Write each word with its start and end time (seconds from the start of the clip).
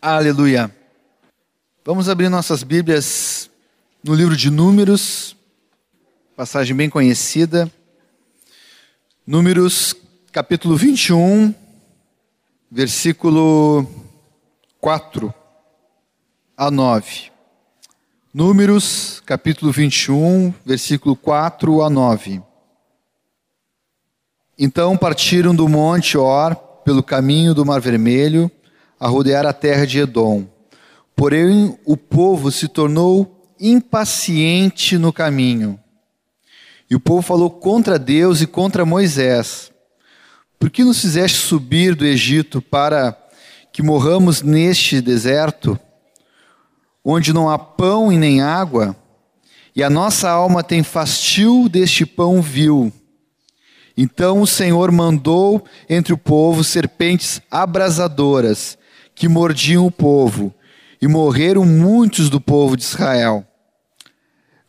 Aleluia. 0.00 0.72
Vamos 1.84 2.08
abrir 2.08 2.28
nossas 2.28 2.62
Bíblias 2.62 3.50
no 4.00 4.14
livro 4.14 4.36
de 4.36 4.48
Números, 4.48 5.36
passagem 6.36 6.76
bem 6.76 6.88
conhecida. 6.88 7.68
Números, 9.26 9.96
capítulo 10.30 10.76
21, 10.76 11.52
versículo 12.70 13.88
4 14.80 15.34
a 16.56 16.70
9. 16.70 17.32
Números, 18.32 19.20
capítulo 19.26 19.72
21, 19.72 20.54
versículo 20.64 21.16
4 21.16 21.82
a 21.82 21.90
9. 21.90 22.40
Então 24.56 24.96
partiram 24.96 25.52
do 25.52 25.68
monte 25.68 26.16
Or 26.16 26.54
pelo 26.54 27.02
caminho 27.02 27.52
do 27.52 27.66
Mar 27.66 27.80
Vermelho 27.80 28.48
a 28.98 29.08
rodear 29.08 29.46
a 29.46 29.52
terra 29.52 29.86
de 29.86 29.98
Edom. 29.98 30.46
Porém, 31.14 31.76
o 31.84 31.96
povo 31.96 32.50
se 32.50 32.68
tornou 32.68 33.52
impaciente 33.60 34.96
no 34.96 35.12
caminho. 35.12 35.78
E 36.90 36.94
o 36.94 37.00
povo 37.00 37.22
falou 37.22 37.50
contra 37.50 37.98
Deus 37.98 38.40
e 38.40 38.46
contra 38.46 38.86
Moisés: 38.86 39.70
Por 40.58 40.70
que 40.70 40.84
nos 40.84 41.00
fizeste 41.00 41.38
subir 41.38 41.94
do 41.94 42.06
Egito 42.06 42.62
para 42.62 43.16
que 43.72 43.82
morramos 43.82 44.42
neste 44.42 45.00
deserto, 45.00 45.78
onde 47.04 47.32
não 47.32 47.48
há 47.48 47.58
pão 47.58 48.12
e 48.12 48.16
nem 48.16 48.40
água? 48.40 48.96
E 49.74 49.82
a 49.82 49.90
nossa 49.90 50.30
alma 50.30 50.62
tem 50.62 50.82
fastio 50.82 51.68
deste 51.68 52.06
pão 52.06 52.40
vil. 52.40 52.92
Então 53.96 54.40
o 54.40 54.46
Senhor 54.46 54.90
mandou 54.90 55.64
entre 55.88 56.12
o 56.12 56.18
povo 56.18 56.62
serpentes 56.62 57.42
abrasadoras 57.50 58.77
que 59.18 59.28
mordiam 59.28 59.84
o 59.84 59.90
povo, 59.90 60.54
e 61.00 61.08
morreram 61.08 61.64
muitos 61.64 62.30
do 62.30 62.40
povo 62.40 62.76
de 62.76 62.84
Israel. 62.84 63.44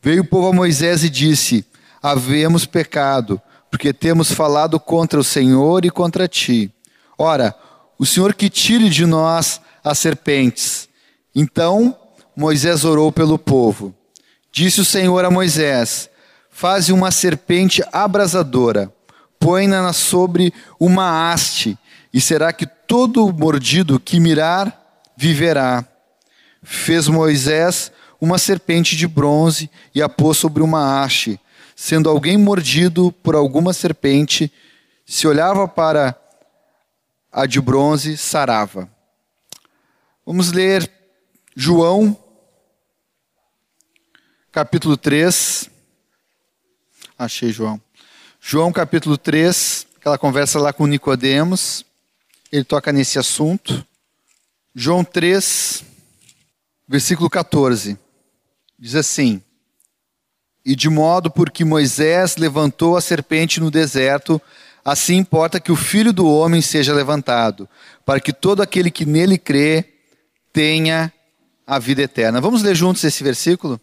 Veio 0.02 0.22
o 0.22 0.26
povo 0.26 0.48
a 0.48 0.54
Moisés 0.54 1.04
e 1.04 1.10
disse: 1.10 1.66
Havemos 2.02 2.66
pecado, 2.66 3.42
porque 3.70 3.94
temos 3.94 4.32
falado 4.32 4.80
contra 4.80 5.20
o 5.20 5.24
Senhor 5.24 5.86
e 5.86 5.90
contra 5.90 6.28
ti. 6.28 6.74
Ora, 7.18 7.56
o 7.98 8.06
Senhor 8.06 8.34
que 8.34 8.50
tire 8.50 8.90
de 8.90 9.06
nós 9.06 9.62
as 9.84 10.00
serpentes. 10.00 10.90
Então 11.36 11.98
Moisés 12.36 12.84
orou 12.84 13.12
pelo 13.12 13.38
povo. 13.38 13.94
Disse 14.52 14.82
o 14.82 14.86
Senhor 14.86 15.24
a 15.26 15.32
Moisés: 15.32 16.10
Faze 16.50 16.92
uma 16.92 17.12
serpente 17.12 17.84
abrasadora 17.92 18.92
põe-na 19.40 19.94
sobre 19.94 20.54
uma 20.80 21.32
haste, 21.32 21.78
e 22.14 22.20
será 22.20 22.52
que 22.52 22.66
todo 22.66 23.32
mordido 23.32 24.00
que 24.00 24.20
mirar 24.20 24.76
viverá. 25.16 25.86
Fez 26.64 27.08
Moisés 27.08 27.92
uma 28.20 28.38
serpente 28.38 28.96
de 28.96 29.08
bronze 29.08 29.70
e 29.94 30.02
a 30.02 30.10
pôs 30.10 30.38
sobre 30.38 30.62
uma 30.62 31.02
haste. 31.02 31.40
Sendo 31.76 32.10
alguém 32.10 32.38
mordido 32.38 33.12
por 33.24 33.36
alguma 33.36 33.72
serpente, 33.72 34.52
se 35.06 35.28
olhava 35.28 35.68
para 35.68 36.16
a 37.32 37.46
de 37.46 37.62
bronze, 37.62 38.18
sarava. 38.18 38.90
Vamos 40.26 40.52
ler 40.52 40.92
João, 41.56 42.18
capítulo 44.52 44.98
3. 44.98 45.70
Achei 47.18 47.52
João. 47.52 47.82
João 48.42 48.72
capítulo 48.72 49.18
3, 49.18 49.88
aquela 49.98 50.18
conversa 50.18 50.60
lá 50.60 50.72
com 50.72 50.88
Nicodemos, 50.88 51.86
ele 52.52 52.64
toca 52.64 52.92
nesse 52.92 53.20
assunto. 53.20 53.86
João 54.74 55.04
3, 55.04 55.84
versículo 56.88 57.30
14. 57.30 57.98
Diz 58.78 58.96
assim: 58.96 59.42
E 60.66 60.76
de 60.76 60.90
modo 60.90 61.30
porque 61.30 61.64
Moisés 61.64 62.38
levantou 62.38 62.98
a 62.98 63.02
serpente 63.02 63.60
no 63.60 63.70
deserto, 63.70 64.42
assim 64.84 65.18
importa 65.18 65.60
que 65.60 65.72
o 65.72 65.76
filho 65.76 66.12
do 66.12 66.28
homem 66.28 66.62
seja 66.62 66.94
levantado, 66.94 67.68
para 68.06 68.20
que 68.20 68.34
todo 68.34 68.62
aquele 68.62 68.90
que 68.90 69.06
nele 69.06 69.38
crê 69.38 69.86
tenha 70.52 71.14
a 71.68 71.78
vida 71.78 72.02
eterna. 72.02 72.42
Vamos 72.42 72.64
ler 72.64 72.76
juntos 72.76 73.04
esse 73.04 73.24
versículo? 73.24 73.80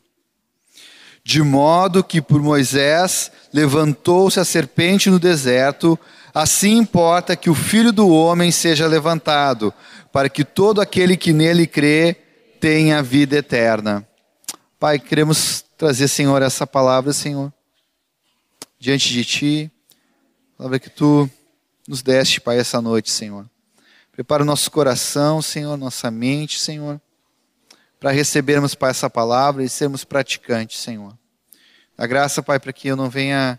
De 1.22 1.42
modo 1.42 2.04
que 2.04 2.20
por 2.22 2.40
Moisés 2.40 3.30
levantou-se 3.52 4.38
a 4.38 4.44
serpente 4.44 5.10
no 5.10 5.18
deserto, 5.18 5.98
assim 6.40 6.76
importa 6.76 7.36
que 7.36 7.48
o 7.48 7.54
filho 7.54 7.92
do 7.92 8.08
homem 8.08 8.50
seja 8.50 8.86
levantado, 8.86 9.72
para 10.12 10.28
que 10.28 10.44
todo 10.44 10.80
aquele 10.80 11.16
que 11.16 11.32
nele 11.32 11.66
crê 11.66 12.14
tenha 12.60 13.02
vida 13.02 13.36
eterna. 13.36 14.06
Pai, 14.78 14.98
queremos 14.98 15.64
trazer, 15.76 16.08
Senhor, 16.08 16.42
essa 16.42 16.66
palavra, 16.66 17.12
Senhor, 17.12 17.52
diante 18.78 19.12
de 19.12 19.24
Ti, 19.24 19.72
palavra 20.56 20.78
que 20.78 20.90
Tu 20.90 21.28
nos 21.88 22.02
deste, 22.02 22.40
Pai, 22.40 22.58
essa 22.58 22.80
noite, 22.80 23.10
Senhor. 23.10 23.48
Prepara 24.12 24.42
o 24.42 24.46
nosso 24.46 24.70
coração, 24.70 25.40
Senhor, 25.40 25.76
nossa 25.76 26.10
mente, 26.10 26.60
Senhor 26.60 27.00
para 27.98 28.10
recebermos, 28.10 28.74
Pai, 28.74 28.90
essa 28.90 29.08
palavra 29.08 29.64
e 29.64 29.68
sermos 29.68 30.04
praticantes, 30.04 30.78
Senhor. 30.78 31.16
A 31.96 32.06
graça, 32.06 32.42
Pai, 32.42 32.60
para 32.60 32.72
que 32.72 32.88
eu 32.88 32.96
não 32.96 33.08
venha 33.08 33.58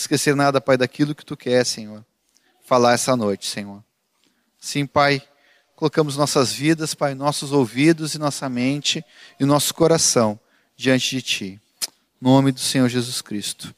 esquecer 0.00 0.36
nada, 0.36 0.60
Pai, 0.60 0.76
daquilo 0.76 1.14
que 1.14 1.24
Tu 1.24 1.36
quer, 1.36 1.64
Senhor, 1.64 2.04
falar 2.64 2.92
essa 2.92 3.16
noite, 3.16 3.46
Senhor. 3.46 3.82
Sim, 4.58 4.86
Pai, 4.86 5.22
colocamos 5.74 6.16
nossas 6.16 6.52
vidas, 6.52 6.94
Pai, 6.94 7.14
nossos 7.14 7.52
ouvidos 7.52 8.14
e 8.14 8.18
nossa 8.18 8.48
mente 8.48 9.04
e 9.38 9.44
nosso 9.44 9.74
coração 9.74 10.38
diante 10.76 11.10
de 11.10 11.22
Ti. 11.22 11.60
Nome 12.20 12.52
do 12.52 12.60
Senhor 12.60 12.88
Jesus 12.88 13.22
Cristo. 13.22 13.74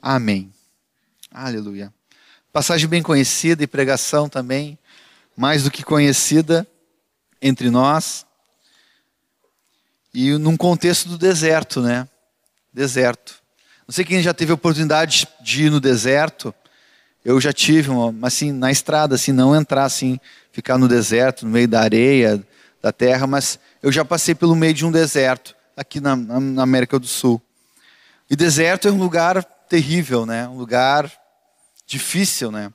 Amém. 0.00 0.52
Aleluia. 1.30 1.92
Passagem 2.52 2.88
bem 2.88 3.02
conhecida 3.02 3.62
e 3.62 3.66
pregação 3.66 4.28
também, 4.28 4.78
mais 5.36 5.62
do 5.62 5.70
que 5.70 5.84
conhecida 5.84 6.66
entre 7.40 7.70
nós 7.70 8.26
e 10.12 10.36
num 10.36 10.56
contexto 10.56 11.08
do 11.08 11.16
deserto, 11.16 11.80
né? 11.80 12.08
Deserto. 12.72 13.39
Não 13.90 13.92
sei 13.92 14.04
quem 14.04 14.22
já 14.22 14.32
teve 14.32 14.52
oportunidade 14.52 15.26
de 15.40 15.64
ir 15.64 15.68
no 15.68 15.80
deserto. 15.80 16.54
Eu 17.24 17.40
já 17.40 17.52
tive, 17.52 17.90
mas 17.90 18.34
assim, 18.34 18.52
na 18.52 18.70
estrada, 18.70 19.16
assim, 19.16 19.32
não 19.32 19.52
entrar 19.52 19.82
assim, 19.82 20.20
ficar 20.52 20.78
no 20.78 20.86
deserto, 20.86 21.44
no 21.44 21.50
meio 21.50 21.66
da 21.66 21.80
areia, 21.80 22.40
da 22.80 22.92
terra, 22.92 23.26
mas 23.26 23.58
eu 23.82 23.90
já 23.90 24.04
passei 24.04 24.32
pelo 24.32 24.54
meio 24.54 24.72
de 24.72 24.86
um 24.86 24.92
deserto, 24.92 25.56
aqui 25.76 25.98
na, 25.98 26.14
na 26.14 26.62
América 26.62 27.00
do 27.00 27.06
Sul. 27.08 27.42
E 28.30 28.36
deserto 28.36 28.86
é 28.86 28.92
um 28.92 28.96
lugar 28.96 29.42
terrível, 29.68 30.24
né? 30.24 30.46
Um 30.46 30.56
lugar 30.56 31.10
difícil, 31.84 32.52
né? 32.52 32.72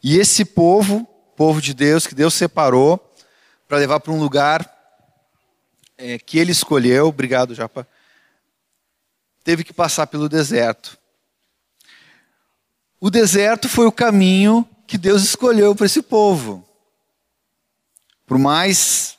E 0.00 0.16
esse 0.16 0.44
povo, 0.44 1.08
povo 1.36 1.60
de 1.60 1.74
Deus, 1.74 2.06
que 2.06 2.14
Deus 2.14 2.34
separou 2.34 3.04
para 3.66 3.78
levar 3.78 3.98
para 3.98 4.12
um 4.12 4.20
lugar 4.20 4.64
é, 5.98 6.20
que 6.20 6.38
ele 6.38 6.52
escolheu, 6.52 7.08
obrigado, 7.08 7.52
Japa, 7.52 7.84
teve 9.44 9.64
que 9.64 9.72
passar 9.72 10.06
pelo 10.06 10.28
deserto. 10.28 10.98
O 13.00 13.10
deserto 13.10 13.68
foi 13.68 13.86
o 13.86 13.92
caminho 13.92 14.68
que 14.86 14.98
Deus 14.98 15.22
escolheu 15.22 15.74
para 15.74 15.86
esse 15.86 16.02
povo. 16.02 16.66
Por 18.26 18.38
mais 18.38 19.16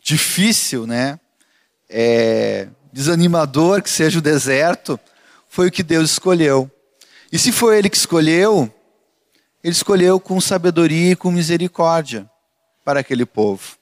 difícil, 0.00 0.86
né, 0.86 1.18
é, 1.88 2.68
desanimador 2.92 3.82
que 3.82 3.90
seja 3.90 4.18
o 4.18 4.22
deserto, 4.22 4.98
foi 5.48 5.68
o 5.68 5.70
que 5.70 5.82
Deus 5.82 6.12
escolheu. 6.12 6.70
E 7.30 7.38
se 7.38 7.50
foi 7.50 7.78
Ele 7.78 7.90
que 7.90 7.96
escolheu, 7.96 8.72
Ele 9.62 9.72
escolheu 9.72 10.20
com 10.20 10.40
sabedoria 10.40 11.12
e 11.12 11.16
com 11.16 11.30
misericórdia 11.30 12.30
para 12.84 13.00
aquele 13.00 13.26
povo. 13.26 13.76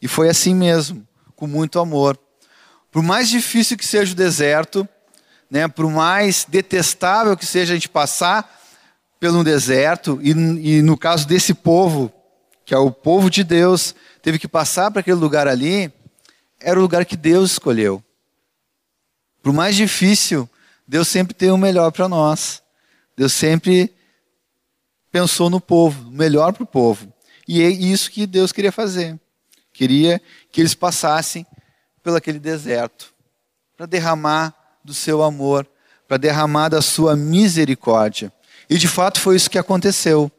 E 0.00 0.08
foi 0.08 0.28
assim 0.28 0.54
mesmo 0.54 1.06
com 1.34 1.46
muito 1.46 1.78
amor. 1.78 2.18
Por 2.90 3.02
mais 3.02 3.28
difícil 3.28 3.76
que 3.76 3.86
seja 3.86 4.12
o 4.12 4.16
deserto, 4.16 4.88
né, 5.50 5.68
por 5.68 5.88
mais 5.90 6.44
detestável 6.48 7.36
que 7.36 7.46
seja 7.46 7.72
a 7.72 7.76
gente 7.76 7.88
passar 7.88 8.58
pelo 9.18 9.44
deserto, 9.44 10.18
e, 10.22 10.30
e 10.30 10.82
no 10.82 10.96
caso 10.96 11.26
desse 11.26 11.52
povo, 11.52 12.12
que 12.64 12.74
é 12.74 12.78
o 12.78 12.90
povo 12.90 13.28
de 13.28 13.44
Deus, 13.44 13.94
teve 14.22 14.38
que 14.38 14.48
passar 14.48 14.90
para 14.90 15.00
aquele 15.00 15.18
lugar 15.18 15.46
ali, 15.46 15.92
era 16.58 16.78
o 16.78 16.82
lugar 16.82 17.04
que 17.04 17.16
Deus 17.16 17.52
escolheu. 17.52 18.02
Por 19.42 19.52
mais 19.52 19.76
difícil, 19.76 20.48
Deus 20.86 21.08
sempre 21.08 21.34
tem 21.34 21.50
o 21.50 21.56
melhor 21.56 21.90
para 21.90 22.08
nós. 22.08 22.62
Deus 23.16 23.32
sempre 23.32 23.94
pensou 25.10 25.50
no 25.50 25.60
povo, 25.60 26.08
o 26.08 26.12
melhor 26.12 26.52
para 26.52 26.62
o 26.62 26.66
povo. 26.66 27.12
E 27.46 27.62
é 27.62 27.68
isso 27.68 28.10
que 28.10 28.26
Deus 28.26 28.52
queria 28.52 28.72
fazer. 28.72 29.18
Queria 29.72 30.20
que 30.52 30.60
eles 30.60 30.74
passassem 30.74 31.46
pelo 32.02 32.16
aquele 32.16 32.38
deserto 32.38 33.12
para 33.76 33.86
derramar 33.86 34.54
do 34.84 34.92
seu 34.92 35.22
amor, 35.22 35.66
para 36.06 36.16
derramar 36.16 36.68
da 36.68 36.82
sua 36.82 37.16
misericórdia. 37.16 38.32
E 38.68 38.76
de 38.76 38.86
fato 38.86 39.20
foi 39.20 39.36
isso 39.36 39.50
que 39.50 39.58
aconteceu. 39.58 40.30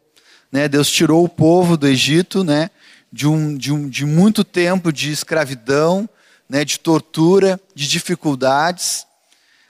Né? 0.52 0.68
Deus 0.68 0.90
tirou 0.90 1.24
o 1.24 1.30
povo 1.30 1.76
do 1.76 1.88
Egito, 1.88 2.44
né? 2.44 2.70
de, 3.12 3.28
um, 3.28 3.58
de, 3.58 3.72
um, 3.72 3.90
de 3.90 4.06
muito 4.06 4.44
tempo 4.44 4.92
de 4.92 5.12
escravidão, 5.12 6.08
né, 6.48 6.64
de 6.64 6.80
tortura, 6.80 7.60
de 7.76 7.88
dificuldades, 7.88 9.06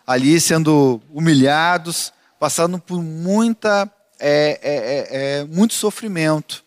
ali 0.06 0.40
sendo 0.40 1.02
humilhados, 1.12 2.14
passando 2.40 2.78
por 2.80 3.02
muita, 3.02 3.90
é, 4.20 4.60
é, 4.62 4.76
é, 4.76 5.40
é 5.40 5.44
muito 5.46 5.74
sofrimento. 5.74 6.64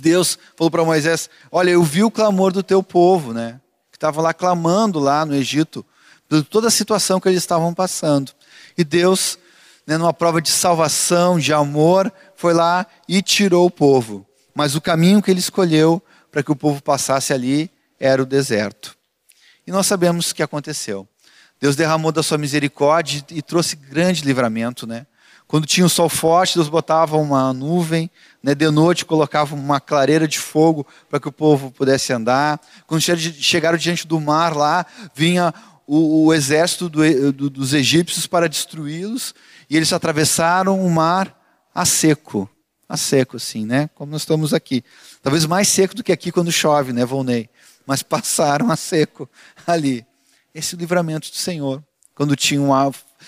Deus 0.00 0.38
falou 0.56 0.70
para 0.70 0.84
Moisés: 0.84 1.28
Olha, 1.50 1.70
eu 1.70 1.82
vi 1.82 2.04
o 2.04 2.10
clamor 2.10 2.52
do 2.52 2.62
teu 2.62 2.82
povo, 2.82 3.32
né? 3.32 3.60
Que 4.02 4.06
estava 4.06 4.20
lá 4.20 4.34
clamando 4.34 4.98
lá 4.98 5.24
no 5.24 5.32
Egito, 5.32 5.86
de 6.28 6.42
toda 6.42 6.66
a 6.66 6.72
situação 6.72 7.20
que 7.20 7.28
eles 7.28 7.40
estavam 7.40 7.72
passando. 7.72 8.32
E 8.76 8.82
Deus, 8.82 9.38
né, 9.86 9.96
numa 9.96 10.12
prova 10.12 10.42
de 10.42 10.50
salvação, 10.50 11.38
de 11.38 11.52
amor, 11.52 12.12
foi 12.34 12.52
lá 12.52 12.84
e 13.08 13.22
tirou 13.22 13.64
o 13.64 13.70
povo. 13.70 14.26
Mas 14.56 14.74
o 14.74 14.80
caminho 14.80 15.22
que 15.22 15.30
ele 15.30 15.38
escolheu 15.38 16.02
para 16.32 16.42
que 16.42 16.50
o 16.50 16.56
povo 16.56 16.82
passasse 16.82 17.32
ali 17.32 17.70
era 18.00 18.20
o 18.20 18.26
deserto. 18.26 18.96
E 19.64 19.70
nós 19.70 19.86
sabemos 19.86 20.32
o 20.32 20.34
que 20.34 20.42
aconteceu. 20.42 21.06
Deus 21.60 21.76
derramou 21.76 22.10
da 22.10 22.24
sua 22.24 22.38
misericórdia 22.38 23.24
e 23.30 23.40
trouxe 23.40 23.76
grande 23.76 24.24
livramento, 24.24 24.84
né? 24.84 25.06
Quando 25.52 25.66
tinha 25.66 25.84
o 25.84 25.90
sol 25.90 26.08
forte, 26.08 26.54
Deus 26.54 26.70
botava 26.70 27.18
uma 27.18 27.52
nuvem, 27.52 28.10
né? 28.42 28.54
de 28.54 28.70
noite 28.70 29.04
colocava 29.04 29.54
uma 29.54 29.78
clareira 29.78 30.26
de 30.26 30.38
fogo 30.38 30.86
para 31.10 31.20
que 31.20 31.28
o 31.28 31.32
povo 31.32 31.70
pudesse 31.70 32.10
andar. 32.10 32.58
Quando 32.86 33.02
chegaram 33.02 33.76
diante 33.76 34.06
do 34.06 34.18
mar 34.18 34.56
lá, 34.56 34.86
vinha 35.14 35.52
o, 35.86 36.24
o 36.24 36.32
exército 36.32 36.88
do, 36.88 37.32
do, 37.34 37.50
dos 37.50 37.74
egípcios 37.74 38.26
para 38.26 38.48
destruí-los, 38.48 39.34
e 39.68 39.76
eles 39.76 39.92
atravessaram 39.92 40.82
o 40.82 40.90
mar 40.90 41.38
a 41.74 41.84
seco. 41.84 42.48
A 42.88 42.96
seco, 42.96 43.36
assim, 43.36 43.66
né? 43.66 43.90
Como 43.94 44.10
nós 44.10 44.22
estamos 44.22 44.54
aqui. 44.54 44.82
Talvez 45.22 45.44
mais 45.44 45.68
seco 45.68 45.94
do 45.94 46.02
que 46.02 46.12
aqui 46.12 46.32
quando 46.32 46.50
chove, 46.50 46.94
né, 46.94 47.04
Volney? 47.04 47.50
Mas 47.86 48.00
passaram 48.02 48.70
a 48.70 48.76
seco 48.76 49.28
ali. 49.66 50.06
Esse 50.54 50.76
livramento 50.76 51.30
do 51.30 51.36
Senhor. 51.36 51.84
Quando 52.14 52.36
tinham 52.36 52.70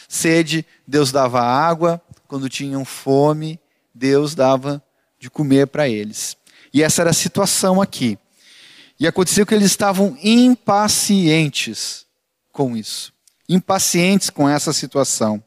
sede, 0.09 0.65
Deus 0.87 1.11
dava 1.11 1.41
água, 1.43 2.01
quando 2.35 2.49
tinham 2.49 2.85
fome, 2.85 3.61
Deus 3.95 4.35
dava 4.35 4.83
de 5.21 5.31
comer 5.31 5.69
para 5.69 5.89
eles. 5.89 6.37
E 6.73 6.83
essa 6.83 7.03
era 7.03 7.11
a 7.11 7.15
situação 7.15 7.81
aqui. 7.81 8.19
E 8.99 9.07
aconteceu 9.07 9.47
que 9.47 9.55
eles 9.55 9.71
estavam 9.71 10.19
impacientes 10.21 12.05
com 12.51 12.77
isso, 12.77 13.13
impacientes 13.49 14.31
com 14.31 14.49
essa 14.49 14.73
situação. 14.73 15.45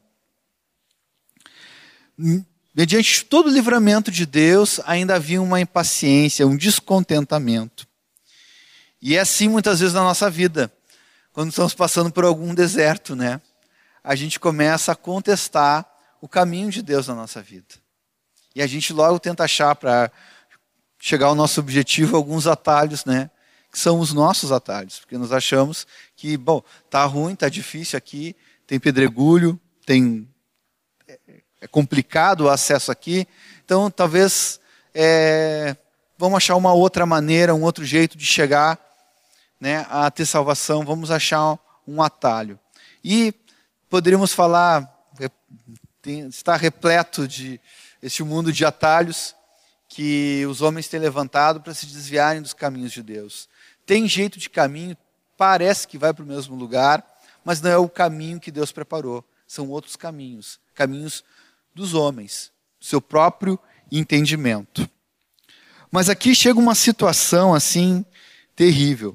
Mediante 2.74 3.22
todo 3.26 3.48
o 3.48 3.52
livramento 3.52 4.10
de 4.10 4.24
Deus, 4.24 4.80
ainda 4.86 5.16
havia 5.16 5.42
uma 5.42 5.60
impaciência, 5.60 6.46
um 6.46 6.56
descontentamento. 6.56 7.86
E 9.02 9.14
é 9.14 9.20
assim 9.20 9.46
muitas 9.46 9.80
vezes 9.80 9.92
na 9.92 10.04
nossa 10.04 10.30
vida, 10.30 10.72
quando 11.34 11.50
estamos 11.50 11.74
passando 11.74 12.10
por 12.10 12.24
algum 12.24 12.54
deserto, 12.54 13.14
né? 13.14 13.42
A 14.02 14.14
gente 14.14 14.40
começa 14.40 14.92
a 14.92 14.96
contestar 14.96 15.97
o 16.20 16.28
caminho 16.28 16.70
de 16.70 16.82
Deus 16.82 17.08
na 17.08 17.14
nossa 17.14 17.40
vida. 17.40 17.74
E 18.54 18.62
a 18.62 18.66
gente 18.66 18.92
logo 18.92 19.18
tenta 19.18 19.44
achar 19.44 19.74
para 19.74 20.10
chegar 20.98 21.26
ao 21.26 21.34
nosso 21.34 21.60
objetivo 21.60 22.16
alguns 22.16 22.46
atalhos, 22.46 23.04
né? 23.04 23.30
Que 23.70 23.78
são 23.78 24.00
os 24.00 24.12
nossos 24.12 24.50
atalhos, 24.50 24.98
porque 24.98 25.18
nós 25.18 25.30
achamos 25.30 25.86
que, 26.16 26.36
bom, 26.36 26.62
tá 26.90 27.04
ruim, 27.04 27.36
tá 27.36 27.48
difícil 27.48 27.96
aqui, 27.96 28.34
tem 28.66 28.80
pedregulho, 28.80 29.60
tem 29.86 30.28
é 31.60 31.66
complicado 31.66 32.42
o 32.42 32.48
acesso 32.48 32.92
aqui, 32.92 33.26
então 33.64 33.90
talvez 33.90 34.60
é, 34.94 35.76
vamos 36.16 36.36
achar 36.36 36.54
uma 36.56 36.72
outra 36.72 37.04
maneira, 37.04 37.54
um 37.54 37.62
outro 37.62 37.84
jeito 37.84 38.16
de 38.16 38.24
chegar 38.24 38.78
né, 39.60 39.84
a 39.90 40.10
ter 40.10 40.24
salvação, 40.24 40.84
vamos 40.84 41.10
achar 41.10 41.58
um 41.86 42.00
atalho. 42.00 42.58
E 43.02 43.34
poderíamos 43.88 44.32
falar 44.32 44.88
tem, 46.08 46.26
está 46.26 46.56
repleto 46.56 47.28
de 47.28 47.60
este 48.02 48.22
mundo 48.22 48.50
de 48.50 48.64
atalhos 48.64 49.34
que 49.86 50.46
os 50.48 50.62
homens 50.62 50.88
têm 50.88 50.98
levantado 50.98 51.60
para 51.60 51.74
se 51.74 51.84
desviarem 51.84 52.40
dos 52.40 52.54
caminhos 52.54 52.92
de 52.92 53.02
Deus. 53.02 53.46
Tem 53.84 54.08
jeito 54.08 54.38
de 54.38 54.48
caminho, 54.48 54.96
parece 55.36 55.86
que 55.86 55.98
vai 55.98 56.14
para 56.14 56.24
o 56.24 56.26
mesmo 56.26 56.56
lugar, 56.56 57.04
mas 57.44 57.60
não 57.60 57.70
é 57.70 57.76
o 57.76 57.90
caminho 57.90 58.40
que 58.40 58.50
Deus 58.50 58.72
preparou. 58.72 59.22
São 59.46 59.68
outros 59.68 59.96
caminhos, 59.96 60.58
caminhos 60.74 61.22
dos 61.74 61.92
homens, 61.92 62.50
do 62.80 62.86
seu 62.86 63.02
próprio 63.02 63.58
entendimento. 63.92 64.88
Mas 65.90 66.08
aqui 66.08 66.34
chega 66.34 66.58
uma 66.58 66.74
situação 66.74 67.54
assim 67.54 68.02
terrível. 68.56 69.14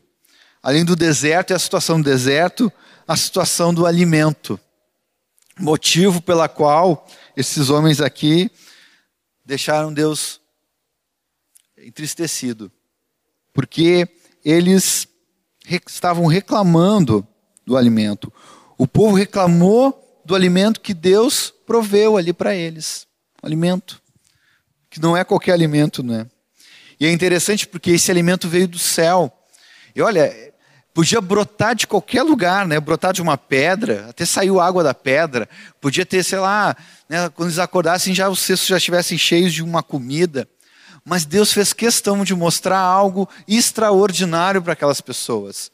Além 0.61 0.85
do 0.85 0.95
deserto 0.95 1.51
e 1.51 1.53
a 1.55 1.59
situação 1.59 1.99
do 1.99 2.05
deserto, 2.05 2.71
a 3.07 3.17
situação 3.17 3.73
do 3.73 3.87
alimento 3.87 4.59
motivo 5.59 6.21
pela 6.21 6.47
qual 6.47 7.07
esses 7.35 7.69
homens 7.69 8.01
aqui 8.01 8.49
deixaram 9.45 9.93
Deus 9.93 10.41
entristecido, 11.77 12.71
porque 13.53 14.07
eles 14.43 15.07
estavam 15.87 16.25
reclamando 16.25 17.27
do 17.65 17.75
alimento. 17.77 18.31
O 18.77 18.87
povo 18.87 19.15
reclamou 19.15 20.21
do 20.25 20.35
alimento 20.35 20.81
que 20.81 20.93
Deus 20.93 21.53
proveu 21.65 22.17
ali 22.17 22.33
para 22.33 22.55
eles, 22.55 23.07
alimento 23.41 24.01
que 24.93 25.01
não 25.01 25.17
é 25.17 25.23
qualquer 25.23 25.53
alimento, 25.53 26.03
né? 26.03 26.27
E 26.99 27.07
é 27.07 27.11
interessante 27.11 27.67
porque 27.67 27.89
esse 27.89 28.11
alimento 28.11 28.47
veio 28.47 28.67
do 28.67 28.77
céu. 28.77 29.33
E 29.95 30.01
olha, 30.03 30.52
Podia 30.93 31.19
brotar 31.19 31.73
de 31.73 31.87
qualquer 31.87 32.21
lugar, 32.21 32.67
né? 32.67 32.79
Brotar 32.79 33.13
de 33.13 33.21
uma 33.21 33.35
pedra, 33.35 34.07
até 34.09 34.25
saiu 34.25 34.59
água 34.59 34.83
da 34.83 34.93
pedra. 34.93 35.49
Podia 35.81 36.05
ter, 36.05 36.23
sei 36.23 36.37
lá, 36.37 36.75
né? 37.09 37.29
quando 37.29 37.49
eles 37.49 37.57
acordassem 37.57 38.13
já 38.13 38.29
os 38.29 38.39
cestos 38.39 38.67
já 38.67 38.77
estivessem 38.77 39.17
cheios 39.17 39.51
de 39.51 39.63
uma 39.63 39.81
comida. 39.81 40.47
Mas 41.03 41.25
Deus 41.25 41.51
fez 41.51 41.73
questão 41.73 42.23
de 42.23 42.35
mostrar 42.35 42.77
algo 42.77 43.27
extraordinário 43.47 44.61
para 44.61 44.73
aquelas 44.73 45.01
pessoas. 45.01 45.71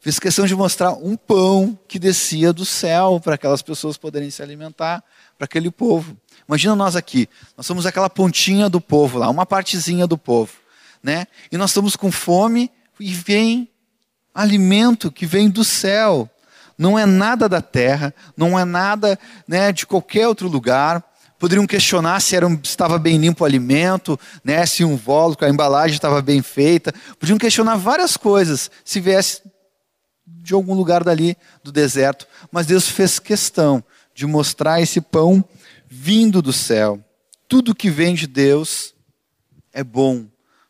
Fez 0.00 0.18
questão 0.18 0.46
de 0.46 0.54
mostrar 0.54 0.92
um 0.92 1.16
pão 1.16 1.78
que 1.88 1.98
descia 1.98 2.52
do 2.52 2.64
céu 2.64 3.20
para 3.22 3.34
aquelas 3.34 3.62
pessoas 3.62 3.96
poderem 3.96 4.30
se 4.30 4.42
alimentar, 4.42 5.02
para 5.36 5.44
aquele 5.44 5.70
povo. 5.70 6.16
Imagina 6.48 6.74
nós 6.76 6.96
aqui, 6.96 7.28
nós 7.56 7.66
somos 7.66 7.84
aquela 7.84 8.08
pontinha 8.08 8.68
do 8.68 8.80
povo 8.80 9.18
lá, 9.18 9.28
uma 9.28 9.46
partezinha 9.46 10.06
do 10.06 10.18
povo, 10.18 10.52
né? 11.02 11.26
E 11.50 11.56
nós 11.56 11.70
estamos 11.70 11.94
com 11.94 12.10
fome 12.10 12.70
e 12.98 13.12
vem 13.12 13.71
alimento 14.34 15.10
que 15.10 15.26
vem 15.26 15.50
do 15.50 15.64
céu. 15.64 16.28
Não 16.76 16.98
é 16.98 17.06
nada 17.06 17.48
da 17.48 17.60
terra, 17.60 18.14
não 18.36 18.58
é 18.58 18.64
nada 18.64 19.18
né, 19.46 19.72
de 19.72 19.86
qualquer 19.86 20.26
outro 20.26 20.48
lugar. 20.48 21.02
Poderiam 21.38 21.66
questionar 21.66 22.20
se 22.20 22.36
era 22.36 22.46
um, 22.46 22.58
estava 22.62 22.98
bem 22.98 23.18
limpo 23.18 23.44
o 23.44 23.46
alimento, 23.46 24.18
né, 24.44 24.64
se 24.64 24.84
um 24.84 24.98
que 25.36 25.44
a 25.44 25.48
embalagem 25.48 25.94
estava 25.94 26.22
bem 26.22 26.40
feita. 26.40 26.94
Podiam 27.18 27.38
questionar 27.38 27.76
várias 27.76 28.16
coisas 28.16 28.70
se 28.84 29.00
viesse 29.00 29.42
de 30.26 30.54
algum 30.54 30.74
lugar 30.74 31.04
dali 31.04 31.36
do 31.62 31.70
deserto. 31.70 32.26
Mas 32.50 32.66
Deus 32.66 32.88
fez 32.88 33.18
questão 33.18 33.82
de 34.14 34.26
mostrar 34.26 34.80
esse 34.80 35.00
pão 35.00 35.44
vindo 35.88 36.40
do 36.40 36.52
céu. 36.52 37.00
Tudo 37.48 37.74
que 37.74 37.90
vem 37.90 38.14
de 38.14 38.26
Deus 38.26 38.94
é 39.72 39.84
bom. 39.84 40.26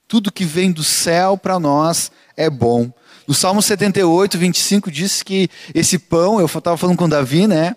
Tudo 0.08 0.32
que 0.32 0.44
vem 0.44 0.72
do 0.72 0.84
céu 0.84 1.38
para 1.38 1.58
nós 1.58 2.10
é 2.36 2.50
bom. 2.50 2.92
No 3.26 3.34
Salmo 3.34 3.62
78, 3.62 4.36
25 4.36 4.90
diz 4.90 5.22
que 5.22 5.48
esse 5.74 5.98
pão, 5.98 6.40
eu 6.40 6.46
estava 6.46 6.76
falando 6.76 6.96
com 6.96 7.08
Davi, 7.08 7.46
né? 7.46 7.76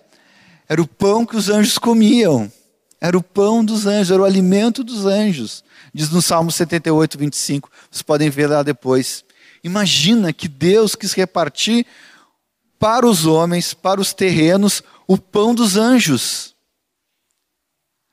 Era 0.68 0.82
o 0.82 0.88
pão 0.88 1.25
que 1.25 1.36
os 1.36 1.50
anjos 1.50 1.78
comiam. 1.78 2.52
Era 3.00 3.18
o 3.18 3.22
pão 3.22 3.64
dos 3.64 3.86
anjos, 3.86 4.12
era 4.12 4.22
o 4.22 4.25
alimento 4.25 4.84
dos 4.84 5.06
anjos. 5.06 5.64
Diz 5.94 6.10
no 6.10 6.22
Salmo 6.22 6.52
78, 6.52 7.18
25. 7.18 7.70
Vocês 7.92 8.02
podem 8.02 8.30
ver 8.30 8.48
lá 8.48 8.64
depois. 8.64 9.24
Imagina 9.64 10.34
que 10.34 10.48
Deus 10.48 10.96
quis 10.96 11.14
repartir 11.14 11.86
para 12.80 13.06
os 13.06 13.25
homens, 13.25 13.74
para 13.74 14.02
os 14.02 14.14
terrenos, 14.14 14.82
o 15.08 15.18
pão 15.18 15.54
dos 15.54 15.78
anjos. 15.78 16.56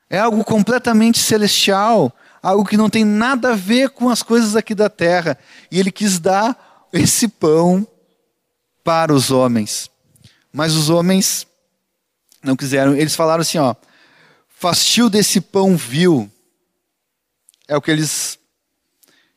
É 0.09 0.19
algo 0.19 0.43
completamente 0.43 1.17
celestial, 1.19 2.15
algo 2.41 2.65
que 2.65 2.77
não 2.77 2.89
tem 2.89 3.03
nada 3.03 3.51
a 3.51 3.55
ver 3.55 3.89
com 3.89 4.09
as 4.09 4.21
coisas 4.21 4.55
aqui 4.55 4.75
da 4.75 4.89
terra. 4.89 5.37
E 5.71 5.79
ele 5.79 5.91
quis 5.91 6.19
dar 6.19 6.72
esse 6.93 7.27
pão 7.27 7.87
para 8.83 9.13
os 9.13 9.31
homens. 9.31 9.89
Mas 10.51 10.75
os 10.75 10.89
homens 10.89 11.47
não 12.43 12.55
quiseram. 12.55 12.95
Eles 12.95 13.15
falaram 13.15 13.41
assim, 13.41 13.57
ó, 13.57 13.73
fastio 14.47 15.09
desse 15.09 15.41
pão 15.41 15.75
vil. 15.75 16.29
É 17.67 17.75
o 17.75 17.81
que 17.81 17.89
eles 17.89 18.37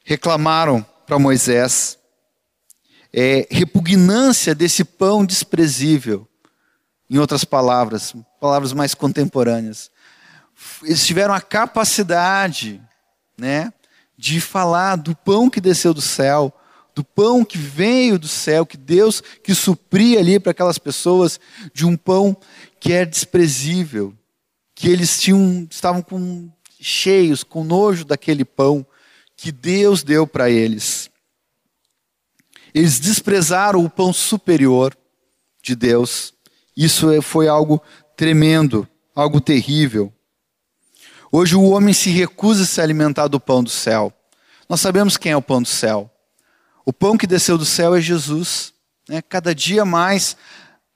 reclamaram 0.04 0.84
para 1.06 1.18
Moisés. 1.18 1.98
É, 3.12 3.46
repugnância 3.50 4.54
desse 4.54 4.84
pão 4.84 5.25
desprezível. 5.25 6.28
Em 7.08 7.18
outras 7.18 7.44
palavras, 7.44 8.14
palavras 8.40 8.72
mais 8.72 8.92
contemporâneas. 8.92 9.90
Eles 10.82 11.06
tiveram 11.06 11.32
a 11.32 11.40
capacidade, 11.40 12.82
né, 13.38 13.72
de 14.18 14.40
falar 14.40 14.96
do 14.96 15.14
pão 15.14 15.48
que 15.48 15.60
desceu 15.60 15.94
do 15.94 16.00
céu, 16.00 16.52
do 16.97 17.05
pão 17.05 17.45
que 17.45 17.59
veio 17.59 18.19
do 18.19 18.26
céu, 18.26 18.65
que 18.65 18.79
Deus 18.79 19.23
que 19.45 19.55
supria 19.55 20.19
ali 20.19 20.41
para 20.41 20.53
aquelas 20.53 20.79
pessoas 20.79 21.38
de 21.75 21.85
um 21.85 21.95
pão 21.95 22.35
que 22.81 22.91
é 22.91 23.05
desprezível, 23.05 24.15
que 24.75 24.88
eles 24.88 25.21
tinham 25.21 25.69
estavam 25.71 26.00
com 26.00 26.50
cheios, 26.81 27.45
com 27.45 27.62
nojo 27.62 28.03
daquele 28.03 28.47
pão 28.47 28.85
que 29.37 29.53
Deus 29.53 30.03
deu 30.03 30.26
para 30.26 30.49
eles. 30.49 31.11
Eles 32.75 32.99
desprezaram 32.99 33.85
o 33.85 33.91
pão 33.91 34.11
superior 34.11 34.97
de 35.62 35.76
Deus. 35.76 36.33
Isso 36.75 37.11
é, 37.11 37.21
foi 37.21 37.47
algo 37.47 37.83
tremendo, 38.17 38.88
algo 39.15 39.38
terrível. 39.38 40.11
Hoje 41.31 41.57
o 41.57 41.65
homem 41.65 41.93
se 41.93 42.09
recusa 42.09 42.62
a 42.62 42.67
se 42.67 42.81
alimentar 42.81 43.29
do 43.29 43.38
pão 43.38 43.62
do 43.62 43.69
céu. 43.69 44.11
Nós 44.67 44.81
sabemos 44.81 45.19
quem 45.19 45.33
é 45.33 45.37
o 45.37 45.43
pão 45.43 45.61
do 45.61 45.69
céu. 45.69 46.11
O 46.87 46.93
pão 46.93 47.19
que 47.19 47.26
desceu 47.26 47.59
do 47.59 47.64
céu 47.64 47.97
é 47.97 48.00
Jesus. 48.00 48.73
Né? 49.09 49.21
Cada 49.21 49.52
dia 49.52 49.85
mais 49.85 50.37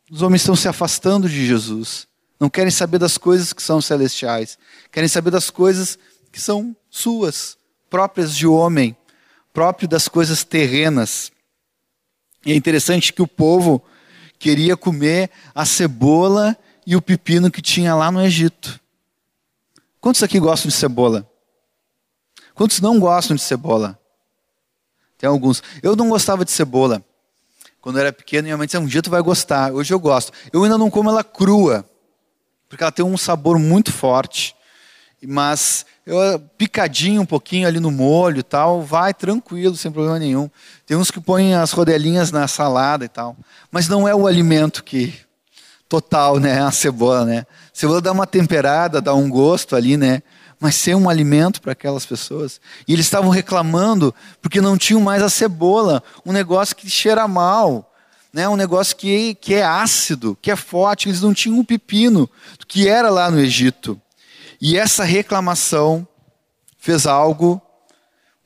os 0.08 0.22
homens 0.22 0.42
estão 0.42 0.54
se 0.54 0.68
afastando 0.68 1.28
de 1.28 1.44
Jesus. 1.44 2.06
Não 2.38 2.48
querem 2.48 2.70
saber 2.70 2.98
das 2.98 3.18
coisas 3.18 3.52
que 3.52 3.62
são 3.62 3.80
celestiais. 3.80 4.56
Querem 4.92 5.08
saber 5.08 5.30
das 5.30 5.50
coisas 5.50 5.98
que 6.30 6.40
são 6.40 6.76
suas, 6.88 7.58
próprias 7.90 8.34
de 8.34 8.46
homem, 8.46 8.96
próprio 9.52 9.88
das 9.88 10.06
coisas 10.06 10.44
terrenas. 10.44 11.32
E 12.46 12.52
é 12.52 12.54
interessante 12.54 13.12
que 13.12 13.20
o 13.20 13.26
povo 13.26 13.82
queria 14.38 14.76
comer 14.76 15.28
a 15.54 15.66
cebola 15.66 16.56
e 16.86 16.94
o 16.96 17.02
pepino 17.02 17.50
que 17.50 17.60
tinha 17.60 17.94
lá 17.94 18.12
no 18.12 18.22
Egito. 18.22 18.80
Quantos 20.00 20.22
aqui 20.22 20.38
gostam 20.38 20.68
de 20.68 20.76
cebola? 20.76 21.28
Quantos 22.54 22.80
não 22.80 22.98
gostam 22.98 23.36
de 23.36 23.42
cebola? 23.42 23.99
Tem 25.20 25.28
alguns. 25.28 25.62
Eu 25.82 25.94
não 25.94 26.08
gostava 26.08 26.46
de 26.46 26.50
cebola. 26.50 27.04
Quando 27.78 27.96
eu 27.96 28.00
era 28.00 28.12
pequeno, 28.12 28.44
minha 28.44 28.56
mãe 28.56 28.66
dizia, 28.66 28.80
um 28.80 28.86
dia 28.86 29.02
tu 29.02 29.10
vai 29.10 29.20
gostar. 29.20 29.70
Hoje 29.70 29.92
eu 29.92 30.00
gosto. 30.00 30.32
Eu 30.50 30.64
ainda 30.64 30.78
não 30.78 30.88
como 30.90 31.10
ela 31.10 31.22
crua, 31.22 31.84
porque 32.70 32.82
ela 32.82 32.90
tem 32.90 33.04
um 33.04 33.18
sabor 33.18 33.58
muito 33.58 33.92
forte. 33.92 34.56
Mas 35.22 35.84
eu, 36.06 36.40
picadinho 36.56 37.20
um 37.20 37.26
pouquinho 37.26 37.68
ali 37.68 37.78
no 37.78 37.90
molho 37.90 38.38
e 38.38 38.42
tal, 38.42 38.80
vai 38.80 39.12
tranquilo, 39.12 39.76
sem 39.76 39.92
problema 39.92 40.18
nenhum. 40.18 40.48
Tem 40.86 40.96
uns 40.96 41.10
que 41.10 41.20
põem 41.20 41.54
as 41.54 41.72
rodelinhas 41.72 42.32
na 42.32 42.48
salada 42.48 43.04
e 43.04 43.08
tal. 43.08 43.36
Mas 43.70 43.88
não 43.88 44.08
é 44.08 44.14
o 44.14 44.26
alimento 44.26 44.82
que 44.82 45.12
total, 45.86 46.38
né? 46.38 46.62
A 46.62 46.70
cebola, 46.70 47.26
né? 47.26 47.40
A 47.40 47.70
cebola 47.74 48.00
dá 48.00 48.10
uma 48.10 48.26
temperada, 48.26 49.02
dá 49.02 49.14
um 49.14 49.28
gosto 49.28 49.76
ali, 49.76 49.98
né? 49.98 50.22
Mas 50.60 50.74
ser 50.74 50.94
um 50.94 51.08
alimento 51.08 51.62
para 51.62 51.72
aquelas 51.72 52.04
pessoas. 52.04 52.60
E 52.86 52.92
eles 52.92 53.06
estavam 53.06 53.30
reclamando 53.30 54.14
porque 54.42 54.60
não 54.60 54.76
tinham 54.76 55.00
mais 55.00 55.22
a 55.22 55.30
cebola, 55.30 56.02
um 56.24 56.32
negócio 56.32 56.76
que 56.76 56.88
cheira 56.88 57.26
mal, 57.26 57.90
né? 58.32 58.48
Um 58.48 58.56
negócio 58.56 58.94
que, 58.94 59.34
que 59.34 59.54
é 59.54 59.64
ácido, 59.64 60.36
que 60.40 60.50
é 60.50 60.56
forte. 60.56 61.08
Eles 61.08 61.22
não 61.22 61.32
tinham 61.32 61.58
o 61.58 61.64
pepino 61.64 62.28
que 62.68 62.86
era 62.86 63.10
lá 63.10 63.30
no 63.30 63.40
Egito. 63.40 64.00
E 64.60 64.76
essa 64.76 65.02
reclamação 65.02 66.06
fez 66.78 67.06
algo 67.06 67.60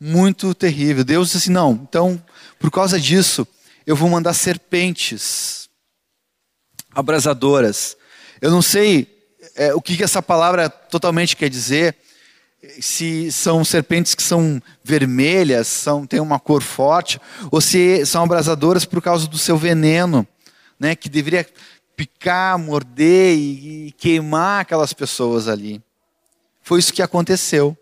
muito 0.00 0.54
terrível. 0.54 1.04
Deus 1.04 1.28
disse 1.28 1.38
assim: 1.38 1.50
não, 1.50 1.72
então, 1.72 2.22
por 2.58 2.70
causa 2.70 3.00
disso, 3.00 3.46
eu 3.86 3.96
vou 3.96 4.08
mandar 4.08 4.32
serpentes 4.34 5.68
abrasadoras. 6.94 7.96
Eu 8.40 8.50
não 8.50 8.62
sei 8.62 9.08
é, 9.56 9.74
o 9.74 9.80
que, 9.80 9.96
que 9.96 10.04
essa 10.04 10.22
palavra 10.22 10.68
totalmente 10.68 11.36
quer 11.36 11.48
dizer. 11.48 11.96
Se 12.80 13.30
são 13.32 13.64
serpentes 13.64 14.14
que 14.14 14.22
são 14.22 14.60
vermelhas, 14.82 15.66
são, 15.66 16.06
têm 16.06 16.20
uma 16.20 16.38
cor 16.38 16.62
forte, 16.62 17.20
ou 17.50 17.60
se 17.60 18.04
são 18.06 18.22
abrasadoras 18.24 18.84
por 18.84 19.02
causa 19.02 19.26
do 19.26 19.38
seu 19.38 19.56
veneno, 19.56 20.26
né, 20.78 20.94
que 20.94 21.08
deveria 21.08 21.46
picar, 21.96 22.58
morder 22.58 23.36
e, 23.36 23.88
e 23.88 23.92
queimar 23.92 24.62
aquelas 24.62 24.92
pessoas 24.92 25.48
ali. 25.48 25.82
Foi 26.62 26.78
isso 26.78 26.92
que 26.92 27.02
aconteceu. 27.02 27.76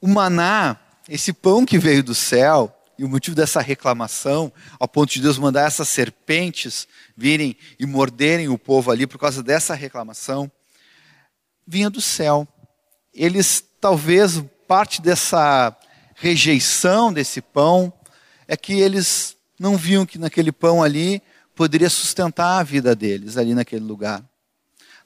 O 0.00 0.08
maná, 0.08 0.76
esse 1.08 1.32
pão 1.32 1.64
que 1.64 1.78
veio 1.78 2.02
do 2.02 2.14
céu, 2.14 2.72
e 2.98 3.04
o 3.04 3.08
motivo 3.08 3.36
dessa 3.36 3.60
reclamação, 3.60 4.52
ao 4.78 4.88
ponto 4.88 5.12
de 5.12 5.20
Deus 5.20 5.38
mandar 5.38 5.66
essas 5.66 5.88
serpentes 5.88 6.88
virem 7.16 7.56
e 7.78 7.86
morderem 7.86 8.48
o 8.48 8.58
povo 8.58 8.90
ali 8.90 9.06
por 9.06 9.18
causa 9.18 9.42
dessa 9.42 9.74
reclamação, 9.74 10.50
vinha 11.66 11.90
do 11.90 12.00
céu. 12.00 12.48
Eles, 13.16 13.64
talvez, 13.80 14.42
parte 14.68 15.00
dessa 15.00 15.74
rejeição 16.14 17.12
desse 17.12 17.40
pão 17.40 17.92
é 18.46 18.56
que 18.56 18.74
eles 18.74 19.36
não 19.58 19.76
viam 19.76 20.04
que 20.04 20.18
naquele 20.18 20.52
pão 20.52 20.82
ali 20.82 21.22
poderia 21.54 21.88
sustentar 21.88 22.58
a 22.58 22.62
vida 22.62 22.94
deles, 22.94 23.36
ali 23.36 23.54
naquele 23.54 23.84
lugar. 23.84 24.22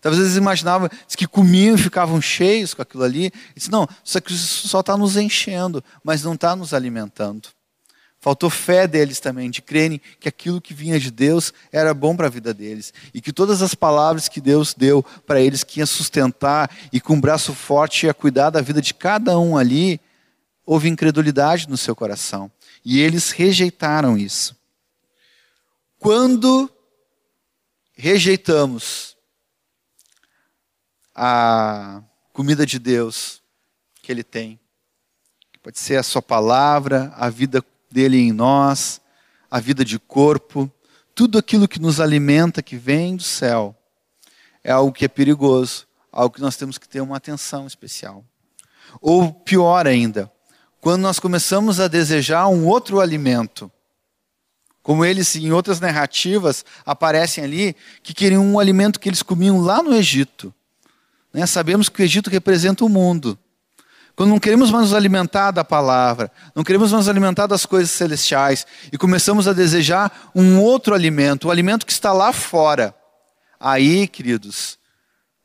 Talvez 0.01 0.23
eles 0.25 0.37
imaginavam 0.37 0.89
que 1.17 1.27
comiam 1.27 1.75
e 1.75 1.79
ficavam 1.79 2.21
cheios 2.21 2.75
com 2.75 2.83
aquilo 2.83 3.05
ali. 3.05 3.27
E 3.27 3.59
disse, 3.59 3.71
não, 3.71 3.87
isso 4.05 4.19
aqui 4.19 4.33
só 4.35 4.81
está 4.81 4.97
nos 4.97 5.17
enchendo, 5.17 5.85
mas 6.03 6.23
não 6.23 6.35
está 6.35 6.57
nos 6.57 6.75
alimentando. 6.75 7.49
Faltou 8.21 8.51
fé 8.51 8.87
deles 8.87 9.19
também, 9.19 9.51
de 9.51 9.63
crerem 9.63 9.99
que 10.21 10.29
aquilo 10.29 10.61
que 10.61 10.75
vinha 10.75 11.01
de 11.01 11.11
Deus 11.11 11.55
era 11.73 11.95
bom 11.95 12.15
para 12.15 12.27
a 12.27 12.31
vida 12.31 12.53
deles. 12.53 12.93
E 13.15 13.21
que 13.21 13.33
todas 13.33 13.63
as 13.63 13.75
palavras 13.75 14.29
que 14.29 14.43
Deus 14.43 14.75
deu 14.75 15.03
para 15.27 15.41
eles, 15.41 15.65
que 15.65 15.81
ia 15.81 15.87
sustentar 15.87 16.71
e 16.93 17.01
com 17.01 17.15
um 17.15 17.21
braço 17.21 17.55
forte 17.55 18.05
ia 18.05 18.13
cuidar 18.13 18.51
da 18.51 18.61
vida 18.61 18.83
de 18.83 18.93
cada 18.93 19.39
um 19.39 19.57
ali, 19.57 19.99
houve 20.67 20.87
incredulidade 20.87 21.67
no 21.67 21.79
seu 21.79 21.97
coração. 21.97 22.53
E 22.85 23.01
eles 23.01 23.31
rejeitaram 23.31 24.19
isso. 24.19 24.55
Quando 25.99 26.71
rejeitamos 27.95 29.17
a 31.15 32.03
comida 32.35 32.67
de 32.67 32.79
Deus 32.79 33.43
que 34.03 34.13
Ele 34.13 34.23
tem, 34.23 34.61
pode 35.63 35.79
ser 35.79 35.97
a 35.97 36.03
Sua 36.03 36.21
palavra, 36.21 37.13
a 37.17 37.31
vida 37.31 37.65
dele 37.91 38.19
em 38.19 38.33
nós, 38.33 39.01
a 39.51 39.59
vida 39.59 39.85
de 39.85 39.99
corpo, 39.99 40.71
tudo 41.15 41.39
aquilo 41.39 41.69
que 41.69 41.81
nos 41.81 42.01
alimenta, 42.01 42.63
que 42.63 42.77
vem 42.77 43.17
do 43.17 43.23
céu, 43.23 43.77
é 44.63 44.71
algo 44.71 44.93
que 44.93 45.05
é 45.05 45.09
perigoso, 45.09 45.87
algo 46.13 46.35
que 46.35 46.41
nós 46.41 46.57
temos 46.57 46.79
que 46.79 46.89
ter 46.89 47.01
uma 47.01 47.17
atenção 47.17 47.67
especial. 47.67 48.25
Ou 49.01 49.33
pior 49.33 49.87
ainda, 49.87 50.31
quando 50.81 51.03
nós 51.03 51.19
começamos 51.19 51.79
a 51.79 51.89
desejar 51.89 52.49
um 52.49 52.67
outro 52.67 53.01
alimento, 53.01 53.71
como 54.83 55.05
eles 55.05 55.37
em 55.37 55.53
outras 55.53 55.79
narrativas 55.79 56.65
aparecem 56.87 57.45
ali, 57.45 57.77
que 58.03 58.15
queriam 58.15 58.45
um 58.45 58.59
alimento 58.59 58.99
que 58.99 59.09
eles 59.09 59.23
comiam 59.23 59.61
lá 59.61 59.83
no 59.83 59.95
Egito. 59.95 60.55
Né? 61.33 61.47
Sabemos 61.47 61.89
que 61.89 62.01
o 62.01 62.05
Egito 62.05 62.31
representa 62.31 62.85
o 62.85 62.89
mundo. 62.89 63.39
Quando 64.17 64.31
não 64.31 64.39
queremos 64.39 64.71
mais 64.71 64.85
nos 64.85 64.95
alimentar 64.95 65.51
da 65.51 65.65
palavra, 65.65 66.31
não 66.55 66.63
queremos 66.63 66.93
mais 66.93 67.07
nos 67.07 67.09
alimentar 67.09 67.47
das 67.47 67.65
coisas 67.65 67.91
celestiais 67.91 68.67
e 68.93 68.99
começamos 68.99 69.49
a 69.49 69.53
desejar 69.53 70.31
um 70.35 70.61
outro 70.61 70.95
alimento, 70.95 71.49
o 71.49 71.51
alimento 71.51 71.87
que 71.87 71.93
está 71.93 72.13
lá 72.13 72.33
fora. 72.33 72.95
Aí, 73.59 74.07
queridos, 74.07 74.79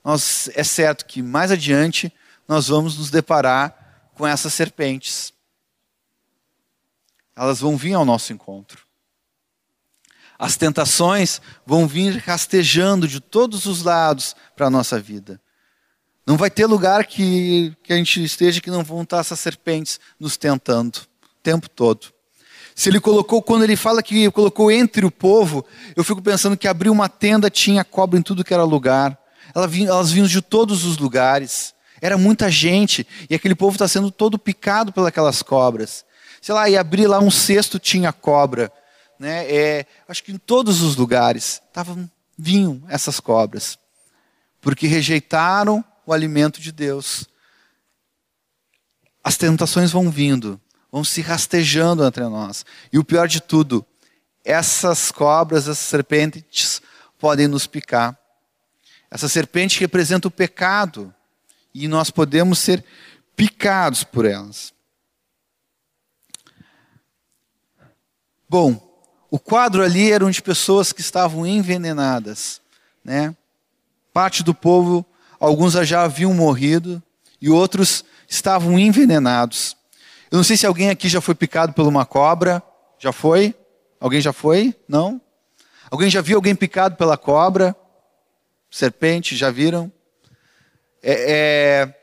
nós, 0.04 0.50
é 0.56 0.64
certo 0.64 1.06
que 1.06 1.22
mais 1.22 1.52
adiante 1.52 2.14
nós 2.48 2.68
vamos 2.68 2.98
nos 2.98 3.10
deparar 3.10 4.10
com 4.14 4.26
essas 4.26 4.54
serpentes. 4.54 5.34
Elas 7.36 7.60
vão 7.60 7.76
vir 7.76 7.94
ao 7.94 8.06
nosso 8.06 8.32
encontro. 8.32 8.86
As 10.38 10.58
tentações 10.58 11.42
vão 11.66 11.88
vir 11.88 12.18
rastejando 12.18 13.08
de 13.08 13.20
todos 13.20 13.66
os 13.66 13.84
lados 13.84 14.36
para 14.56 14.68
a 14.68 14.70
nossa 14.70 15.00
vida. 15.00 15.42
Não 16.26 16.38
vai 16.38 16.50
ter 16.50 16.66
lugar 16.66 17.06
que, 17.06 17.76
que 17.84 17.94
a 17.94 17.96
gente 17.96 18.24
esteja 18.24 18.60
que 18.60 18.72
não 18.72 18.84
vão 18.84 19.04
estar 19.04 19.20
essas 19.20 19.40
serpentes 19.40 20.00
nos 20.20 20.36
tentando 20.36 20.98
o 20.98 21.44
tempo 21.44 21.70
todo. 21.70 22.08
Se 22.74 22.90
ele 22.90 23.00
colocou, 23.00 23.42
quando 23.42 23.64
ele 23.64 23.76
fala 23.76 24.02
que 24.02 24.30
colocou 24.32 24.72
entre 24.72 25.06
o 25.06 25.12
povo, 25.12 25.64
eu 25.96 26.04
fico 26.04 26.22
pensando 26.22 26.58
que 26.58 26.68
abriu 26.68 26.92
uma 26.92 27.08
tenda, 27.08 27.50
tinha 27.50 27.86
cobra 27.86 28.20
em 28.20 28.22
tudo 28.22 28.44
que 28.44 28.54
era 28.54 28.64
lugar. 28.64 29.18
Elas 29.54 30.12
vinham 30.12 30.28
de 30.28 30.42
todos 30.42 30.84
os 30.84 30.98
lugares. 30.98 31.74
Era 32.02 32.18
muita 32.18 32.52
gente. 32.52 33.08
E 33.30 33.36
aquele 33.36 33.56
povo 33.56 33.76
está 33.76 33.88
sendo 33.88 34.12
todo 34.12 34.38
picado 34.38 34.92
pelas 34.92 35.42
cobras. 35.42 36.04
Sei 36.42 36.54
lá, 36.54 36.70
e 36.70 36.76
abrir 36.76 37.08
lá 37.08 37.20
um 37.20 37.32
cesto 37.32 37.80
tinha 37.80 38.12
cobra. 38.12 38.72
Né? 39.18 39.46
É, 39.50 39.86
acho 40.08 40.24
que 40.24 40.34
em 40.34 40.38
todos 40.38 40.82
os 40.82 40.98
lugares 40.98 41.62
tavam, 41.72 42.10
vinham 42.38 42.84
essas 42.90 43.22
cobras. 43.22 43.80
Porque 44.60 44.86
rejeitaram 44.86 45.86
o 46.06 46.14
alimento 46.14 46.62
de 46.62 46.72
Deus. 46.72 47.28
As 49.24 49.38
tentações 49.38 49.92
vão 49.92 50.10
vindo, 50.10 50.60
vão 50.92 51.04
se 51.04 51.22
rastejando 51.22 52.06
entre 52.06 52.24
nós. 52.28 52.66
E 52.92 53.00
o 53.00 53.04
pior 53.04 53.28
de 53.28 53.42
tudo, 53.42 53.86
essas 54.44 55.12
cobras, 55.12 55.64
essas 55.64 55.80
serpentes 55.80 56.82
podem 57.18 57.48
nos 57.48 57.66
picar. 57.66 58.18
Essa 59.10 59.28
serpente 59.28 59.80
representa 59.80 60.28
o 60.28 60.32
pecado 60.32 61.14
e 61.74 61.88
nós 61.88 62.10
podemos 62.10 62.60
ser 62.60 62.84
picados 63.36 64.04
por 64.04 64.26
elas. 64.26 64.74
Bom, 68.48 68.82
o 69.30 69.40
quadro 69.40 69.84
ali 69.84 70.12
era 70.12 70.30
de 70.30 70.42
pessoas 70.42 70.94
que 70.94 71.02
estavam 71.02 71.46
envenenadas, 71.46 72.62
né? 73.04 73.36
Parte 74.14 74.44
do 74.44 74.54
povo 74.54 75.06
alguns 75.40 75.74
já 75.74 76.04
haviam 76.04 76.34
morrido 76.34 77.02
e 77.42 77.50
outros 77.50 78.04
estavam 78.28 78.78
envenenados. 78.80 79.76
Eu 80.32 80.38
não 80.38 80.44
sei 80.44 80.58
se 80.58 80.66
alguém 80.66 80.90
aqui 80.90 81.08
já 81.08 81.22
foi 81.22 81.36
picado 81.36 81.74
por 81.74 81.88
uma 81.88 82.06
cobra. 82.06 82.62
Já 83.00 83.12
foi? 83.12 83.54
Alguém 84.00 84.22
já 84.22 84.34
foi? 84.34 84.76
Não? 84.88 85.22
Alguém 85.90 86.10
já 86.10 86.22
viu 86.22 86.38
alguém 86.38 86.56
picado 86.56 86.96
pela 86.96 87.18
cobra? 87.18 87.76
Serpente, 88.70 89.36
já 89.36 89.52
viram? 89.52 89.92
É, 91.02 91.32
é, 91.32 91.96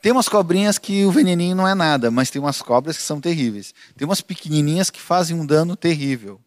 tem 0.00 0.12
umas 0.12 0.28
cobrinhas 0.28 0.78
que 0.78 1.04
o 1.04 1.10
veneninho 1.10 1.56
não 1.56 1.66
é 1.66 1.74
nada, 1.74 2.10
mas 2.10 2.30
tem 2.30 2.40
umas 2.40 2.62
cobras 2.62 2.96
que 2.96 3.02
são 3.02 3.20
terríveis. 3.20 3.74
Tem 3.96 4.06
umas 4.06 4.20
pequenininhas 4.20 4.90
que 4.90 5.00
fazem 5.00 5.36
um 5.36 5.44
dano 5.44 5.74
terrível. 5.74 6.40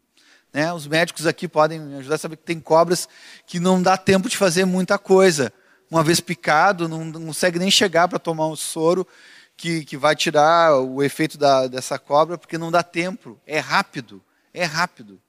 Né? 0.54 0.72
Os 0.72 0.88
médicos 0.88 1.28
aqui 1.28 1.48
podem 1.48 1.80
me 1.80 1.98
ajudar 1.98 2.16
a 2.16 2.18
saber 2.18 2.38
que 2.38 2.44
tem 2.44 2.60
cobras 2.60 3.08
que 3.46 3.60
não 3.60 3.82
dá 3.82 3.98
tempo 3.98 4.30
de 4.30 4.38
fazer 4.38 4.66
muita 4.66 4.98
coisa. 4.98 5.52
Uma 5.90 6.04
vez 6.04 6.20
picado, 6.20 6.88
não, 6.88 7.06
não 7.06 7.28
consegue 7.28 7.58
nem 7.58 7.72
chegar 7.72 8.08
para 8.08 8.20
tomar 8.20 8.48
um 8.48 8.56
soro 8.56 9.08
que, 9.56 9.86
que 9.86 9.98
vai 9.98 10.16
tirar 10.16 10.76
o 10.76 11.02
efeito 11.02 11.38
da, 11.38 11.68
dessa 11.68 11.98
cobra, 11.98 12.38
porque 12.38 12.58
não 12.58 12.72
dá 12.72 12.84
tempo. 12.84 13.40
É 13.46 13.60
rápido. 13.60 14.24
É 14.54 14.64
rápido. 14.64 15.22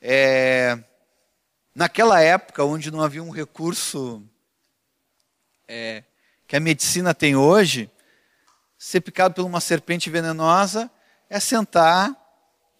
É, 0.00 0.78
naquela 1.74 2.20
época, 2.20 2.64
onde 2.64 2.90
não 2.90 3.02
havia 3.02 3.22
um 3.22 3.30
recurso 3.30 4.22
é, 5.66 6.04
que 6.46 6.56
a 6.56 6.60
medicina 6.60 7.12
tem 7.12 7.34
hoje, 7.34 7.90
ser 8.78 9.00
picado 9.00 9.34
por 9.34 9.44
uma 9.44 9.60
serpente 9.60 10.08
venenosa 10.08 10.90
é 11.28 11.40
sentar 11.40 12.16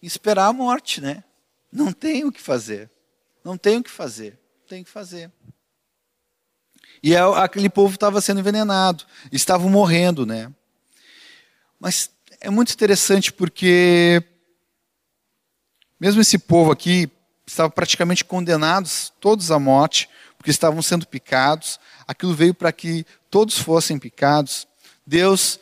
e 0.01 0.07
esperar 0.07 0.47
a 0.47 0.53
morte, 0.53 1.01
né? 1.01 1.23
Não 1.71 1.91
tem 1.91 2.23
o 2.23 2.31
que 2.31 2.41
fazer. 2.41 2.89
Não 3.43 3.57
tem 3.57 3.77
o 3.77 3.83
que 3.83 3.91
fazer. 3.91 4.39
Tem 4.67 4.83
que 4.83 4.89
fazer. 4.89 5.31
E 7.01 7.15
é 7.15 7.19
aquele 7.19 7.69
povo 7.69 7.93
estava 7.93 8.19
sendo 8.21 8.39
envenenado, 8.39 9.05
estavam 9.31 9.69
morrendo, 9.69 10.25
né? 10.25 10.51
Mas 11.79 12.09
é 12.41 12.49
muito 12.49 12.73
interessante 12.73 13.31
porque 13.31 14.21
mesmo 15.99 16.21
esse 16.21 16.37
povo 16.37 16.71
aqui 16.71 17.09
estava 17.45 17.69
praticamente 17.69 18.23
condenados 18.23 19.11
todos 19.19 19.51
à 19.51 19.59
morte, 19.59 20.09
porque 20.37 20.51
estavam 20.51 20.81
sendo 20.81 21.07
picados. 21.07 21.79
Aquilo 22.07 22.33
veio 22.33 22.53
para 22.53 22.71
que 22.71 23.05
todos 23.29 23.57
fossem 23.57 23.97
picados. 23.97 24.67
Deus 25.05 25.59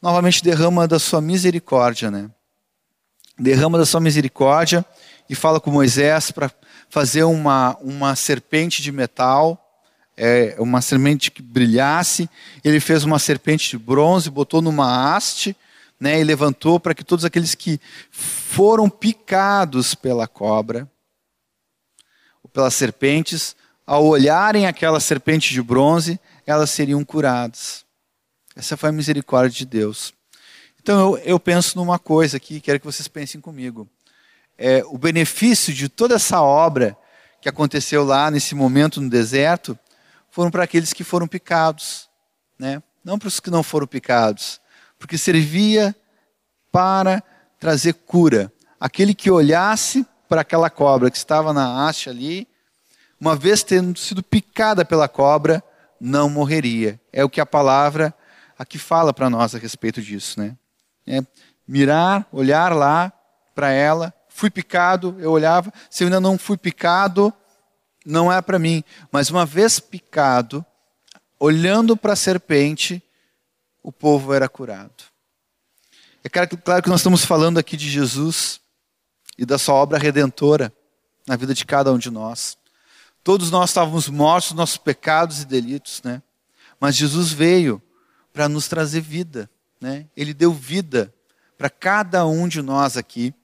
novamente 0.00 0.42
derrama 0.42 0.88
da 0.88 0.98
sua 0.98 1.20
misericórdia, 1.20 2.10
né? 2.10 2.30
Derrama 3.38 3.78
da 3.78 3.86
sua 3.86 4.00
misericórdia 4.00 4.84
e 5.28 5.34
fala 5.34 5.60
com 5.60 5.70
Moisés 5.70 6.30
para 6.30 6.50
fazer 6.90 7.24
uma, 7.24 7.76
uma 7.80 8.14
serpente 8.14 8.82
de 8.82 8.92
metal, 8.92 9.61
é, 10.16 10.56
uma 10.58 10.80
serpente 10.80 11.30
que 11.30 11.42
brilhasse. 11.42 12.28
Ele 12.64 12.80
fez 12.80 13.04
uma 13.04 13.18
serpente 13.18 13.70
de 13.70 13.78
bronze, 13.78 14.30
botou 14.30 14.60
numa 14.60 15.14
haste, 15.14 15.56
né, 15.98 16.20
e 16.20 16.24
levantou 16.24 16.80
para 16.80 16.94
que 16.94 17.04
todos 17.04 17.24
aqueles 17.24 17.54
que 17.54 17.80
foram 18.10 18.88
picados 18.88 19.94
pela 19.94 20.26
cobra, 20.26 20.90
ou 22.42 22.50
pelas 22.50 22.74
serpentes, 22.74 23.54
ao 23.86 24.04
olharem 24.04 24.66
aquela 24.66 25.00
serpente 25.00 25.52
de 25.52 25.62
bronze, 25.62 26.18
elas 26.46 26.70
seriam 26.70 27.04
curadas. 27.04 27.84
Essa 28.56 28.76
foi 28.76 28.88
a 28.88 28.92
misericórdia 28.92 29.58
de 29.58 29.66
Deus. 29.66 30.12
Então 30.80 31.16
eu, 31.16 31.22
eu 31.24 31.40
penso 31.40 31.78
numa 31.78 31.98
coisa 31.98 32.36
aqui, 32.36 32.60
quero 32.60 32.80
que 32.80 32.86
vocês 32.86 33.06
pensem 33.06 33.40
comigo 33.40 33.88
é, 34.58 34.84
o 34.86 34.96
benefício 34.96 35.72
de 35.72 35.88
toda 35.88 36.14
essa 36.14 36.40
obra 36.40 36.96
que 37.40 37.48
aconteceu 37.48 38.04
lá 38.04 38.30
nesse 38.30 38.54
momento 38.54 39.00
no 39.00 39.10
deserto 39.10 39.76
foram 40.32 40.50
para 40.50 40.64
aqueles 40.64 40.92
que 40.92 41.04
foram 41.04 41.28
picados, 41.28 42.08
né? 42.58 42.82
não 43.04 43.18
para 43.18 43.28
os 43.28 43.38
que 43.38 43.50
não 43.50 43.62
foram 43.62 43.86
picados, 43.86 44.60
porque 44.98 45.16
servia 45.16 45.94
para 46.72 47.22
trazer 47.60 47.92
cura. 47.92 48.52
Aquele 48.80 49.14
que 49.14 49.30
olhasse 49.30 50.04
para 50.28 50.40
aquela 50.40 50.70
cobra 50.70 51.10
que 51.10 51.18
estava 51.18 51.52
na 51.52 51.86
haste 51.86 52.08
ali, 52.08 52.48
uma 53.20 53.36
vez 53.36 53.62
tendo 53.62 53.96
sido 53.96 54.22
picada 54.22 54.84
pela 54.84 55.06
cobra, 55.06 55.62
não 56.00 56.28
morreria. 56.28 56.98
É 57.12 57.22
o 57.22 57.28
que 57.28 57.40
a 57.40 57.46
palavra 57.46 58.12
aqui 58.58 58.78
fala 58.78 59.12
para 59.12 59.30
nós 59.30 59.54
a 59.54 59.58
respeito 59.58 60.00
disso, 60.00 60.40
né? 60.40 60.56
É 61.06 61.20
mirar, 61.68 62.26
olhar 62.32 62.74
lá 62.74 63.12
para 63.54 63.70
ela 63.70 64.12
fui 64.34 64.50
picado, 64.50 65.14
eu 65.20 65.30
olhava, 65.30 65.72
se 65.90 66.02
eu 66.02 66.06
ainda 66.06 66.20
não 66.20 66.38
fui 66.38 66.56
picado, 66.56 67.32
não 68.04 68.32
é 68.32 68.40
para 68.40 68.58
mim. 68.58 68.84
Mas 69.10 69.30
uma 69.30 69.46
vez 69.46 69.78
picado, 69.80 70.64
olhando 71.38 71.96
para 71.96 72.12
a 72.12 72.16
serpente, 72.16 73.02
o 73.82 73.90
povo 73.90 74.32
era 74.32 74.48
curado. 74.48 75.04
É 76.24 76.28
claro 76.28 76.82
que 76.82 76.88
nós 76.88 77.00
estamos 77.00 77.24
falando 77.24 77.58
aqui 77.58 77.76
de 77.76 77.90
Jesus 77.90 78.60
e 79.36 79.44
da 79.44 79.58
sua 79.58 79.74
obra 79.74 79.98
redentora 79.98 80.72
na 81.26 81.34
vida 81.36 81.52
de 81.52 81.64
cada 81.64 81.92
um 81.92 81.98
de 81.98 82.10
nós. 82.10 82.56
Todos 83.24 83.50
nós 83.50 83.70
estávamos 83.70 84.08
mortos 84.08 84.50
nos 84.50 84.58
nossos 84.58 84.76
pecados 84.76 85.42
e 85.42 85.46
delitos, 85.46 86.02
né? 86.02 86.22
Mas 86.78 86.96
Jesus 86.96 87.32
veio 87.32 87.82
para 88.32 88.48
nos 88.48 88.68
trazer 88.68 89.00
vida, 89.00 89.50
né? 89.80 90.06
Ele 90.16 90.34
deu 90.34 90.52
vida 90.52 91.12
para 91.58 91.70
cada 91.70 92.26
um 92.26 92.48
de 92.48 92.62
nós 92.62 92.96
aqui. 92.96 93.34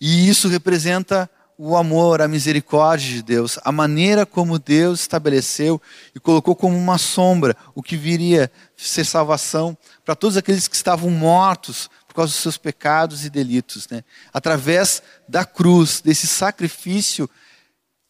E 0.00 0.28
isso 0.28 0.48
representa 0.48 1.30
o 1.56 1.76
amor, 1.76 2.20
a 2.20 2.28
misericórdia 2.28 3.08
de 3.08 3.22
Deus, 3.22 3.58
a 3.64 3.70
maneira 3.70 4.26
como 4.26 4.58
Deus 4.58 5.00
estabeleceu 5.00 5.80
e 6.14 6.20
colocou 6.20 6.56
como 6.56 6.76
uma 6.76 6.98
sombra 6.98 7.56
o 7.74 7.82
que 7.82 7.96
viria 7.96 8.50
ser 8.76 9.04
salvação 9.04 9.76
para 10.04 10.16
todos 10.16 10.36
aqueles 10.36 10.66
que 10.66 10.74
estavam 10.74 11.10
mortos 11.10 11.88
por 12.08 12.14
causa 12.14 12.32
dos 12.32 12.40
seus 12.40 12.56
pecados 12.56 13.24
e 13.24 13.30
delitos, 13.30 13.88
né? 13.88 14.04
Através 14.32 15.02
da 15.28 15.44
cruz, 15.44 16.00
desse 16.00 16.26
sacrifício, 16.26 17.28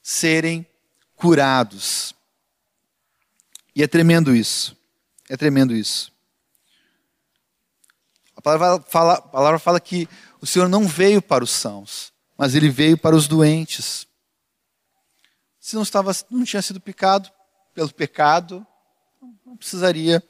serem 0.03 0.67
curados. 1.17 2.15
E 3.75 3.83
é 3.83 3.87
tremendo 3.87 4.35
isso. 4.35 4.77
É 5.29 5.37
tremendo 5.37 5.75
isso. 5.75 6.13
A 8.37 8.43
palavra 8.43 8.85
fala, 8.89 9.15
a 9.15 9.23
palavra 9.23 9.59
fala 9.59 9.81
que 9.81 10.09
o 10.41 10.47
Senhor 10.47 10.69
não 10.69 10.87
veio 10.87 11.23
para 11.23 11.43
os 11.43 11.51
sãos, 11.51 12.13
mas 12.37 12.55
ele 12.55 12.69
veio 12.69 12.99
para 12.99 13.17
os 13.17 13.29
doentes. 13.29 14.07
Se 15.61 15.75
não, 15.75 15.83
estava, 15.83 16.13
não 16.31 16.45
tinha 16.45 16.63
sido 16.63 16.81
picado 16.81 17.31
pelo 17.75 17.93
pecado, 17.93 18.67
não 19.45 19.57
precisaria 19.57 20.23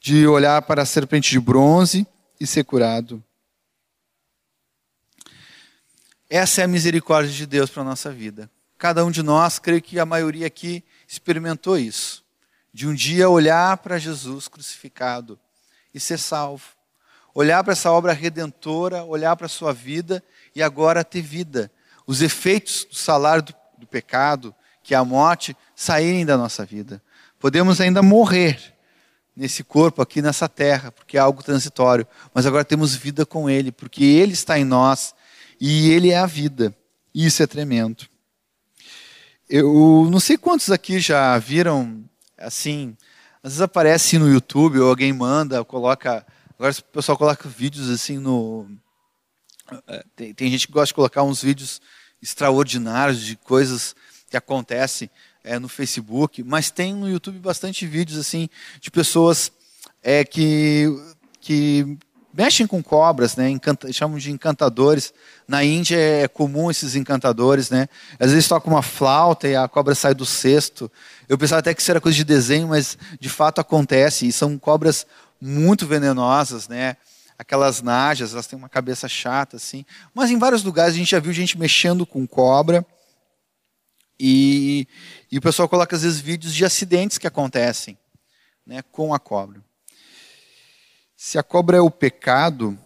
de 0.00 0.26
olhar 0.26 0.62
para 0.62 0.82
a 0.82 0.86
serpente 0.86 1.30
de 1.30 1.40
bronze 1.40 2.06
e 2.38 2.46
ser 2.46 2.64
curado. 2.64 3.22
Essa 6.28 6.60
é 6.60 6.64
a 6.64 6.68
misericórdia 6.68 7.32
de 7.32 7.46
Deus 7.46 7.70
para 7.70 7.82
a 7.82 7.86
nossa 7.86 8.10
vida. 8.12 8.50
Cada 8.78 9.04
um 9.04 9.10
de 9.10 9.22
nós, 9.22 9.58
creio 9.58 9.82
que 9.82 9.98
a 9.98 10.06
maioria 10.06 10.46
aqui 10.46 10.84
experimentou 11.06 11.76
isso. 11.76 12.24
De 12.72 12.86
um 12.86 12.94
dia 12.94 13.28
olhar 13.28 13.76
para 13.78 13.98
Jesus 13.98 14.46
crucificado 14.46 15.38
e 15.92 15.98
ser 15.98 16.18
salvo 16.18 16.80
olhar 17.34 17.62
para 17.62 17.72
essa 17.72 17.90
obra 17.90 18.12
redentora, 18.12 19.04
olhar 19.04 19.36
para 19.36 19.46
a 19.46 19.48
sua 19.48 19.72
vida 19.72 20.22
e 20.54 20.62
agora 20.62 21.04
ter 21.04 21.22
vida. 21.22 21.70
Os 22.06 22.22
efeitos 22.22 22.86
do 22.88 22.96
salário 22.96 23.42
do, 23.42 23.54
do 23.78 23.86
pecado, 23.86 24.54
que 24.82 24.94
é 24.94 24.96
a 24.96 25.04
morte, 25.04 25.56
saírem 25.74 26.26
da 26.26 26.36
nossa 26.36 26.64
vida. 26.64 27.02
Podemos 27.38 27.80
ainda 27.80 28.02
morrer 28.02 28.74
nesse 29.36 29.62
corpo 29.64 30.02
aqui 30.02 30.20
nessa 30.20 30.48
terra, 30.48 30.92
porque 30.92 31.16
é 31.16 31.20
algo 31.20 31.42
transitório, 31.42 32.06
mas 32.34 32.46
agora 32.46 32.64
temos 32.64 32.94
vida 32.94 33.24
com 33.24 33.48
Ele, 33.48 33.72
porque 33.72 34.04
Ele 34.04 34.32
está 34.32 34.58
em 34.58 34.64
nós 34.64 35.14
e 35.60 35.90
Ele 35.90 36.10
é 36.10 36.18
a 36.18 36.26
vida. 36.26 36.74
Isso 37.14 37.42
é 37.42 37.46
tremendo. 37.46 38.06
Eu 39.48 40.08
não 40.10 40.20
sei 40.20 40.36
quantos 40.36 40.70
aqui 40.70 41.00
já 41.00 41.36
viram 41.38 42.04
assim, 42.36 42.96
às 43.42 43.52
vezes 43.52 43.60
aparece 43.60 44.18
no 44.18 44.30
YouTube 44.30 44.78
ou 44.78 44.88
alguém 44.88 45.12
manda, 45.12 45.64
coloca 45.64 46.24
Agora 46.60 46.74
o 46.74 46.84
pessoal 46.92 47.16
coloca 47.16 47.48
vídeos 47.48 47.88
assim 47.88 48.18
no. 48.18 48.68
É, 49.86 50.04
tem, 50.16 50.34
tem, 50.34 50.50
gente 50.50 50.66
que 50.66 50.72
gosta 50.72 50.86
de 50.86 50.94
colocar 50.94 51.22
uns 51.22 51.42
vídeos 51.42 51.80
extraordinários 52.22 53.20
de 53.20 53.36
coisas 53.36 53.94
que 54.28 54.36
acontecem 54.36 55.10
é, 55.42 55.58
no 55.58 55.68
Facebook, 55.68 56.42
mas 56.42 56.70
tem 56.70 56.94
no 56.94 57.08
YouTube 57.08 57.38
bastante 57.38 57.86
vídeos 57.86 58.18
assim 58.18 58.48
de 58.80 58.90
pessoas 58.90 59.50
é, 60.02 60.24
que, 60.24 60.86
que 61.40 61.98
mexem 62.32 62.66
com 62.66 62.82
cobras, 62.82 63.36
né? 63.36 63.48
Encanta, 63.50 63.92
chamam 63.92 64.18
de 64.18 64.30
encantadores. 64.30 65.12
Na 65.46 65.64
Índia 65.64 65.96
é 65.96 66.28
comum 66.28 66.70
esses 66.70 66.94
encantadores, 66.94 67.70
né? 67.70 67.88
Às 68.18 68.30
vezes 68.30 68.48
toca 68.48 68.68
uma 68.68 68.82
flauta 68.82 69.48
e 69.48 69.56
a 69.56 69.66
cobra 69.68 69.94
sai 69.94 70.14
do 70.14 70.24
cesto. 70.24 70.90
Eu 71.28 71.36
pensava 71.36 71.60
até 71.60 71.74
que 71.74 71.80
isso 71.80 71.90
era 71.90 72.00
coisa 72.00 72.16
de 72.16 72.24
desenho, 72.24 72.68
mas 72.68 72.96
de 73.18 73.28
fato 73.28 73.60
acontece. 73.60 74.26
E 74.26 74.32
são 74.32 74.56
cobras 74.58 75.06
muito 75.40 75.86
venenosas, 75.86 76.68
né? 76.68 76.96
Aquelas 77.40 77.80
najas, 77.80 78.34
elas 78.34 78.46
têm 78.46 78.58
uma 78.58 78.68
cabeça 78.68 79.08
chata 79.08 79.56
assim. 79.56 79.86
Mas 80.14 80.30
em 80.30 80.38
vários 80.38 80.62
lugares 80.62 80.94
a 80.94 80.98
gente 80.98 81.10
já 81.10 81.18
viu 81.18 81.32
gente 81.32 81.58
mexendo 81.58 82.04
com 82.04 82.26
cobra. 82.26 82.86
E, 84.18 84.86
e 85.32 85.38
o 85.38 85.40
pessoal 85.40 85.66
coloca 85.66 85.96
às 85.96 86.02
vezes 86.02 86.20
vídeos 86.20 86.54
de 86.54 86.66
acidentes 86.66 87.16
que 87.16 87.26
acontecem 87.26 87.96
né, 88.66 88.82
com 88.92 89.14
a 89.14 89.18
cobra. 89.18 89.64
Se 91.16 91.38
a 91.38 91.42
cobra 91.42 91.78
é 91.78 91.80
o 91.80 91.90
pecado, 91.90 92.78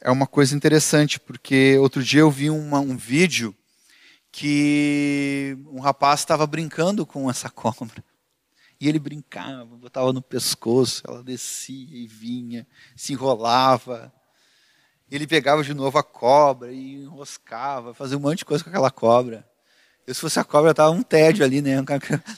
é 0.00 0.08
uma 0.08 0.26
coisa 0.26 0.54
interessante, 0.54 1.18
porque 1.18 1.76
outro 1.78 2.00
dia 2.00 2.20
eu 2.20 2.30
vi 2.30 2.48
uma, 2.48 2.78
um 2.78 2.96
vídeo 2.96 3.52
que 4.30 5.58
um 5.66 5.80
rapaz 5.80 6.20
estava 6.20 6.46
brincando 6.46 7.04
com 7.04 7.28
essa 7.28 7.50
cobra. 7.50 8.04
E 8.80 8.88
ele 8.88 8.98
brincava, 8.98 9.76
botava 9.76 10.10
no 10.10 10.22
pescoço, 10.22 11.02
ela 11.06 11.22
descia 11.22 11.98
e 11.98 12.06
vinha, 12.06 12.66
se 12.96 13.12
enrolava. 13.12 14.10
Ele 15.10 15.26
pegava 15.26 15.62
de 15.62 15.74
novo 15.74 15.98
a 15.98 16.02
cobra 16.02 16.72
e 16.72 17.02
enroscava, 17.02 17.92
fazia 17.92 18.16
um 18.16 18.20
monte 18.20 18.38
de 18.38 18.44
coisa 18.46 18.64
com 18.64 18.70
aquela 18.70 18.90
cobra. 18.90 19.46
Eu, 20.06 20.14
se 20.14 20.20
fosse 20.22 20.40
a 20.40 20.44
cobra, 20.44 20.72
tava 20.72 20.92
um 20.92 21.02
tédio 21.02 21.44
ali, 21.44 21.60
né? 21.60 21.76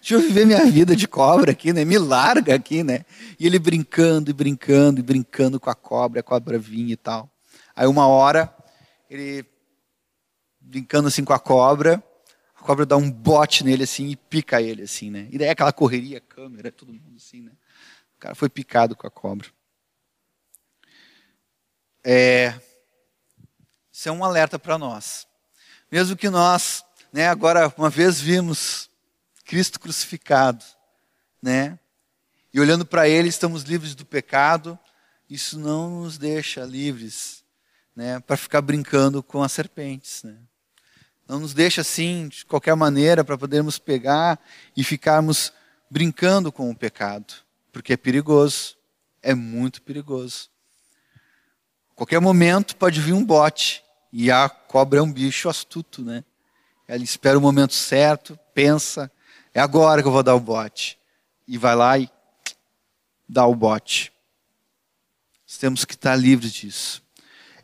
Deixa 0.01 0.15
eu 0.15 0.21
viver 0.21 0.45
minha 0.45 0.67
vida 0.67 0.97
de 0.97 1.07
cobra 1.07 1.53
aqui, 1.53 1.73
né? 1.73 1.85
Me 1.85 1.97
larga 1.97 2.57
aqui, 2.57 2.83
né? 2.83 3.05
E 3.39 3.47
ele 3.47 3.59
brincando 3.59 4.29
e 4.31 4.35
brincando 4.35 4.99
e 4.99 5.03
brincando 5.03 5.61
com 5.61 5.71
a 5.71 5.75
cobra, 5.75 6.21
a 6.21 6.25
cobra 6.25 6.59
vinha 6.59 6.93
e 6.93 6.97
tal. 6.97 7.31
Aí 7.75 7.87
uma 7.87 8.07
hora, 8.09 8.53
ele 9.09 9.47
brincando 10.61 11.07
assim 11.07 11.25
com 11.25 11.33
a 11.33 11.39
cobra, 11.39 12.03
a 12.63 12.65
cobra 12.65 12.87
dá 12.87 12.97
um 12.97 13.11
bote 13.11 13.65
nele 13.65 13.83
assim 13.83 14.11
e 14.11 14.17
pica 14.17 14.63
ele 14.63 14.83
assim, 14.83 15.11
né? 15.11 15.27
E 15.33 15.37
daí 15.37 15.49
aquela 15.49 15.73
correria, 15.73 16.21
câmera, 16.21 16.71
todo 16.71 16.93
mundo 16.93 17.17
assim, 17.17 17.43
né? 17.43 17.51
O 18.17 18.21
cara 18.21 18.37
foi 18.37 18.49
picado 18.49 18.95
com 18.95 19.05
a 19.05 19.11
cobra. 19.11 19.49
É, 22.05 22.55
isso 23.91 24.09
é 24.09 24.13
um 24.13 24.25
alerta 24.25 24.61
para 24.61 24.79
nós. 24.79 25.27
Mesmo 25.91 26.17
que 26.17 26.31
nós 26.31 26.85
né, 27.13 27.29
agora, 27.29 27.73
uma 27.77 27.91
vez 27.91 28.21
vimos 28.21 28.89
Cristo 29.45 29.81
crucificado, 29.81 30.65
né? 31.43 31.77
E 32.55 32.61
olhando 32.61 32.87
para 32.87 33.09
Ele, 33.09 33.29
estamos 33.29 33.65
livres 33.65 33.97
do 33.97 34.07
pecado. 34.07 34.79
Isso 35.29 35.59
não 35.59 36.03
nos 36.03 36.17
deixa 36.17 36.65
livres, 36.65 37.43
né, 37.97 38.21
para 38.21 38.37
ficar 38.37 38.63
brincando 38.63 39.21
com 39.21 39.43
as 39.43 39.51
serpentes, 39.51 40.23
né? 40.23 40.39
Não 41.33 41.41
nos 41.41 41.55
deixa 41.55 41.81
assim, 41.81 42.29
de 42.29 42.45
qualquer 42.45 42.77
maneira, 42.77 43.25
para 43.25 43.39
podermos 43.39 43.79
pegar 43.79 44.39
e 44.77 44.85
ficarmos 44.85 45.51
brincando 45.91 46.53
com 46.53 46.69
o 46.69 46.77
pecado, 46.77 47.33
porque 47.73 47.95
é 47.95 47.97
perigoso, 47.97 48.77
é 49.23 49.35
muito 49.35 49.81
perigoso. 49.81 50.51
Qualquer 51.95 52.21
momento 52.21 52.77
pode 52.77 53.01
vir 53.01 53.15
um 53.15 53.25
bote, 53.25 53.83
e 54.13 54.31
a 54.31 54.47
cobra 54.47 54.99
é 54.99 55.03
um 55.03 55.11
bicho 55.11 55.49
astuto, 55.49 56.03
né? 56.03 56.23
Ela 56.87 57.03
espera 57.03 57.39
o 57.39 57.41
momento 57.41 57.73
certo, 57.73 58.39
pensa, 58.53 59.11
é 59.55 59.61
agora 59.61 60.03
que 60.03 60.09
eu 60.09 60.13
vou 60.13 60.23
dar 60.23 60.35
o 60.35 60.41
bote. 60.41 60.99
E 61.49 61.57
vai 61.57 61.75
lá 61.75 61.99
e 61.99 62.11
dá 63.27 63.47
o 63.47 63.55
bote. 63.55 64.13
Nós 65.49 65.57
temos 65.57 65.87
que 65.87 65.95
estar 65.95 66.15
livres 66.15 66.53
disso. 66.53 67.03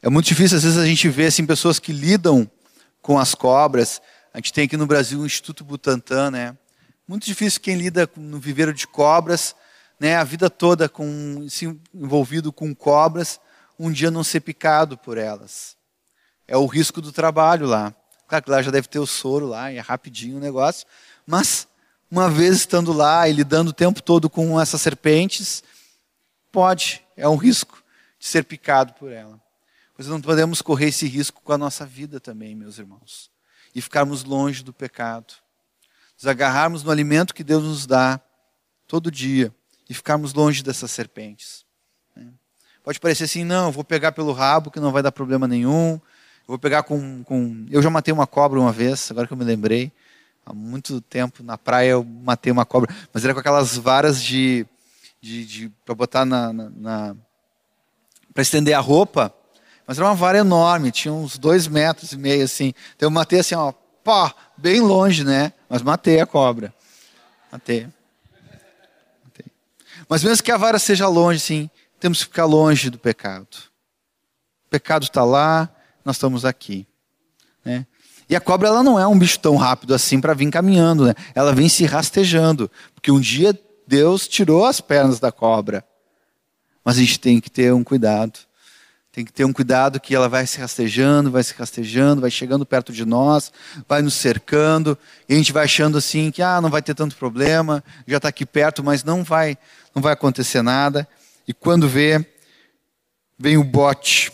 É 0.00 0.08
muito 0.08 0.24
difícil, 0.24 0.56
às 0.56 0.62
vezes, 0.62 0.78
a 0.78 0.86
gente 0.86 1.06
ver 1.10 1.26
assim, 1.26 1.44
pessoas 1.44 1.78
que 1.78 1.92
lidam 1.92 2.50
com 3.08 3.18
as 3.18 3.34
cobras. 3.34 4.02
A 4.34 4.36
gente 4.36 4.52
tem 4.52 4.66
aqui 4.66 4.76
no 4.76 4.86
Brasil 4.86 5.20
o 5.20 5.24
Instituto 5.24 5.64
Butantan, 5.64 6.30
né? 6.30 6.54
Muito 7.08 7.24
difícil 7.24 7.58
quem 7.58 7.74
lida 7.74 8.06
no 8.14 8.38
viveiro 8.38 8.74
de 8.74 8.86
cobras, 8.86 9.56
né? 9.98 10.16
A 10.16 10.24
vida 10.24 10.50
toda 10.50 10.90
com, 10.90 11.42
assim, 11.46 11.80
envolvido 11.94 12.52
com 12.52 12.74
cobras, 12.74 13.40
um 13.78 13.90
dia 13.90 14.10
não 14.10 14.22
ser 14.22 14.40
picado 14.40 14.98
por 14.98 15.16
elas. 15.16 15.74
É 16.46 16.54
o 16.54 16.66
risco 16.66 17.00
do 17.00 17.10
trabalho 17.10 17.66
lá. 17.66 17.94
Claro 18.26 18.44
que 18.44 18.50
lá 18.50 18.60
já 18.60 18.70
deve 18.70 18.88
ter 18.88 18.98
o 18.98 19.06
soro 19.06 19.46
lá, 19.46 19.72
é 19.72 19.80
rapidinho 19.80 20.36
o 20.36 20.40
negócio. 20.40 20.86
Mas, 21.26 21.66
uma 22.10 22.28
vez 22.28 22.56
estando 22.56 22.92
lá 22.92 23.26
e 23.26 23.32
lidando 23.32 23.68
o 23.68 23.72
tempo 23.72 24.02
todo 24.02 24.28
com 24.28 24.60
essas 24.60 24.82
serpentes, 24.82 25.62
pode, 26.52 27.02
é 27.16 27.26
um 27.26 27.36
risco 27.36 27.82
de 28.18 28.26
ser 28.26 28.44
picado 28.44 28.92
por 28.92 29.10
ela. 29.10 29.40
Mas 29.98 30.06
não 30.06 30.20
podemos 30.20 30.62
correr 30.62 30.86
esse 30.86 31.08
risco 31.08 31.42
com 31.42 31.52
a 31.52 31.58
nossa 31.58 31.84
vida 31.84 32.20
também, 32.20 32.54
meus 32.54 32.78
irmãos. 32.78 33.28
E 33.74 33.82
ficarmos 33.82 34.22
longe 34.22 34.62
do 34.62 34.72
pecado. 34.72 35.34
Nos 36.16 36.28
agarrarmos 36.28 36.84
no 36.84 36.92
alimento 36.92 37.34
que 37.34 37.42
Deus 37.42 37.64
nos 37.64 37.84
dá 37.84 38.20
todo 38.86 39.10
dia 39.10 39.52
e 39.90 39.94
ficarmos 39.94 40.32
longe 40.32 40.62
dessas 40.62 40.92
serpentes. 40.92 41.64
Né? 42.14 42.28
Pode 42.84 43.00
parecer 43.00 43.24
assim, 43.24 43.42
não, 43.42 43.72
vou 43.72 43.82
pegar 43.82 44.12
pelo 44.12 44.32
rabo 44.32 44.70
que 44.70 44.78
não 44.78 44.92
vai 44.92 45.02
dar 45.02 45.10
problema 45.10 45.48
nenhum, 45.48 46.00
vou 46.46 46.60
pegar 46.60 46.84
com, 46.84 47.24
com. 47.24 47.66
Eu 47.68 47.82
já 47.82 47.90
matei 47.90 48.14
uma 48.14 48.26
cobra 48.26 48.60
uma 48.60 48.72
vez, 48.72 49.10
agora 49.10 49.26
que 49.26 49.32
eu 49.32 49.36
me 49.36 49.44
lembrei. 49.44 49.90
Há 50.46 50.54
muito 50.54 51.00
tempo 51.00 51.42
na 51.42 51.58
praia 51.58 51.90
eu 51.90 52.04
matei 52.04 52.52
uma 52.52 52.64
cobra, 52.64 52.94
mas 53.12 53.24
era 53.24 53.34
com 53.34 53.40
aquelas 53.40 53.76
varas 53.76 54.22
de. 54.22 54.64
de, 55.20 55.44
de 55.44 55.68
para 55.84 55.94
botar 55.94 56.24
na. 56.24 56.52
na, 56.52 56.70
na 56.70 57.16
para 58.32 58.42
estender 58.42 58.74
a 58.74 58.80
roupa. 58.80 59.34
Mas 59.88 59.96
era 59.96 60.06
uma 60.06 60.14
vara 60.14 60.36
enorme, 60.36 60.92
tinha 60.92 61.14
uns 61.14 61.38
dois 61.38 61.66
metros 61.66 62.12
e 62.12 62.18
meio 62.18 62.44
assim. 62.44 62.74
Então 62.94 63.06
eu 63.06 63.10
matei 63.10 63.40
assim, 63.40 63.54
ó, 63.54 63.72
pá, 64.04 64.34
bem 64.54 64.82
longe, 64.82 65.24
né? 65.24 65.50
Mas 65.66 65.80
matei 65.80 66.20
a 66.20 66.26
cobra. 66.26 66.74
Matei. 67.50 67.88
matei. 69.24 69.46
Mas 70.06 70.22
mesmo 70.22 70.44
que 70.44 70.52
a 70.52 70.58
vara 70.58 70.78
seja 70.78 71.08
longe, 71.08 71.40
sim, 71.40 71.70
temos 71.98 72.18
que 72.18 72.24
ficar 72.26 72.44
longe 72.44 72.90
do 72.90 72.98
pecado. 72.98 73.48
O 74.66 74.68
pecado 74.68 75.04
está 75.04 75.24
lá, 75.24 75.70
nós 76.04 76.16
estamos 76.16 76.44
aqui. 76.44 76.86
Né? 77.64 77.86
E 78.28 78.36
a 78.36 78.40
cobra 78.42 78.68
ela 78.68 78.82
não 78.82 79.00
é 79.00 79.06
um 79.06 79.18
bicho 79.18 79.40
tão 79.40 79.56
rápido 79.56 79.94
assim 79.94 80.20
para 80.20 80.34
vir 80.34 80.50
caminhando, 80.50 81.06
né? 81.06 81.14
ela 81.34 81.54
vem 81.54 81.66
se 81.66 81.86
rastejando, 81.86 82.70
porque 82.94 83.10
um 83.10 83.18
dia 83.18 83.58
Deus 83.86 84.28
tirou 84.28 84.66
as 84.66 84.82
pernas 84.82 85.18
da 85.18 85.32
cobra. 85.32 85.82
Mas 86.84 86.98
a 86.98 87.00
gente 87.00 87.18
tem 87.18 87.40
que 87.40 87.50
ter 87.50 87.72
um 87.72 87.82
cuidado. 87.82 88.47
Tem 89.10 89.24
que 89.24 89.32
ter 89.32 89.44
um 89.44 89.52
cuidado 89.52 89.98
que 89.98 90.14
ela 90.14 90.28
vai 90.28 90.46
se 90.46 90.58
rastejando, 90.58 91.30
vai 91.30 91.42
se 91.42 91.54
rastejando, 91.54 92.20
vai 92.20 92.30
chegando 92.30 92.64
perto 92.66 92.92
de 92.92 93.04
nós, 93.04 93.52
vai 93.88 94.02
nos 94.02 94.14
cercando, 94.14 94.96
e 95.28 95.34
a 95.34 95.36
gente 95.36 95.52
vai 95.52 95.64
achando 95.64 95.98
assim 95.98 96.30
que 96.30 96.42
ah, 96.42 96.60
não 96.60 96.70
vai 96.70 96.82
ter 96.82 96.94
tanto 96.94 97.16
problema, 97.16 97.82
já 98.06 98.18
está 98.18 98.28
aqui 98.28 98.44
perto, 98.44 98.84
mas 98.84 99.02
não 99.02 99.24
vai, 99.24 99.56
não 99.94 100.02
vai 100.02 100.12
acontecer 100.12 100.62
nada. 100.62 101.08
E 101.46 101.54
quando 101.54 101.88
vê, 101.88 102.24
vem 103.38 103.56
o 103.56 103.64
bote 103.64 104.32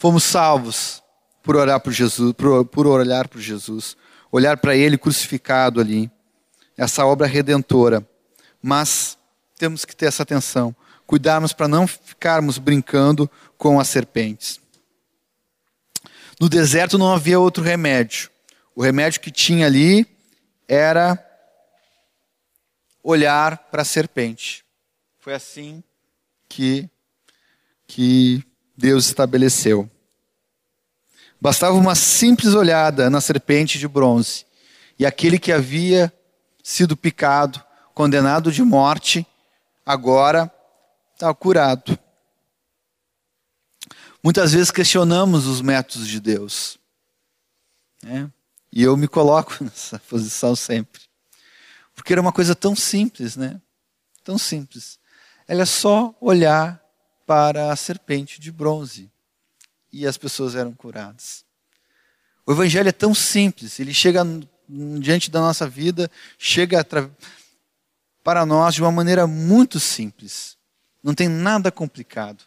Fomos 0.00 0.24
salvos 0.24 1.02
por 1.42 1.56
orar 1.56 1.78
por 1.78 1.92
Jesus, 1.92 2.32
por, 2.32 2.64
por 2.64 2.86
olhar 2.86 3.28
para 3.28 3.38
Jesus, 3.38 3.98
olhar 4.32 4.56
para 4.56 4.74
Ele 4.74 4.96
crucificado 4.96 5.78
ali, 5.78 6.10
essa 6.74 7.04
obra 7.04 7.26
redentora. 7.26 8.02
Mas 8.62 9.18
temos 9.58 9.84
que 9.84 9.94
ter 9.94 10.06
essa 10.06 10.22
atenção, 10.22 10.74
cuidarmos 11.10 11.52
para 11.52 11.66
não 11.66 11.88
ficarmos 11.88 12.56
brincando 12.56 13.28
com 13.58 13.80
as 13.80 13.88
serpentes. 13.88 14.60
No 16.38 16.48
deserto 16.48 16.96
não 16.96 17.12
havia 17.12 17.40
outro 17.40 17.64
remédio. 17.64 18.30
O 18.76 18.80
remédio 18.80 19.20
que 19.20 19.32
tinha 19.32 19.66
ali 19.66 20.06
era 20.68 21.18
olhar 23.02 23.58
para 23.58 23.82
a 23.82 23.84
serpente. 23.84 24.64
Foi 25.18 25.34
assim 25.34 25.82
que 26.48 26.88
que 27.88 28.44
Deus 28.76 29.06
estabeleceu. 29.06 29.90
Bastava 31.40 31.74
uma 31.74 31.96
simples 31.96 32.54
olhada 32.54 33.10
na 33.10 33.20
serpente 33.20 33.80
de 33.80 33.88
bronze, 33.88 34.46
e 34.96 35.04
aquele 35.04 35.40
que 35.40 35.50
havia 35.50 36.12
sido 36.62 36.96
picado, 36.96 37.60
condenado 37.94 38.52
de 38.52 38.62
morte, 38.62 39.26
agora 39.84 40.48
está 41.20 41.34
curado. 41.34 41.98
Muitas 44.22 44.52
vezes 44.52 44.70
questionamos 44.70 45.46
os 45.46 45.60
métodos 45.60 46.08
de 46.08 46.18
Deus. 46.18 46.78
Né? 48.02 48.30
E 48.72 48.82
eu 48.82 48.96
me 48.96 49.06
coloco 49.06 49.52
nessa 49.62 49.98
posição 49.98 50.56
sempre. 50.56 51.02
Porque 51.94 52.14
era 52.14 52.22
uma 52.22 52.32
coisa 52.32 52.54
tão 52.54 52.74
simples, 52.74 53.36
né? 53.36 53.60
Tão 54.24 54.38
simples. 54.38 54.98
Ela 55.46 55.62
é 55.62 55.66
só 55.66 56.14
olhar 56.20 56.82
para 57.26 57.70
a 57.70 57.76
serpente 57.76 58.40
de 58.40 58.50
bronze. 58.50 59.10
E 59.92 60.06
as 60.06 60.16
pessoas 60.16 60.54
eram 60.54 60.72
curadas. 60.72 61.44
O 62.46 62.52
evangelho 62.52 62.88
é 62.88 62.92
tão 62.92 63.14
simples, 63.14 63.78
ele 63.78 63.92
chega 63.92 64.24
diante 64.98 65.30
da 65.30 65.40
nossa 65.40 65.68
vida, 65.68 66.10
chega 66.38 66.84
para 68.24 68.46
nós 68.46 68.74
de 68.74 68.82
uma 68.82 68.90
maneira 68.90 69.26
muito 69.26 69.78
simples. 69.78 70.58
Não 71.02 71.14
tem 71.14 71.28
nada 71.28 71.70
complicado. 71.70 72.44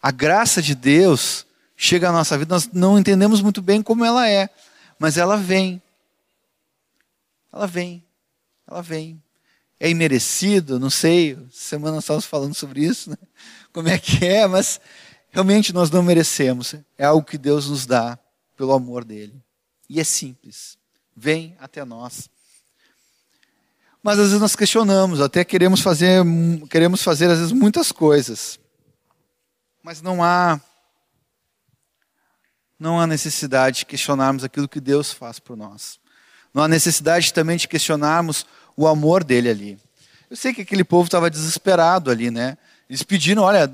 A 0.00 0.10
graça 0.10 0.60
de 0.60 0.74
Deus 0.74 1.46
chega 1.76 2.08
à 2.08 2.12
nossa 2.12 2.36
vida, 2.36 2.54
nós 2.54 2.70
não 2.72 2.98
entendemos 2.98 3.40
muito 3.40 3.60
bem 3.62 3.82
como 3.82 4.04
ela 4.04 4.28
é, 4.28 4.48
mas 4.98 5.16
ela 5.16 5.36
vem. 5.36 5.82
Ela 7.52 7.66
vem. 7.66 8.04
Ela 8.68 8.82
vem. 8.82 9.22
É 9.78 9.88
imerecido? 9.88 10.78
Não 10.78 10.90
sei. 10.90 11.38
Semana 11.50 11.96
nós 11.96 12.04
estávamos 12.04 12.26
falando 12.26 12.54
sobre 12.54 12.84
isso, 12.84 13.10
né? 13.10 13.16
Como 13.72 13.88
é 13.88 13.98
que 13.98 14.24
é, 14.24 14.46
mas 14.46 14.80
realmente 15.30 15.72
nós 15.72 15.90
não 15.90 16.02
merecemos. 16.02 16.74
É 16.96 17.04
algo 17.04 17.26
que 17.26 17.38
Deus 17.38 17.68
nos 17.68 17.86
dá 17.86 18.18
pelo 18.56 18.72
amor 18.72 19.04
dele. 19.04 19.42
E 19.88 20.00
é 20.00 20.04
simples. 20.04 20.78
Vem 21.16 21.56
até 21.58 21.84
nós. 21.84 22.28
Mas 24.04 24.18
às 24.18 24.26
vezes 24.26 24.40
nós 24.40 24.54
questionamos, 24.54 25.18
até 25.18 25.42
queremos 25.42 25.80
fazer, 25.80 26.22
queremos 26.68 27.02
fazer 27.02 27.30
às 27.30 27.38
vezes 27.38 27.52
muitas 27.52 27.90
coisas. 27.90 28.60
Mas 29.82 30.02
não 30.02 30.22
há 30.22 30.60
não 32.78 33.00
há 33.00 33.06
necessidade 33.06 33.78
de 33.78 33.86
questionarmos 33.86 34.44
aquilo 34.44 34.68
que 34.68 34.78
Deus 34.78 35.10
faz 35.10 35.38
por 35.38 35.56
nós. 35.56 35.98
Não 36.52 36.62
há 36.62 36.68
necessidade 36.68 37.32
também 37.32 37.56
de 37.56 37.66
questionarmos 37.66 38.44
o 38.76 38.86
amor 38.86 39.24
dele 39.24 39.48
ali. 39.48 39.78
Eu 40.28 40.36
sei 40.36 40.52
que 40.52 40.60
aquele 40.60 40.84
povo 40.84 41.06
estava 41.06 41.30
desesperado 41.30 42.10
ali, 42.10 42.30
né? 42.30 42.58
Eles 42.90 43.02
pediram, 43.02 43.42
olha, 43.42 43.72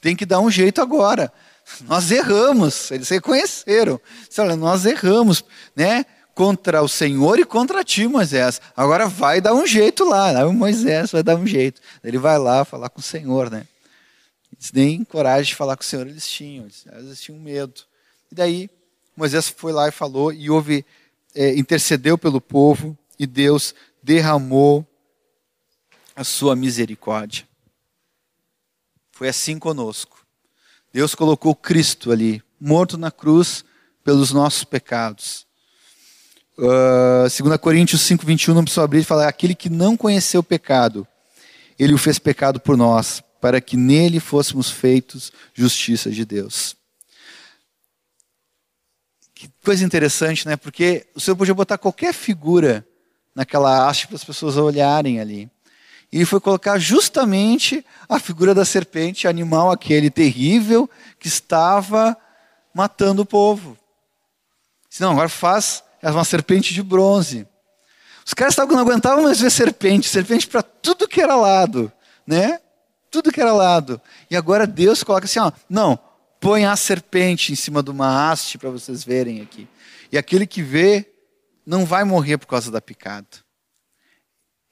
tem 0.00 0.16
que 0.16 0.26
dar 0.26 0.40
um 0.40 0.50
jeito 0.50 0.82
agora. 0.82 1.32
Nós 1.86 2.10
erramos. 2.10 2.90
Eles 2.90 3.08
reconheceram. 3.08 4.00
Olha, 4.36 4.56
nós 4.56 4.84
erramos, 4.84 5.44
né? 5.76 6.04
Contra 6.34 6.82
o 6.82 6.88
Senhor 6.88 7.38
e 7.38 7.44
contra 7.44 7.84
ti, 7.84 8.06
Moisés. 8.06 8.60
Agora 8.76 9.08
vai 9.08 9.40
dar 9.40 9.54
um 9.54 9.66
jeito 9.66 10.04
lá. 10.04 10.46
O 10.46 10.52
Moisés 10.52 11.10
vai 11.10 11.22
dar 11.22 11.36
um 11.36 11.46
jeito. 11.46 11.80
Ele 12.02 12.18
vai 12.18 12.38
lá 12.38 12.64
falar 12.64 12.88
com 12.88 13.00
o 13.00 13.02
Senhor, 13.02 13.50
né? 13.50 13.66
Eles 14.52 14.72
nem 14.72 15.04
coragem 15.04 15.50
de 15.50 15.56
falar 15.56 15.76
com 15.76 15.82
o 15.82 15.86
Senhor 15.86 16.06
eles 16.06 16.28
tinham. 16.28 16.66
Eles 16.92 17.20
tinham 17.20 17.38
medo. 17.38 17.82
E 18.30 18.34
daí 18.34 18.70
Moisés 19.16 19.48
foi 19.48 19.72
lá 19.72 19.88
e 19.88 19.92
falou 19.92 20.32
e 20.32 20.48
houve 20.48 20.84
é, 21.34 21.56
intercedeu 21.56 22.16
pelo 22.16 22.40
povo 22.40 22.96
e 23.18 23.26
Deus 23.26 23.74
derramou 24.02 24.86
a 26.16 26.24
sua 26.24 26.56
misericórdia. 26.56 27.46
Foi 29.12 29.28
assim 29.28 29.58
conosco. 29.58 30.24
Deus 30.92 31.14
colocou 31.14 31.54
Cristo 31.54 32.10
ali, 32.10 32.42
morto 32.60 32.96
na 32.98 33.10
cruz 33.10 33.64
pelos 34.02 34.32
nossos 34.32 34.64
pecados. 34.64 35.46
Uh, 36.60 37.42
2 37.42 37.56
Coríntios 37.56 38.02
5, 38.02 38.26
21, 38.26 38.52
não 38.52 38.64
precisa 38.64 38.84
abrir 38.84 39.02
falar: 39.02 39.26
aquele 39.26 39.54
que 39.54 39.70
não 39.70 39.96
conheceu 39.96 40.40
o 40.40 40.44
pecado, 40.44 41.08
ele 41.78 41.94
o 41.94 41.98
fez 41.98 42.18
pecado 42.18 42.60
por 42.60 42.76
nós, 42.76 43.22
para 43.40 43.62
que 43.62 43.78
nele 43.78 44.20
fôssemos 44.20 44.68
feitos 44.68 45.32
justiça 45.54 46.10
de 46.10 46.22
Deus. 46.26 46.76
Que 49.34 49.50
coisa 49.64 49.82
interessante, 49.82 50.46
né? 50.46 50.54
Porque 50.54 51.06
o 51.14 51.20
Senhor 51.20 51.34
podia 51.34 51.54
botar 51.54 51.78
qualquer 51.78 52.12
figura 52.12 52.86
naquela 53.34 53.88
haste 53.88 54.06
para 54.06 54.16
as 54.16 54.24
pessoas 54.24 54.58
olharem 54.58 55.18
ali. 55.18 55.50
E 56.12 56.26
foi 56.26 56.40
colocar 56.40 56.78
justamente 56.78 57.82
a 58.06 58.20
figura 58.20 58.54
da 58.54 58.66
serpente, 58.66 59.26
animal 59.26 59.70
aquele 59.70 60.10
terrível 60.10 60.90
que 61.18 61.28
estava 61.28 62.14
matando 62.74 63.22
o 63.22 63.26
povo. 63.26 63.78
Não, 64.98 65.12
agora 65.12 65.30
faz 65.30 65.82
uma 66.02 66.24
serpente 66.24 66.72
de 66.72 66.82
bronze. 66.82 67.46
Os 68.24 68.34
caras 68.34 68.56
não 68.56 68.78
aguentavam 68.78 69.24
mais 69.24 69.40
ver 69.40 69.50
serpente, 69.50 70.08
serpente 70.08 70.46
para 70.46 70.62
tudo 70.62 71.08
que 71.08 71.20
era 71.20 71.34
lado, 71.34 71.92
né? 72.26 72.60
Tudo 73.10 73.32
que 73.32 73.40
era 73.40 73.52
lado. 73.52 74.00
E 74.30 74.36
agora 74.36 74.66
Deus 74.66 75.02
coloca 75.02 75.24
assim, 75.24 75.40
ó, 75.40 75.50
não, 75.68 75.98
põe 76.38 76.64
a 76.64 76.76
serpente 76.76 77.52
em 77.52 77.56
cima 77.56 77.82
de 77.82 77.90
uma 77.90 78.30
haste 78.30 78.56
para 78.56 78.70
vocês 78.70 79.02
verem 79.02 79.40
aqui. 79.40 79.68
E 80.12 80.16
aquele 80.18 80.46
que 80.46 80.62
vê 80.62 81.10
não 81.66 81.84
vai 81.84 82.04
morrer 82.04 82.38
por 82.38 82.46
causa 82.46 82.70
da 82.70 82.80
picada. 82.80 83.26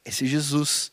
Esse 0.05 0.27
Jesus 0.27 0.93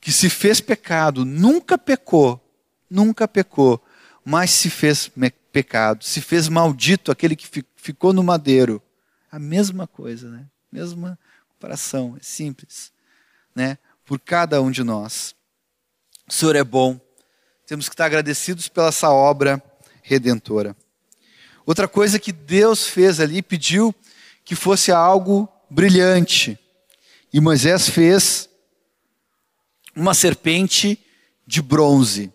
que 0.00 0.12
se 0.12 0.30
fez 0.30 0.60
pecado, 0.60 1.24
nunca 1.24 1.76
pecou, 1.76 2.40
nunca 2.88 3.26
pecou, 3.26 3.82
mas 4.24 4.50
se 4.50 4.70
fez 4.70 5.10
pecado, 5.52 6.04
se 6.04 6.20
fez 6.20 6.48
maldito 6.48 7.10
aquele 7.10 7.34
que 7.34 7.64
ficou 7.76 8.12
no 8.12 8.22
madeiro. 8.22 8.82
A 9.30 9.38
mesma 9.38 9.86
coisa, 9.86 10.30
né? 10.30 10.46
Mesma 10.70 11.18
comparação, 11.48 12.16
é 12.18 12.22
simples, 12.22 12.92
né? 13.54 13.78
Por 14.04 14.18
cada 14.20 14.62
um 14.62 14.70
de 14.70 14.82
nós. 14.82 15.34
O 16.28 16.32
Senhor 16.32 16.56
é 16.56 16.64
bom. 16.64 17.00
Temos 17.66 17.88
que 17.88 17.94
estar 17.94 18.06
agradecidos 18.06 18.68
pela 18.68 18.88
essa 18.88 19.10
obra 19.10 19.62
redentora. 20.02 20.76
Outra 21.66 21.86
coisa 21.86 22.18
que 22.18 22.32
Deus 22.32 22.86
fez 22.86 23.20
ali, 23.20 23.42
pediu 23.42 23.94
que 24.44 24.54
fosse 24.54 24.90
algo 24.90 25.46
brilhante. 25.68 26.58
E 27.30 27.40
Moisés 27.40 27.90
fez 27.90 28.48
uma 29.94 30.14
serpente 30.14 30.98
de 31.46 31.60
bronze. 31.60 32.32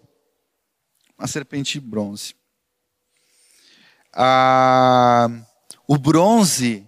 Uma 1.18 1.28
serpente 1.28 1.80
de 1.80 1.88
bronze. 1.88 2.36
Ah, 4.14 5.28
o 5.88 5.98
bronze, 5.98 6.88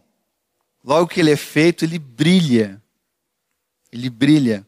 logo 0.84 1.08
que 1.08 1.20
ele 1.20 1.32
é 1.32 1.36
feito, 1.36 1.84
ele 1.84 2.00
brilha. 2.00 2.82
Ele 3.92 4.10
brilha. 4.10 4.66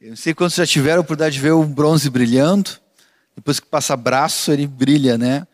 Eu 0.00 0.10
não 0.10 0.16
sei 0.16 0.34
quantos 0.34 0.56
já 0.56 0.66
tiveram 0.66 0.98
a 0.98 1.00
oportunidade 1.00 1.34
de 1.34 1.40
ver 1.40 1.52
o 1.52 1.64
bronze 1.64 2.10
brilhando. 2.10 2.70
Depois 3.34 3.58
que 3.58 3.66
passa 3.66 3.96
braço, 3.96 4.52
ele 4.52 4.66
brilha, 4.66 5.16
né? 5.16 5.46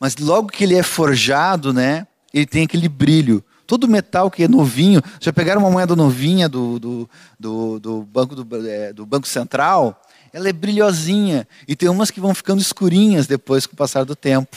Mas 0.00 0.16
logo 0.16 0.48
que 0.48 0.64
ele 0.64 0.74
é 0.74 0.82
forjado, 0.82 1.72
né? 1.72 2.06
Ele 2.32 2.46
tem 2.46 2.64
aquele 2.64 2.88
brilho. 2.88 3.44
Todo 3.66 3.86
metal 3.86 4.30
que 4.30 4.44
é 4.44 4.48
novinho, 4.48 5.02
já 5.20 5.30
pegaram 5.32 5.60
uma 5.60 5.70
moeda 5.70 5.94
novinha 5.94 6.48
do, 6.48 6.78
do, 6.78 7.10
do, 7.38 7.78
do 7.78 8.02
banco, 8.02 8.34
do, 8.34 8.66
é, 8.66 8.92
do 8.94 9.04
banco 9.04 9.28
Central, 9.28 10.00
ela 10.32 10.48
é 10.48 10.52
brilhosinha. 10.52 11.46
E 11.66 11.76
tem 11.76 11.88
umas 11.88 12.10
que 12.10 12.20
vão 12.20 12.34
ficando 12.34 12.62
escurinhas 12.62 13.26
depois 13.26 13.66
com 13.66 13.74
o 13.74 13.76
passar 13.76 14.04
do 14.04 14.16
tempo. 14.16 14.56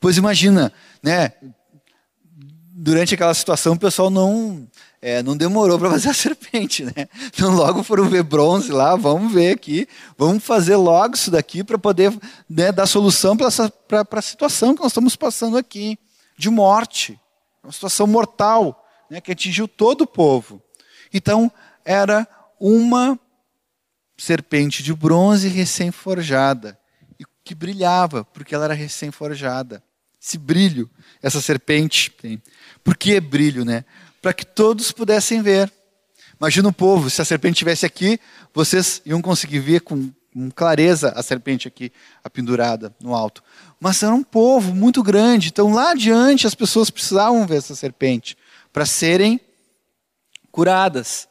Pois 0.00 0.16
imagina, 0.16 0.72
né? 1.02 1.32
Durante 2.84 3.14
aquela 3.14 3.32
situação 3.32 3.72
o 3.74 3.78
pessoal 3.78 4.10
não, 4.10 4.68
é, 5.00 5.22
não 5.22 5.36
demorou 5.36 5.78
para 5.78 5.88
fazer 5.96 6.10
a 6.10 6.14
serpente, 6.14 6.84
né? 6.84 7.08
Então 7.26 7.54
logo 7.54 7.82
foram 7.82 8.08
ver 8.08 8.22
bronze 8.22 8.70
lá, 8.70 8.94
vamos 8.94 9.32
ver 9.32 9.52
aqui, 9.52 9.88
vamos 10.18 10.44
fazer 10.44 10.76
logo 10.76 11.14
isso 11.14 11.30
daqui 11.30 11.64
para 11.64 11.78
poder 11.78 12.12
né, 12.48 12.70
dar 12.70 12.86
solução 12.86 13.36
para 13.36 13.48
a 13.48 14.22
situação 14.22 14.74
que 14.74 14.82
nós 14.82 14.92
estamos 14.92 15.16
passando 15.16 15.56
aqui, 15.56 15.98
de 16.36 16.50
morte 16.50 17.18
uma 17.64 17.72
situação 17.72 18.06
mortal, 18.06 18.86
né, 19.10 19.20
que 19.20 19.32
atingiu 19.32 19.66
todo 19.66 20.02
o 20.02 20.06
povo. 20.06 20.62
Então, 21.12 21.50
era 21.84 22.28
uma 22.60 23.18
serpente 24.16 24.82
de 24.82 24.92
bronze 24.94 25.48
recém-forjada, 25.48 26.78
que 27.42 27.54
brilhava, 27.54 28.24
porque 28.24 28.54
ela 28.54 28.64
era 28.64 28.74
recém-forjada. 28.74 29.82
Esse 30.20 30.38
brilho, 30.38 30.90
essa 31.22 31.40
serpente 31.40 32.10
tem. 32.10 32.42
Por 32.84 32.96
que 32.96 33.18
brilho, 33.18 33.64
né? 33.64 33.84
Para 34.20 34.34
que 34.34 34.44
todos 34.44 34.92
pudessem 34.92 35.40
ver. 35.40 35.72
Imagina 36.38 36.68
o 36.68 36.72
povo, 36.72 37.08
se 37.08 37.22
a 37.22 37.24
serpente 37.24 37.54
estivesse 37.54 37.86
aqui, 37.86 38.20
vocês 38.52 39.00
iam 39.06 39.22
conseguir 39.22 39.60
ver 39.60 39.80
com, 39.80 40.10
com 40.32 40.50
clareza 40.50 41.10
a 41.16 41.22
serpente 41.22 41.66
aqui, 41.66 41.90
pendurada 42.32 42.94
no 43.00 43.14
alto. 43.14 43.42
Mas 43.80 44.02
era 44.02 44.14
um 44.14 44.22
povo 44.22 44.74
muito 44.74 45.02
grande, 45.02 45.48
então 45.48 45.72
lá 45.72 45.92
adiante 45.92 46.46
as 46.46 46.54
pessoas 46.54 46.90
precisavam 46.90 47.46
ver 47.46 47.56
essa 47.56 47.74
serpente 47.74 48.36
para 48.72 48.84
serem 48.84 49.40
curadas. 50.50 51.28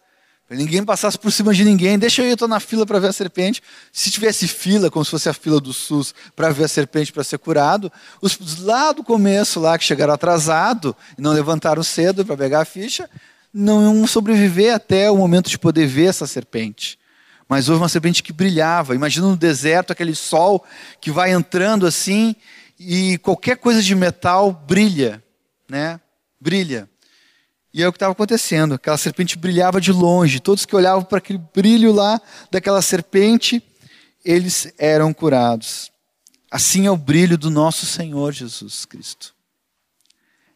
Ninguém 0.55 0.83
passasse 0.83 1.17
por 1.17 1.31
cima 1.31 1.53
de 1.53 1.63
ninguém. 1.63 1.97
Deixa 1.97 2.21
eu 2.21 2.27
ir, 2.27 2.33
estou 2.33 2.47
na 2.47 2.59
fila 2.59 2.85
para 2.85 2.99
ver 2.99 3.07
a 3.07 3.13
serpente. 3.13 3.61
Se 3.91 4.09
tivesse 4.11 4.47
fila, 4.47 4.89
como 4.89 5.03
se 5.03 5.11
fosse 5.11 5.29
a 5.29 5.33
fila 5.33 5.59
do 5.59 5.73
SUS, 5.73 6.13
para 6.35 6.49
ver 6.49 6.65
a 6.65 6.67
serpente 6.67 7.11
para 7.11 7.23
ser 7.23 7.39
curado, 7.39 7.91
os 8.21 8.59
lá 8.59 8.91
do 8.91 9.03
começo, 9.03 9.59
lá 9.59 9.77
que 9.77 9.83
chegaram 9.83 10.13
atrasado 10.13 10.95
e 11.17 11.21
não 11.21 11.31
levantaram 11.31 11.83
cedo 11.83 12.25
para 12.25 12.37
pegar 12.37 12.61
a 12.61 12.65
ficha, 12.65 13.09
não 13.53 13.81
iam 13.81 14.07
sobreviver 14.07 14.73
até 14.73 15.09
o 15.09 15.17
momento 15.17 15.49
de 15.49 15.57
poder 15.57 15.87
ver 15.87 16.05
essa 16.05 16.27
serpente 16.27 16.97
mas 17.47 17.69
houve 17.69 17.83
uma 17.83 17.89
serpente 17.89 18.23
que 18.23 18.33
brilhava. 18.33 18.95
Imagina 18.95 19.27
no 19.27 19.37
deserto 19.37 19.91
aquele 19.91 20.15
sol 20.15 20.65
que 20.99 21.11
vai 21.11 21.31
entrando 21.31 21.85
assim 21.85 22.35
e 22.79 23.17
qualquer 23.19 23.57
coisa 23.57 23.81
de 23.81 23.93
metal 23.93 24.51
brilha, 24.51 25.23
né? 25.69 25.99
Brilha. 26.41 26.89
E 27.73 27.81
é 27.81 27.88
o 27.88 27.91
que 27.91 27.95
estava 27.95 28.12
acontecendo. 28.12 28.75
Aquela 28.75 28.97
serpente 28.97 29.38
brilhava 29.38 29.81
de 29.81 29.91
longe. 29.91 30.39
Todos 30.39 30.65
que 30.65 30.75
olhavam 30.75 31.03
para 31.03 31.17
aquele 31.17 31.41
brilho 31.53 31.91
lá 31.91 32.21
daquela 32.51 32.81
serpente, 32.81 33.63
eles 34.23 34.71
eram 34.77 35.12
curados. 35.12 35.91
Assim 36.51 36.86
é 36.86 36.91
o 36.91 36.97
brilho 36.97 37.36
do 37.36 37.49
nosso 37.49 37.86
Senhor 37.86 38.31
Jesus 38.31 38.86
Cristo. 38.86 39.33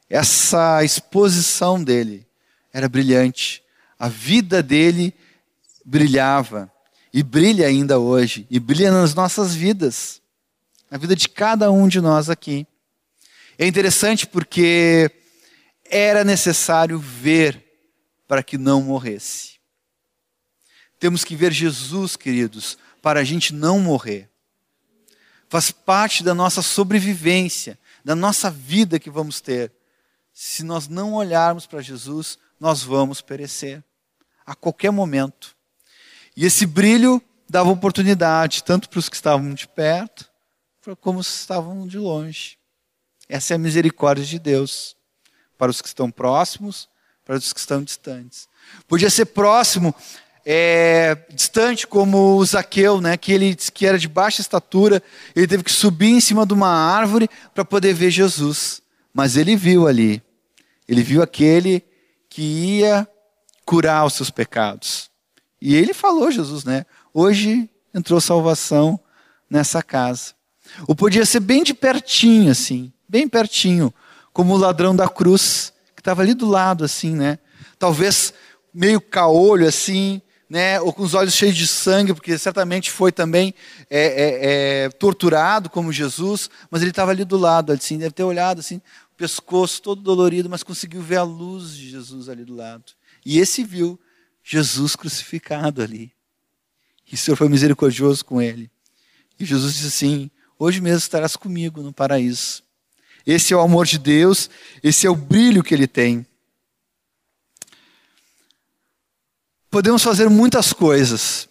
Essa 0.07 0.83
exposição 0.83 1.83
dele 1.83 2.27
era 2.71 2.87
brilhante. 2.87 3.63
A 3.97 4.07
vida 4.07 4.61
dele 4.61 5.11
brilhava. 5.83 6.71
E 7.11 7.23
brilha 7.23 7.65
ainda 7.65 7.97
hoje, 7.97 8.45
e 8.47 8.59
brilha 8.59 8.91
nas 8.91 9.15
nossas 9.15 9.55
vidas, 9.55 10.21
na 10.91 10.99
vida 10.99 11.15
de 11.15 11.27
cada 11.27 11.71
um 11.71 11.87
de 11.87 11.99
nós 11.99 12.29
aqui. 12.29 12.67
É 13.57 13.65
interessante 13.65 14.27
porque 14.27 15.09
era 15.89 16.23
necessário 16.23 16.99
ver 16.99 17.63
para 18.27 18.43
que 18.43 18.57
não 18.57 18.81
morresse. 18.81 19.57
Temos 20.99 21.23
que 21.23 21.35
ver 21.35 21.51
Jesus, 21.51 22.15
queridos, 22.15 22.77
para 23.01 23.21
a 23.21 23.23
gente 23.23 23.53
não 23.53 23.79
morrer. 23.79 24.29
Faz 25.47 25.71
parte 25.71 26.23
da 26.23 26.33
nossa 26.33 26.61
sobrevivência, 26.61 27.79
da 28.03 28.15
nossa 28.15 28.51
vida 28.51 28.99
que 28.99 29.09
vamos 29.09 29.39
ter. 29.39 29.71
Se 30.33 30.63
nós 30.63 30.87
não 30.87 31.13
olharmos 31.13 31.65
para 31.65 31.81
Jesus, 31.81 32.37
nós 32.59 32.83
vamos 32.83 33.21
perecer 33.21 33.83
a 34.45 34.55
qualquer 34.55 34.91
momento. 34.91 35.55
E 36.35 36.45
esse 36.45 36.65
brilho 36.65 37.21
dava 37.49 37.69
oportunidade 37.69 38.63
tanto 38.63 38.89
para 38.89 38.99
os 38.99 39.07
que 39.07 39.15
estavam 39.15 39.53
de 39.53 39.67
perto, 39.67 40.29
como 40.99 41.19
os 41.19 41.27
que 41.27 41.37
estavam 41.37 41.87
de 41.87 41.97
longe. 41.97 42.57
Essa 43.29 43.53
é 43.53 43.55
a 43.55 43.59
misericórdia 43.59 44.25
de 44.25 44.39
Deus 44.39 44.96
para 45.57 45.71
os 45.71 45.81
que 45.81 45.87
estão 45.87 46.11
próximos, 46.11 46.87
para 47.25 47.35
os 47.35 47.51
que 47.51 47.59
estão 47.59 47.83
distantes. 47.83 48.47
Podia 48.87 49.09
ser 49.09 49.25
próximo, 49.25 49.93
é, 50.45 51.17
distante 51.33 51.85
como 51.85 52.37
o 52.37 52.45
Zaqueu, 52.45 53.01
né, 53.01 53.17
que 53.17 53.33
ele 53.33 53.53
que 53.55 53.85
era 53.85 53.99
de 53.99 54.07
baixa 54.07 54.39
estatura, 54.39 55.03
ele 55.35 55.45
teve 55.45 55.63
que 55.63 55.71
subir 55.71 56.11
em 56.11 56.21
cima 56.21 56.45
de 56.45 56.53
uma 56.53 56.69
árvore 56.69 57.29
para 57.53 57.65
poder 57.65 57.93
ver 57.93 58.09
Jesus. 58.11 58.81
Mas 59.13 59.35
ele 59.35 59.55
viu 59.57 59.87
ali, 59.87 60.23
ele 60.87 61.03
viu 61.03 61.21
aquele 61.21 61.83
que 62.29 62.41
ia 62.41 63.07
curar 63.65 64.05
os 64.05 64.13
seus 64.13 64.29
pecados. 64.29 65.09
E 65.61 65.75
ele 65.75 65.93
falou, 65.93 66.31
Jesus, 66.31 66.63
né? 66.63 66.85
Hoje 67.13 67.69
entrou 67.93 68.21
salvação 68.21 68.97
nessa 69.49 69.83
casa. 69.83 70.33
Ou 70.87 70.95
podia 70.95 71.25
ser 71.25 71.39
bem 71.39 71.63
de 71.63 71.73
pertinho, 71.73 72.51
assim, 72.51 72.93
bem 73.09 73.27
pertinho, 73.27 73.93
como 74.37 74.53
o 74.53 74.57
ladrão 74.57 74.95
da 74.95 75.09
cruz, 75.09 75.73
que 75.95 76.01
estava 76.01 76.21
ali 76.21 76.35
do 76.35 76.47
lado, 76.47 76.85
assim, 76.85 77.15
né? 77.15 77.39
Talvez 77.79 78.31
meio 78.71 79.01
caolho, 79.01 79.67
assim, 79.67 80.21
né? 80.47 80.79
Ou 80.79 80.93
com 80.93 81.01
os 81.01 81.15
olhos 81.15 81.33
cheios 81.33 81.55
de 81.55 81.65
sangue, 81.65 82.13
porque 82.13 82.37
certamente 82.37 82.91
foi 82.91 83.11
também 83.11 83.51
é, 83.89 84.05
é, 84.05 84.83
é, 84.85 84.89
torturado 84.89 85.71
como 85.71 85.91
Jesus, 85.91 86.51
mas 86.69 86.83
ele 86.83 86.91
estava 86.91 87.09
ali 87.09 87.25
do 87.25 87.35
lado, 87.35 87.73
assim, 87.73 87.97
deve 87.97 88.11
ter 88.11 88.21
olhado, 88.21 88.59
assim, 88.59 88.75
o 88.75 89.17
pescoço 89.17 89.81
todo 89.81 90.03
dolorido, 90.03 90.47
mas 90.47 90.61
conseguiu 90.61 91.01
ver 91.01 91.15
a 91.17 91.23
luz 91.23 91.75
de 91.75 91.89
Jesus 91.89 92.29
ali 92.29 92.45
do 92.45 92.53
lado. 92.53 92.83
E 93.25 93.39
esse 93.39 93.63
viu 93.63 93.99
Jesus 94.43 94.95
crucificado 94.95 95.81
ali. 95.81 96.11
E 97.11 97.15
o 97.15 97.17
Senhor 97.17 97.35
foi 97.35 97.49
misericordioso 97.49 98.23
com 98.23 98.39
ele. 98.39 98.69
E 99.39 99.45
Jesus 99.45 99.73
disse 99.73 99.87
assim: 99.87 100.29
Hoje 100.59 100.79
mesmo 100.79 100.99
estarás 100.99 101.35
comigo 101.35 101.81
no 101.81 101.91
paraíso. 101.91 102.66
Esse 103.27 103.53
é 103.53 103.57
o 103.57 103.59
amor 103.59 103.85
de 103.85 103.99
Deus, 103.99 104.49
esse 104.81 105.05
é 105.05 105.09
o 105.09 105.15
brilho 105.15 105.61
que 105.61 105.73
ele 105.73 105.85
tem. 105.85 106.25
Podemos 109.69 110.01
fazer 110.01 110.29
muitas 110.29 110.71
coisas. 110.71 111.49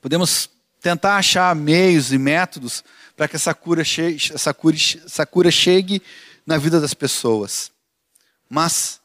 Podemos 0.00 0.48
tentar 0.80 1.16
achar 1.16 1.54
meios 1.54 2.10
e 2.10 2.16
métodos 2.16 2.82
para 3.14 3.28
que 3.28 3.36
essa 3.36 3.52
cura, 3.52 3.84
chegue, 3.84 4.32
essa, 4.32 4.54
cura, 4.54 4.76
essa 5.04 5.26
cura 5.26 5.50
chegue 5.50 6.02
na 6.46 6.56
vida 6.56 6.80
das 6.80 6.94
pessoas. 6.94 7.70
Mas 8.48 8.98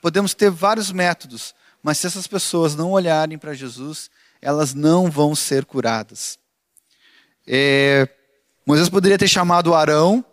podemos 0.00 0.34
ter 0.34 0.52
vários 0.52 0.92
métodos, 0.92 1.52
mas 1.82 1.98
se 1.98 2.06
essas 2.06 2.28
pessoas 2.28 2.76
não 2.76 2.92
olharem 2.92 3.36
para 3.36 3.54
Jesus, 3.54 4.08
elas 4.40 4.72
não 4.72 5.10
vão 5.10 5.34
ser 5.34 5.64
curadas. 5.64 6.38
É, 7.44 8.08
Moisés 8.70 8.88
poderia 8.88 9.18
ter 9.18 9.26
chamado 9.26 9.74
Arão, 9.74 10.24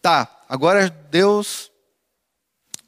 tá, 0.00 0.28
agora 0.48 0.88
Deus 1.10 1.68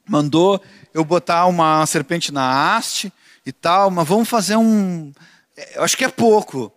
mandou 0.09 0.63
eu 0.95 1.05
botar 1.05 1.47
uma 1.47 1.85
serpente 1.85 2.31
na 2.31 2.77
haste 2.77 3.13
e 3.45 3.51
tal, 3.51 3.91
mas 3.91 4.07
vamos 4.07 4.29
fazer 4.29 4.55
um. 4.55 5.13
Eu 5.75 5.83
acho 5.83 5.97
que 5.97 6.05
é 6.05 6.09
pouco. 6.09 6.73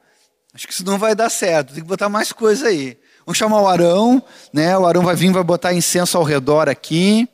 Acho 0.52 0.66
que 0.66 0.74
isso 0.74 0.84
não 0.84 0.98
vai 0.98 1.14
dar 1.14 1.30
certo. 1.30 1.76
Tem 1.76 1.84
que 1.84 1.88
botar 1.88 2.10
mais 2.10 2.32
coisa 2.32 2.70
aí. 2.70 2.98
Vamos 3.24 3.38
chamar 3.38 3.62
o 3.62 3.68
Arão, 3.68 4.24
né? 4.52 4.76
O 4.76 4.88
Arão 4.88 5.04
vai 5.04 5.16
vir, 5.16 5.32
vai 5.32 5.44
botar 5.44 5.76
incenso 5.76 6.18
ao 6.18 6.24
redor 6.24 6.68
aqui. 6.68 7.30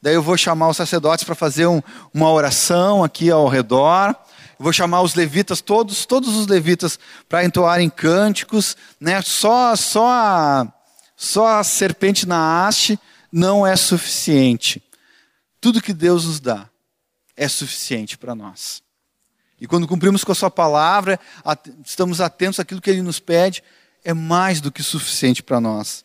Daí 0.00 0.14
eu 0.14 0.22
vou 0.22 0.36
chamar 0.36 0.68
os 0.68 0.76
sacerdotes 0.76 1.24
para 1.24 1.34
fazer 1.34 1.66
um, 1.66 1.82
uma 2.12 2.30
oração 2.30 3.02
aqui 3.02 3.28
ao 3.28 3.48
redor. 3.48 4.14
Vou 4.58 4.72
chamar 4.72 5.02
os 5.02 5.14
levitas, 5.14 5.60
todos, 5.60 6.06
todos 6.06 6.36
os 6.36 6.46
levitas, 6.46 6.98
para 7.28 7.44
entoarem 7.44 7.90
cânticos. 7.90 8.76
Né? 9.00 9.20
Só, 9.22 9.74
só, 9.76 10.06
a, 10.06 10.72
só 11.16 11.58
a 11.58 11.64
serpente 11.64 12.26
na 12.26 12.66
haste 12.66 12.98
não 13.32 13.66
é 13.66 13.76
suficiente. 13.76 14.82
Tudo 15.60 15.82
que 15.82 15.92
Deus 15.92 16.24
nos 16.24 16.40
dá 16.40 16.68
é 17.36 17.48
suficiente 17.48 18.16
para 18.16 18.34
nós. 18.34 18.82
E 19.60 19.66
quando 19.66 19.88
cumprimos 19.88 20.24
com 20.24 20.32
a 20.32 20.34
Sua 20.34 20.50
palavra, 20.50 21.18
estamos 21.84 22.20
atentos 22.20 22.60
àquilo 22.60 22.80
que 22.80 22.90
Ele 22.90 23.02
nos 23.02 23.18
pede, 23.18 23.62
é 24.04 24.12
mais 24.12 24.60
do 24.60 24.70
que 24.70 24.82
suficiente 24.82 25.42
para 25.42 25.60
nós. 25.60 26.04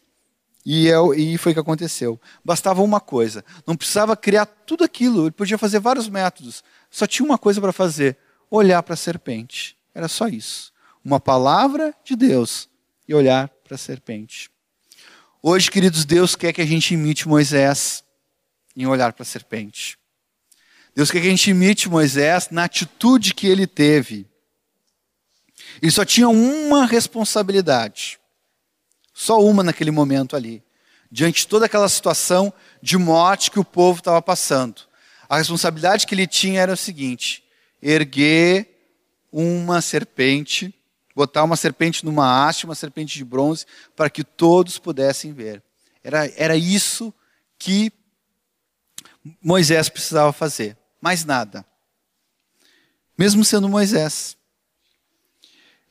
E, 0.65 0.89
é, 0.89 0.95
e 1.17 1.37
foi 1.37 1.51
o 1.51 1.55
que 1.55 1.59
aconteceu. 1.59 2.19
Bastava 2.43 2.81
uma 2.81 2.99
coisa. 2.99 3.43
Não 3.65 3.75
precisava 3.75 4.15
criar 4.15 4.45
tudo 4.45 4.83
aquilo. 4.83 5.23
Ele 5.23 5.31
podia 5.31 5.57
fazer 5.57 5.79
vários 5.79 6.07
métodos. 6.07 6.63
Só 6.91 7.07
tinha 7.07 7.25
uma 7.25 7.37
coisa 7.37 7.59
para 7.59 7.71
fazer: 7.71 8.17
olhar 8.49 8.81
para 8.83 8.93
a 8.93 8.97
serpente. 8.97 9.77
Era 9.93 10.07
só 10.07 10.27
isso. 10.27 10.73
Uma 11.03 11.19
palavra 11.19 11.93
de 12.03 12.15
Deus 12.15 12.69
e 13.07 13.13
olhar 13.13 13.49
para 13.63 13.75
a 13.75 13.77
serpente. 13.77 14.49
Hoje, 15.41 15.71
queridos, 15.71 16.05
Deus 16.05 16.35
quer 16.35 16.51
que 16.51 16.61
a 16.61 16.65
gente 16.65 16.93
imite 16.93 17.27
Moisés 17.27 18.03
em 18.75 18.85
olhar 18.85 19.13
para 19.13 19.23
a 19.23 19.25
serpente. 19.25 19.97
Deus 20.95 21.11
quer 21.11 21.21
que 21.21 21.27
a 21.27 21.29
gente 21.31 21.49
imite 21.49 21.89
Moisés 21.89 22.49
na 22.51 22.65
atitude 22.65 23.33
que 23.33 23.47
ele 23.47 23.65
teve. 23.65 24.27
Ele 25.81 25.91
só 25.91 26.03
tinha 26.03 26.27
uma 26.27 26.85
responsabilidade. 26.85 28.19
Só 29.13 29.39
uma 29.41 29.63
naquele 29.63 29.91
momento 29.91 30.35
ali. 30.35 30.63
Diante 31.11 31.41
de 31.41 31.47
toda 31.47 31.65
aquela 31.65 31.89
situação 31.89 32.53
de 32.81 32.97
morte 32.97 33.49
que 33.49 33.59
o 33.59 33.65
povo 33.65 33.99
estava 33.99 34.21
passando. 34.21 34.81
A 35.27 35.37
responsabilidade 35.37 36.05
que 36.05 36.13
ele 36.13 36.27
tinha 36.27 36.61
era 36.61 36.73
o 36.73 36.77
seguinte: 36.77 37.43
erguer 37.81 38.67
uma 39.31 39.81
serpente, 39.81 40.73
botar 41.15 41.43
uma 41.43 41.55
serpente 41.55 42.05
numa 42.05 42.47
haste, 42.47 42.65
uma 42.65 42.75
serpente 42.75 43.17
de 43.17 43.25
bronze, 43.25 43.65
para 43.95 44.09
que 44.09 44.23
todos 44.23 44.77
pudessem 44.77 45.33
ver. 45.33 45.61
Era, 46.03 46.31
era 46.35 46.55
isso 46.55 47.13
que 47.57 47.91
Moisés 49.41 49.89
precisava 49.89 50.31
fazer. 50.31 50.77
Mais 51.01 51.25
nada. 51.25 51.65
Mesmo 53.17 53.43
sendo 53.43 53.67
Moisés. 53.67 54.37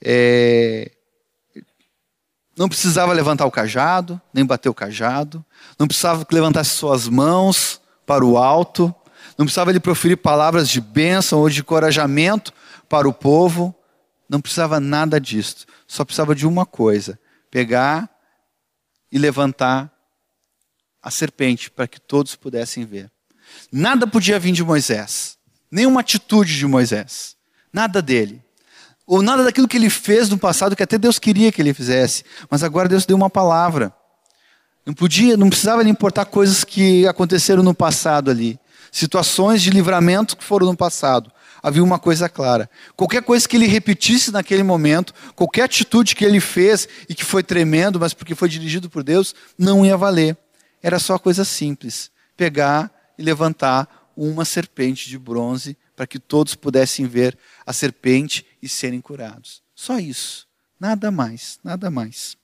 É, 0.01 0.91
não 2.59 2.69
precisava 2.69 3.13
levantar 3.13 3.47
o 3.47 3.51
cajado, 3.51 4.21
nem 4.35 4.45
bater 4.45 4.69
o 4.69 4.75
cajado. 4.75 5.45
Não 5.79 5.87
precisava 5.87 6.25
que 6.25 6.35
levantasse 6.35 6.71
suas 6.71 7.07
mãos 7.07 7.81
para 8.05 8.25
o 8.25 8.37
alto. 8.37 8.93
Não 9.39 9.47
precisava 9.47 9.71
ele 9.71 9.81
proferir 9.81 10.17
palavras 10.17 10.69
de 10.69 10.81
bênção 10.81 11.39
ou 11.39 11.49
de 11.49 11.61
encorajamento 11.61 12.53
para 12.89 13.09
o 13.09 13.13
povo. 13.13 13.75
Não 14.29 14.41
precisava 14.41 14.81
nada 14.81 15.21
disso. 15.21 15.65
Só 15.87 16.05
precisava 16.05 16.35
de 16.35 16.47
uma 16.47 16.67
coisa: 16.67 17.19
pegar 17.51 18.11
e 19.11 19.17
levantar 19.17 19.91
a 21.01 21.11
serpente 21.11 21.71
para 21.71 21.87
que 21.87 22.01
todos 22.01 22.35
pudessem 22.35 22.85
ver. 22.85 23.11
Nada 23.73 24.07
podia 24.07 24.39
vir 24.39 24.53
de 24.53 24.65
Moisés, 24.65 25.39
nenhuma 25.71 26.01
atitude 26.01 26.59
de 26.59 26.67
Moisés, 26.67 27.37
nada 27.73 28.03
dele 28.03 28.43
ou 29.09 29.23
nada 29.23 29.43
daquilo 29.43 29.67
que 29.67 29.79
ele 29.79 29.89
fez 29.89 30.29
no 30.29 30.37
passado 30.37 30.77
que 30.77 30.83
até 30.83 30.99
Deus 30.99 31.19
queria 31.19 31.51
que 31.51 31.63
ele 31.63 31.73
fizesse, 31.73 32.23
mas 32.51 32.63
agora 32.63 32.91
Deus 32.91 33.07
deu 33.07 33.17
uma 33.17 33.31
palavra. 33.31 33.91
Não 34.85 34.93
podia, 34.93 35.35
não 35.35 35.49
precisava 35.49 35.83
lhe 35.83 35.89
importar 35.89 36.27
coisas 36.27 36.63
que 36.63 37.07
aconteceram 37.07 37.63
no 37.63 37.75
passado 37.75 38.31
ali, 38.31 38.61
situações 38.93 39.63
de 39.63 39.71
livramento 39.71 40.37
que 40.37 40.45
foram 40.45 40.67
no 40.67 40.77
passado. 40.77 41.31
Havia 41.63 41.83
uma 41.83 41.99
coisa 41.99 42.29
clara: 42.29 42.71
qualquer 42.97 43.23
coisa 43.23 43.49
que 43.49 43.57
ele 43.57 43.67
repetisse 43.67 44.31
naquele 44.31 44.63
momento, 44.63 45.13
qualquer 45.35 45.63
atitude 45.63 46.15
que 46.15 46.25
ele 46.25 46.41
fez 46.41 46.89
e 47.09 47.15
que 47.15 47.25
foi 47.25 47.43
tremendo, 47.43 47.99
mas 47.99 48.15
porque 48.15 48.35
foi 48.35 48.49
dirigido 48.49 48.89
por 48.89 49.03
Deus, 49.03 49.35
não 49.59 49.85
ia 49.85 49.97
valer. 49.97 50.37
Era 50.83 50.99
só 50.99 51.19
coisa 51.19 51.45
simples: 51.45 52.11
pegar 52.37 52.91
e 53.19 53.23
levantar 53.23 54.11
uma 54.17 54.45
serpente 54.45 55.09
de 55.09 55.19
bronze 55.19 55.77
para 55.95 56.07
que 56.07 56.19
todos 56.19 56.55
pudessem 56.55 57.07
ver 57.07 57.37
a 57.67 57.73
serpente 57.73 58.47
e 58.63 58.69
serem 58.69 59.01
curados. 59.01 59.63
Só 59.75 59.99
isso. 59.99 60.47
Nada 60.79 61.11
mais, 61.11 61.59
nada 61.63 61.91
mais. 61.91 62.37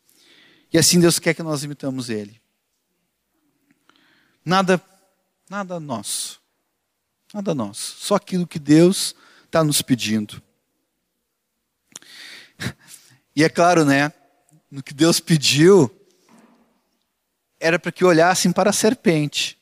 E 0.72 0.78
assim 0.78 0.98
Deus 0.98 1.20
quer 1.20 1.34
que 1.34 1.42
nós 1.42 1.62
imitamos 1.62 2.10
Ele. 2.10 2.40
Nada, 4.44 4.82
nada 5.54 5.78
nosso. 5.78 6.40
Nada 7.32 7.54
nosso. 7.54 7.96
Só 7.98 8.16
aquilo 8.16 8.44
que 8.44 8.58
Deus 8.58 9.14
está 9.44 9.62
nos 9.62 9.80
pedindo. 9.80 10.42
E 13.36 13.44
é 13.44 13.48
claro, 13.48 13.84
né? 13.84 14.12
No 14.68 14.82
que 14.82 14.92
Deus 14.92 15.20
pediu, 15.20 15.88
era 17.60 17.78
para 17.78 17.92
que 17.92 18.04
olhassem 18.04 18.50
para 18.50 18.70
a 18.70 18.72
serpente. 18.72 19.56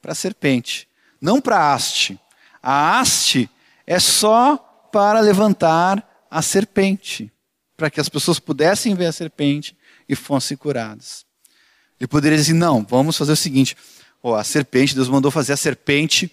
Para 0.00 0.12
a 0.12 0.14
serpente. 0.14 0.88
Não 1.20 1.42
para 1.42 1.58
a 1.58 1.74
haste. 1.74 2.18
A 2.62 2.98
haste 2.98 3.50
é 3.86 3.98
só 3.98 4.56
para 4.90 5.20
levantar 5.20 6.26
a 6.30 6.40
serpente, 6.40 7.30
para 7.76 7.90
que 7.90 8.00
as 8.00 8.08
pessoas 8.08 8.38
pudessem 8.38 8.94
ver 8.94 9.06
a 9.06 9.12
serpente 9.12 9.76
e 10.08 10.16
fossem 10.16 10.56
curadas. 10.56 11.26
Ele 12.00 12.08
poderia 12.08 12.38
dizer: 12.38 12.54
não, 12.54 12.82
vamos 12.82 13.16
fazer 13.16 13.32
o 13.32 13.36
seguinte: 13.36 13.76
oh, 14.22 14.34
a 14.34 14.44
serpente, 14.44 14.94
Deus 14.94 15.08
mandou 15.08 15.30
fazer 15.30 15.52
a 15.52 15.56
serpente, 15.56 16.30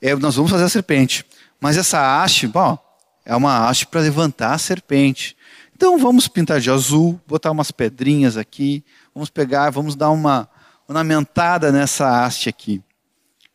é, 0.00 0.14
nós 0.14 0.36
vamos 0.36 0.50
fazer 0.50 0.64
a 0.64 0.68
serpente, 0.68 1.24
mas 1.58 1.76
essa 1.76 2.22
haste, 2.22 2.46
bom, 2.46 2.78
é 3.24 3.34
uma 3.34 3.68
haste 3.68 3.86
para 3.86 4.00
levantar 4.00 4.52
a 4.52 4.58
serpente. 4.58 5.36
Então 5.74 5.98
vamos 5.98 6.28
pintar 6.28 6.60
de 6.60 6.70
azul, 6.70 7.20
botar 7.26 7.50
umas 7.50 7.70
pedrinhas 7.70 8.36
aqui, 8.36 8.84
vamos 9.14 9.30
pegar, 9.30 9.70
vamos 9.70 9.96
dar 9.96 10.10
uma 10.10 10.48
ornamentada 10.86 11.72
nessa 11.72 12.24
haste 12.24 12.48
aqui, 12.48 12.82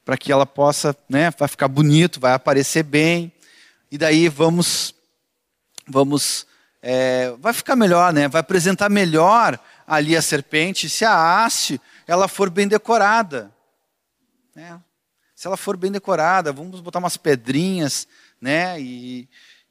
para 0.03 0.17
que 0.17 0.32
ela 0.32 0.45
possa, 0.45 0.95
né, 1.07 1.32
vai 1.38 1.47
ficar 1.47 1.67
bonito, 1.67 2.19
vai 2.19 2.34
aparecer 2.34 2.84
bem, 2.84 3.32
e 3.91 3.97
daí 3.97 4.28
vamos, 4.28 4.95
vamos, 5.88 6.47
é, 6.82 7.34
vai 7.39 7.53
ficar 7.53 7.75
melhor, 7.75 8.11
né, 8.11 8.28
vai 8.28 8.41
apresentar 8.41 8.89
melhor 8.89 9.59
ali 9.86 10.15
a 10.15 10.21
serpente 10.21 10.89
se 10.89 11.05
a 11.05 11.43
haste 11.45 11.80
ela 12.07 12.28
for 12.28 12.49
bem 12.49 12.67
decorada, 12.67 13.51
né? 14.58 14.82
Se 15.36 15.45
ela 15.45 15.55
for 15.55 15.78
bem 15.78 15.91
decorada, 15.91 16.51
vamos 16.51 16.82
botar 16.82 16.97
umas 16.97 17.16
pedrinhas, 17.16 18.08
né, 18.41 18.82
e 18.82 19.30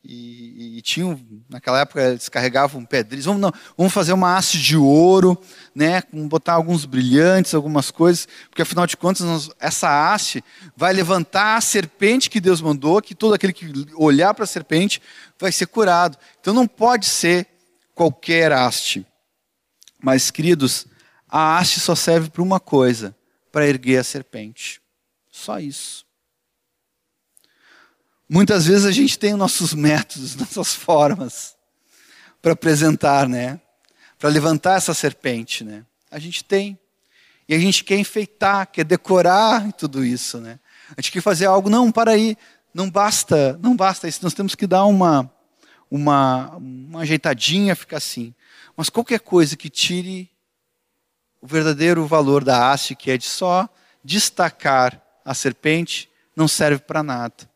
e, 0.09 0.79
e, 0.79 0.83
tinham, 0.83 1.21
naquela 1.49 1.81
época, 1.81 2.01
eles 2.01 2.29
carregavam 2.29 2.85
pedrinhas. 2.85 3.25
Vamos, 3.25 3.41
não, 3.41 3.53
vamos 3.77 3.93
fazer 3.93 4.13
uma 4.13 4.37
haste 4.37 4.57
de 4.57 4.77
ouro, 4.77 5.37
né? 5.75 6.01
botar 6.29 6.53
alguns 6.53 6.85
brilhantes, 6.85 7.53
algumas 7.55 7.91
coisas, 7.91 8.29
porque 8.49 8.63
afinal 8.63 8.87
de 8.87 8.97
contas, 8.97 9.23
nós, 9.23 9.51
essa 9.59 10.13
haste 10.13 10.45
vai 10.77 10.93
levantar 10.93 11.57
a 11.57 11.61
serpente 11.61 12.31
que 12.31 12.39
Deus 12.39 12.61
mandou, 12.61 13.03
que 13.03 13.17
todo 13.17 13.35
aquele 13.35 13.53
que 13.53 13.67
olhar 13.97 14.33
para 14.33 14.45
a 14.45 14.47
serpente 14.47 15.03
vai 15.41 15.51
ser 15.51 15.67
curado. 15.67 16.17
Então 16.41 16.55
não 16.55 16.69
pode 16.69 17.07
ser 17.07 17.49
qualquer 17.93 18.53
haste. 18.53 19.05
Mas, 20.01 20.31
queridos, 20.31 20.87
a 21.29 21.59
haste 21.59 21.81
só 21.81 21.97
serve 21.97 22.31
para 22.31 22.43
uma 22.43 22.61
coisa: 22.61 23.16
para 23.57 23.67
erguer 23.67 23.97
a 23.97 24.05
serpente. 24.05 24.83
Só 25.31 25.59
isso. 25.59 26.05
Muitas 28.29 28.67
vezes 28.67 28.85
a 28.85 28.93
gente 28.93 29.19
tem 29.19 29.33
os 29.33 29.39
nossos 29.39 29.73
métodos, 29.73 30.37
nossas 30.37 30.75
formas 30.75 31.57
para 32.43 32.53
apresentar, 32.53 33.27
né? 33.27 33.59
Para 34.19 34.29
levantar 34.29 34.77
essa 34.77 34.93
serpente, 34.93 35.65
né? 35.65 35.87
A 36.11 36.19
gente 36.19 36.45
tem. 36.45 36.79
E 37.49 37.55
a 37.55 37.59
gente 37.59 37.83
quer 37.83 37.97
enfeitar, 37.97 38.67
quer 38.67 38.85
decorar 38.85 39.73
tudo 39.73 40.05
isso, 40.05 40.37
né? 40.37 40.61
A 40.95 41.01
gente 41.01 41.13
quer 41.13 41.23
fazer 41.23 41.47
algo, 41.47 41.71
não, 41.71 41.91
para 41.91 42.11
aí, 42.11 42.37
não 42.75 42.91
basta, 42.91 43.59
não 43.63 43.75
basta 43.75 44.07
isso, 44.07 44.21
nós 44.23 44.35
temos 44.35 44.55
que 44.55 44.67
dar 44.67 44.85
uma 44.85 45.33
uma, 45.91 46.55
uma 46.57 47.01
ajeitadinha, 47.01 47.75
ficar 47.75 47.97
assim. 47.97 48.35
Mas 48.77 48.91
qualquer 48.91 49.21
coisa 49.21 49.57
que 49.57 49.71
tire 49.71 50.31
o 51.41 51.47
verdadeiro 51.47 52.07
valor 52.07 52.43
da 52.43 52.71
haste, 52.71 52.95
que 52.95 53.11
é 53.11 53.19
de 53.19 53.27
só 53.27 53.69
destacar 54.03 55.03
a 55.25 55.35
serpente, 55.35 56.09
não 56.35 56.47
serve 56.47 56.81
para 56.81 57.03
nada. 57.03 57.49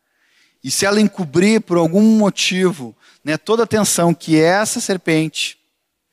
E 0.63 0.71
se 0.71 0.85
ela 0.85 1.01
encobrir 1.01 1.61
por 1.61 1.79
algum 1.79 2.03
motivo 2.19 2.97
né, 3.25 3.37
toda 3.37 3.63
a 3.63 3.65
atenção 3.65 4.13
que 4.13 4.39
essa 4.41 4.81
serpente 4.81 5.59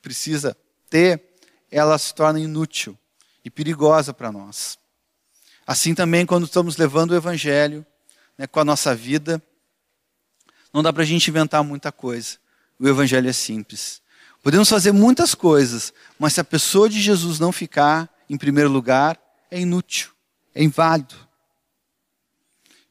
precisa 0.01 0.55
ter, 0.89 1.21
ela 1.69 1.97
se 1.97 2.13
torna 2.13 2.39
inútil 2.39 2.97
e 3.43 3.49
perigosa 3.49 4.13
para 4.13 4.31
nós. 4.31 4.77
Assim 5.65 5.93
também, 5.93 6.25
quando 6.25 6.45
estamos 6.45 6.77
levando 6.77 7.11
o 7.11 7.15
Evangelho 7.15 7.85
né, 8.37 8.47
com 8.47 8.59
a 8.59 8.65
nossa 8.65 8.95
vida, 8.95 9.41
não 10.73 10.81
dá 10.81 10.93
para 10.93 11.03
a 11.03 11.05
gente 11.05 11.29
inventar 11.29 11.63
muita 11.63 11.91
coisa. 11.91 12.37
O 12.79 12.87
Evangelho 12.87 13.29
é 13.29 13.33
simples. 13.33 14.01
Podemos 14.47 14.69
fazer 14.69 14.93
muitas 14.93 15.35
coisas, 15.35 15.93
mas 16.17 16.31
se 16.31 16.39
a 16.39 16.43
pessoa 16.43 16.87
de 16.87 17.01
Jesus 17.01 17.37
não 17.37 17.51
ficar 17.51 18.09
em 18.29 18.37
primeiro 18.37 18.69
lugar, 18.69 19.19
é 19.51 19.59
inútil, 19.59 20.11
é 20.55 20.63
inválido. 20.63 21.15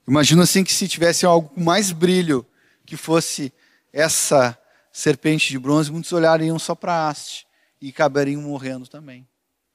Imagino 0.07 0.43
assim 0.43 0.63
que 0.63 0.75
se 0.75 0.87
tivesse 0.87 1.25
algo 1.25 1.49
com 1.49 1.65
mais 1.65 1.93
brilho, 1.93 2.47
que 2.85 2.95
fosse 2.95 3.51
essa 3.91 4.55
serpente 4.93 5.49
de 5.49 5.59
bronze, 5.59 5.91
muitos 5.91 6.13
olhariam 6.13 6.59
só 6.59 6.75
para 6.75 6.93
a 6.93 7.09
haste 7.09 7.47
e 7.81 7.89
acabariam 7.89 8.43
morrendo 8.43 8.87
também, 8.87 9.27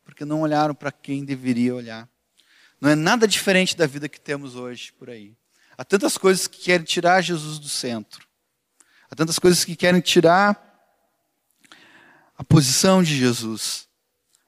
porque 0.04 0.24
não 0.24 0.42
olharam 0.42 0.76
para 0.76 0.92
quem 0.92 1.26
deveria 1.26 1.74
olhar. 1.74 2.08
Não 2.80 2.92
é 2.92 2.96
nada 2.96 3.28
diferente 3.28 3.76
da 3.76 3.88
vida 3.88 4.08
que 4.08 4.22
temos 4.22 4.56
hoje 4.56 4.94
por 4.94 5.10
aí. 5.10 5.36
Há 5.76 5.84
tantas 5.84 6.16
coisas 6.16 6.46
que 6.46 6.60
querem 6.60 6.86
tirar 6.86 7.22
Jesus 7.22 7.58
do 7.58 7.68
centro. 7.68 8.28
Há 9.10 9.16
tantas 9.16 9.40
coisas 9.40 9.66
que 9.66 9.76
querem 9.76 10.00
tirar 10.00 10.70
a 12.42 12.44
posição 12.44 13.04
de 13.04 13.16
Jesus. 13.16 13.88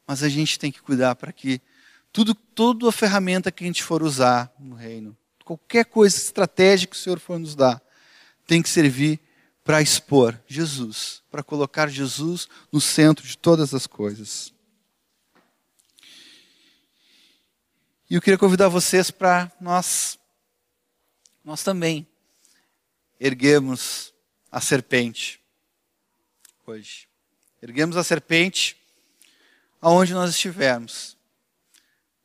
Mas 0.07 0.23
a 0.23 0.29
gente 0.29 0.57
tem 0.57 0.71
que 0.71 0.81
cuidar 0.81 1.13
para 1.15 1.31
que 1.31 1.61
tudo, 2.11 2.33
toda 2.33 2.89
a 2.89 2.91
ferramenta 2.91 3.51
que 3.51 3.63
a 3.63 3.67
gente 3.67 3.83
for 3.83 4.01
usar 4.01 4.51
no 4.59 4.75
reino 4.75 5.15
qualquer 5.45 5.85
coisa 5.85 6.15
estratégica 6.15 6.91
que 6.91 6.97
o 6.97 6.99
Senhor 6.99 7.19
for 7.19 7.37
nos 7.37 7.53
dar, 7.53 7.81
tem 8.47 8.61
que 8.61 8.69
servir 8.69 9.19
para 9.63 9.81
expor 9.81 10.39
Jesus, 10.47 11.21
para 11.29 11.43
colocar 11.43 11.87
Jesus 11.89 12.47
no 12.71 12.79
centro 12.79 13.27
de 13.27 13.37
todas 13.37 13.73
as 13.73 13.85
coisas. 13.85 14.53
E 18.09 18.15
eu 18.15 18.21
queria 18.21 18.37
convidar 18.37 18.69
vocês 18.69 19.11
para 19.11 19.51
nós, 19.59 20.17
nós 21.43 21.61
também, 21.61 22.07
erguemos 23.19 24.13
a 24.49 24.61
serpente 24.61 25.41
hoje. 26.65 27.12
Erguemos 27.63 27.95
a 27.95 28.03
serpente 28.03 28.75
aonde 29.79 30.13
nós 30.13 30.31
estivermos. 30.31 31.17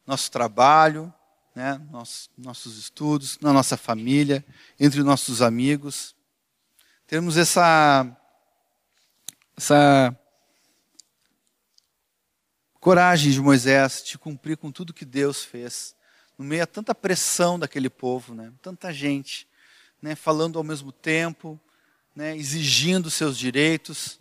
Nosso 0.04 0.32
trabalho, 0.32 1.14
né, 1.54 1.80
nossos, 1.92 2.28
nossos 2.36 2.76
estudos, 2.76 3.38
na 3.38 3.52
nossa 3.52 3.76
família, 3.76 4.44
entre 4.80 5.00
nossos 5.04 5.40
amigos. 5.40 6.12
Temos 7.06 7.36
essa, 7.36 8.04
essa 9.56 10.12
coragem 12.80 13.30
de 13.30 13.40
Moisés 13.40 14.02
de 14.04 14.18
cumprir 14.18 14.56
com 14.56 14.72
tudo 14.72 14.92
que 14.92 15.04
Deus 15.04 15.44
fez, 15.44 15.94
no 16.36 16.44
meio 16.44 16.64
a 16.64 16.66
tanta 16.66 16.92
pressão 16.96 17.60
daquele 17.60 17.88
povo, 17.88 18.34
né, 18.34 18.52
tanta 18.60 18.92
gente, 18.92 19.46
né, 20.02 20.16
falando 20.16 20.58
ao 20.58 20.64
mesmo 20.64 20.90
tempo, 20.90 21.60
né, 22.12 22.36
exigindo 22.36 23.08
seus 23.08 23.38
direitos. 23.38 24.18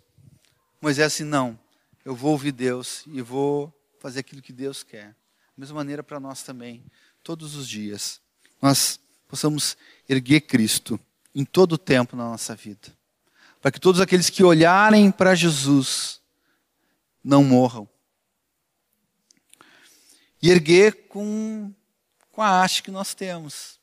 Moisés 0.80 1.14
assim, 1.14 1.24
não, 1.24 1.58
eu 2.04 2.14
vou 2.14 2.32
ouvir 2.32 2.52
Deus 2.52 3.02
e 3.06 3.20
vou 3.20 3.72
fazer 3.98 4.20
aquilo 4.20 4.40
que 4.40 4.52
Deus 4.52 4.82
quer. 4.82 5.08
Da 5.08 5.14
mesma 5.56 5.76
maneira 5.76 6.02
para 6.02 6.20
nós 6.20 6.42
também 6.42 6.84
todos 7.22 7.56
os 7.56 7.68
dias, 7.68 8.20
nós 8.62 9.00
possamos 9.26 9.76
erguer 10.08 10.42
Cristo 10.42 10.98
em 11.34 11.44
todo 11.44 11.72
o 11.72 11.78
tempo 11.78 12.16
na 12.16 12.24
nossa 12.24 12.54
vida. 12.54 12.96
Para 13.60 13.72
que 13.72 13.80
todos 13.80 14.00
aqueles 14.00 14.30
que 14.30 14.44
olharem 14.44 15.10
para 15.10 15.34
Jesus 15.34 16.20
não 17.22 17.42
morram. 17.42 17.88
E 20.40 20.50
erguer 20.50 21.08
com, 21.08 21.74
com 22.30 22.40
a 22.40 22.62
haste 22.62 22.82
que 22.82 22.90
nós 22.90 23.14
temos. 23.14 23.78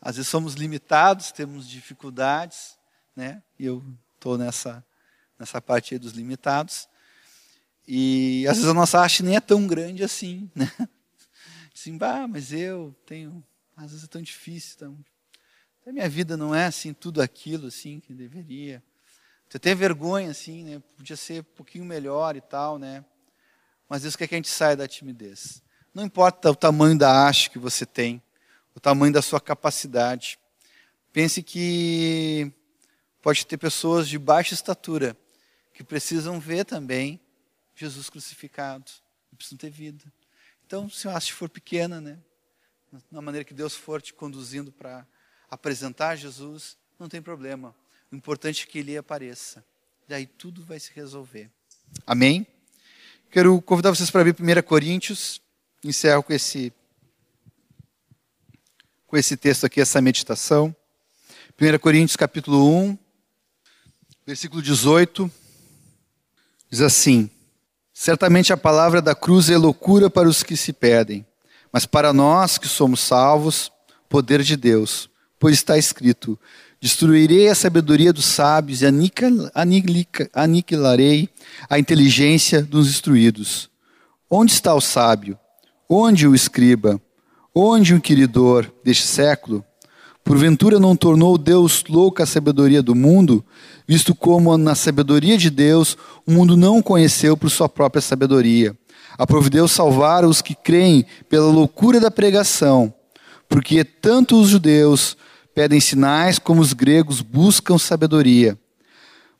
Às 0.00 0.16
vezes 0.16 0.28
somos 0.28 0.54
limitados, 0.54 1.30
temos 1.30 1.68
dificuldades, 1.68 2.76
né? 3.14 3.40
E 3.56 3.66
eu 3.66 3.84
estou 4.14 4.36
nessa, 4.36 4.84
nessa 5.42 5.60
parte 5.60 5.98
dos 5.98 6.12
limitados. 6.12 6.88
E 7.86 8.46
às 8.46 8.58
vezes 8.58 8.70
a 8.70 8.74
nossa 8.74 9.04
haste 9.04 9.24
nem 9.24 9.34
é 9.34 9.40
tão 9.40 9.66
grande 9.66 10.04
assim, 10.04 10.48
né? 10.54 10.70
Assim, 11.74 11.96
bah, 11.96 12.28
mas 12.28 12.52
eu 12.52 12.94
tenho, 13.06 13.42
às 13.74 13.90
vezes 13.90 14.04
é 14.04 14.06
tão 14.06 14.20
difícil, 14.20 14.76
tão, 14.78 14.98
a 15.86 15.90
minha 15.90 16.08
vida 16.08 16.36
não 16.36 16.54
é 16.54 16.66
assim 16.66 16.92
tudo 16.92 17.20
aquilo 17.22 17.68
assim 17.68 17.98
que 17.98 18.12
deveria. 18.12 18.82
Você 19.48 19.58
tem 19.58 19.74
vergonha 19.74 20.30
assim, 20.30 20.64
né? 20.64 20.82
Podia 20.96 21.16
ser 21.16 21.40
um 21.40 21.56
pouquinho 21.56 21.84
melhor 21.84 22.36
e 22.36 22.42
tal, 22.42 22.78
né? 22.78 23.02
Mas 23.88 24.02
Deus 24.02 24.14
quer 24.14 24.28
que 24.28 24.34
a 24.34 24.38
gente 24.38 24.50
saia 24.50 24.76
da 24.76 24.86
timidez. 24.86 25.62
Não 25.94 26.04
importa 26.04 26.50
o 26.50 26.54
tamanho 26.54 26.96
da 26.96 27.26
haste 27.26 27.50
que 27.50 27.58
você 27.58 27.86
tem, 27.86 28.22
o 28.76 28.80
tamanho 28.80 29.12
da 29.12 29.22
sua 29.22 29.40
capacidade. 29.40 30.38
Pense 31.10 31.42
que 31.42 32.52
pode 33.22 33.46
ter 33.46 33.56
pessoas 33.56 34.06
de 34.06 34.18
baixa 34.18 34.52
estatura 34.52 35.16
que 35.82 35.88
precisam 35.88 36.38
ver 36.38 36.64
também 36.64 37.20
Jesus 37.74 38.08
crucificado, 38.08 38.88
precisam 39.36 39.58
ter 39.58 39.70
vida. 39.70 40.04
Então, 40.64 40.88
se 40.88 41.08
a 41.08 41.16
haste 41.16 41.32
for 41.32 41.48
pequena, 41.48 42.00
né, 42.00 42.18
na 43.10 43.20
maneira 43.20 43.44
que 43.44 43.52
Deus 43.52 43.74
for 43.74 44.00
te 44.00 44.14
conduzindo 44.14 44.70
para 44.70 45.04
apresentar 45.50 46.14
Jesus, 46.14 46.76
não 47.00 47.08
tem 47.08 47.20
problema. 47.20 47.74
O 48.12 48.16
importante 48.16 48.62
é 48.62 48.66
que 48.70 48.78
ele 48.78 48.96
apareça. 48.96 49.64
Daí 50.06 50.24
tudo 50.24 50.64
vai 50.64 50.78
se 50.78 50.92
resolver. 50.94 51.50
Amém? 52.06 52.46
Quero 53.30 53.60
convidar 53.60 53.90
vocês 53.90 54.10
para 54.10 54.20
abrir 54.20 54.36
1 54.40 54.62
Coríntios. 54.62 55.42
Encerro 55.82 56.22
com 56.22 56.32
esse, 56.32 56.72
com 59.06 59.16
esse 59.16 59.36
texto 59.36 59.66
aqui, 59.66 59.80
essa 59.80 60.00
meditação. 60.00 60.74
1 61.60 61.78
Coríntios 61.80 62.16
capítulo 62.16 62.68
1, 62.68 62.98
versículo 64.24 64.62
18, 64.62 65.41
diz 66.72 66.80
assim: 66.80 67.28
Certamente 67.92 68.50
a 68.52 68.56
palavra 68.56 69.02
da 69.02 69.14
cruz 69.14 69.50
é 69.50 69.58
loucura 69.58 70.08
para 70.08 70.26
os 70.26 70.42
que 70.42 70.56
se 70.56 70.72
perdem, 70.72 71.26
mas 71.70 71.84
para 71.84 72.12
nós 72.12 72.56
que 72.56 72.66
somos 72.66 73.00
salvos, 73.00 73.70
poder 74.08 74.42
de 74.42 74.56
Deus, 74.56 75.10
pois 75.38 75.56
está 75.56 75.76
escrito: 75.76 76.38
Destruirei 76.80 77.48
a 77.48 77.54
sabedoria 77.54 78.12
dos 78.12 78.24
sábios 78.24 78.80
e 78.80 78.86
aniquilarei 80.34 81.28
a 81.68 81.78
inteligência 81.78 82.62
dos 82.62 82.88
instruídos. 82.88 83.70
Onde 84.30 84.52
está 84.52 84.74
o 84.74 84.80
sábio? 84.80 85.38
Onde 85.86 86.26
o 86.26 86.34
escriba? 86.34 86.98
Onde 87.54 87.92
o 87.92 87.98
inquiridor 87.98 88.72
deste 88.82 89.06
século? 89.06 89.62
Porventura 90.24 90.78
não 90.78 90.94
tornou 90.94 91.36
Deus 91.36 91.82
louca 91.88 92.22
a 92.22 92.26
sabedoria 92.26 92.82
do 92.82 92.94
mundo, 92.94 93.44
visto 93.86 94.14
como 94.14 94.56
na 94.56 94.74
sabedoria 94.74 95.36
de 95.36 95.50
Deus 95.50 95.96
o 96.26 96.30
mundo 96.30 96.56
não 96.56 96.80
conheceu 96.80 97.36
por 97.36 97.50
sua 97.50 97.68
própria 97.68 98.00
sabedoria. 98.00 98.76
Aprove 99.18 99.50
Deus 99.50 99.72
salvar 99.72 100.24
os 100.24 100.40
que 100.40 100.54
creem 100.54 101.04
pela 101.28 101.50
loucura 101.50 102.00
da 102.00 102.10
pregação, 102.10 102.94
porque 103.48 103.84
tanto 103.84 104.40
os 104.40 104.48
judeus 104.48 105.16
pedem 105.54 105.80
sinais 105.80 106.38
como 106.38 106.60
os 106.60 106.72
gregos 106.72 107.20
buscam 107.20 107.76
sabedoria. 107.76 108.58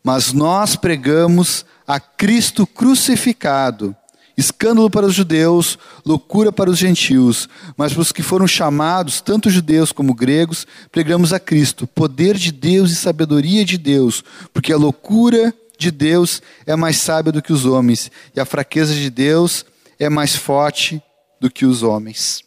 Mas 0.05 0.33
nós 0.33 0.75
pregamos 0.75 1.65
a 1.87 2.01
Cristo 2.01 2.67
crucificado 2.67 3.97
escândalo 4.37 4.91
para 4.91 5.07
os 5.07 5.15
judeus, 5.15 5.79
loucura 6.05 6.53
para 6.53 6.71
os 6.71 6.79
gentios, 6.79 7.49
mas 7.77 7.93
para 7.93 8.03
os 8.03 8.13
que 8.13 8.23
foram 8.23 8.47
chamados, 8.47 9.21
tanto 9.21 9.51
judeus 9.51 9.93
como 9.93 10.15
gregos, 10.15 10.67
pregamos 10.91 11.33
a 11.33 11.41
Cristo, 11.41 11.87
poder 11.87 12.37
de 12.37 12.53
Deus 12.53 12.91
e 12.91 12.97
sabedoria 12.97 13.65
de 13.65 13.77
Deus, 13.77 14.25
porque 14.53 14.73
a 14.73 14.77
loucura 14.77 15.55
de 15.79 15.91
Deus 15.91 16.43
é 16.67 16.77
mais 16.77 16.99
sábia 16.99 17.33
do 17.33 17.43
que 17.43 17.53
os 17.53 17.65
homens, 17.65 18.11
e 18.35 18.41
a 18.41 18.45
fraqueza 18.45 18.95
de 18.95 19.11
Deus 19.11 19.65
é 19.99 20.09
mais 20.09 20.35
forte 20.35 21.03
do 21.41 21.51
que 21.51 21.67
os 21.67 21.83
homens. 21.83 22.43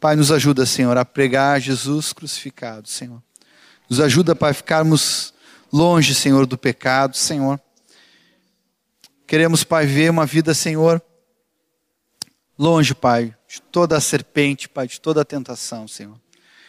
Pai, 0.00 0.16
nos 0.16 0.30
ajuda, 0.30 0.66
Senhor, 0.66 0.96
a 0.98 1.04
pregar 1.04 1.60
Jesus 1.60 2.12
crucificado, 2.12 2.88
Senhor. 2.88 3.22
Nos 3.88 4.00
ajuda, 4.00 4.34
Pai, 4.34 4.50
a 4.50 4.54
ficarmos 4.54 5.32
longe, 5.72 6.14
Senhor, 6.14 6.44
do 6.46 6.58
pecado, 6.58 7.16
Senhor 7.16 7.58
Queremos, 9.26 9.64
Pai, 9.64 9.86
ver 9.86 10.10
uma 10.10 10.26
vida, 10.26 10.52
Senhor, 10.52 11.02
longe, 12.58 12.94
Pai, 12.94 13.34
de 13.48 13.60
toda 13.62 13.96
a 13.96 14.00
serpente, 14.00 14.68
Pai, 14.68 14.86
de 14.86 15.00
toda 15.00 15.22
a 15.22 15.24
tentação, 15.24 15.88
Senhor. 15.88 16.20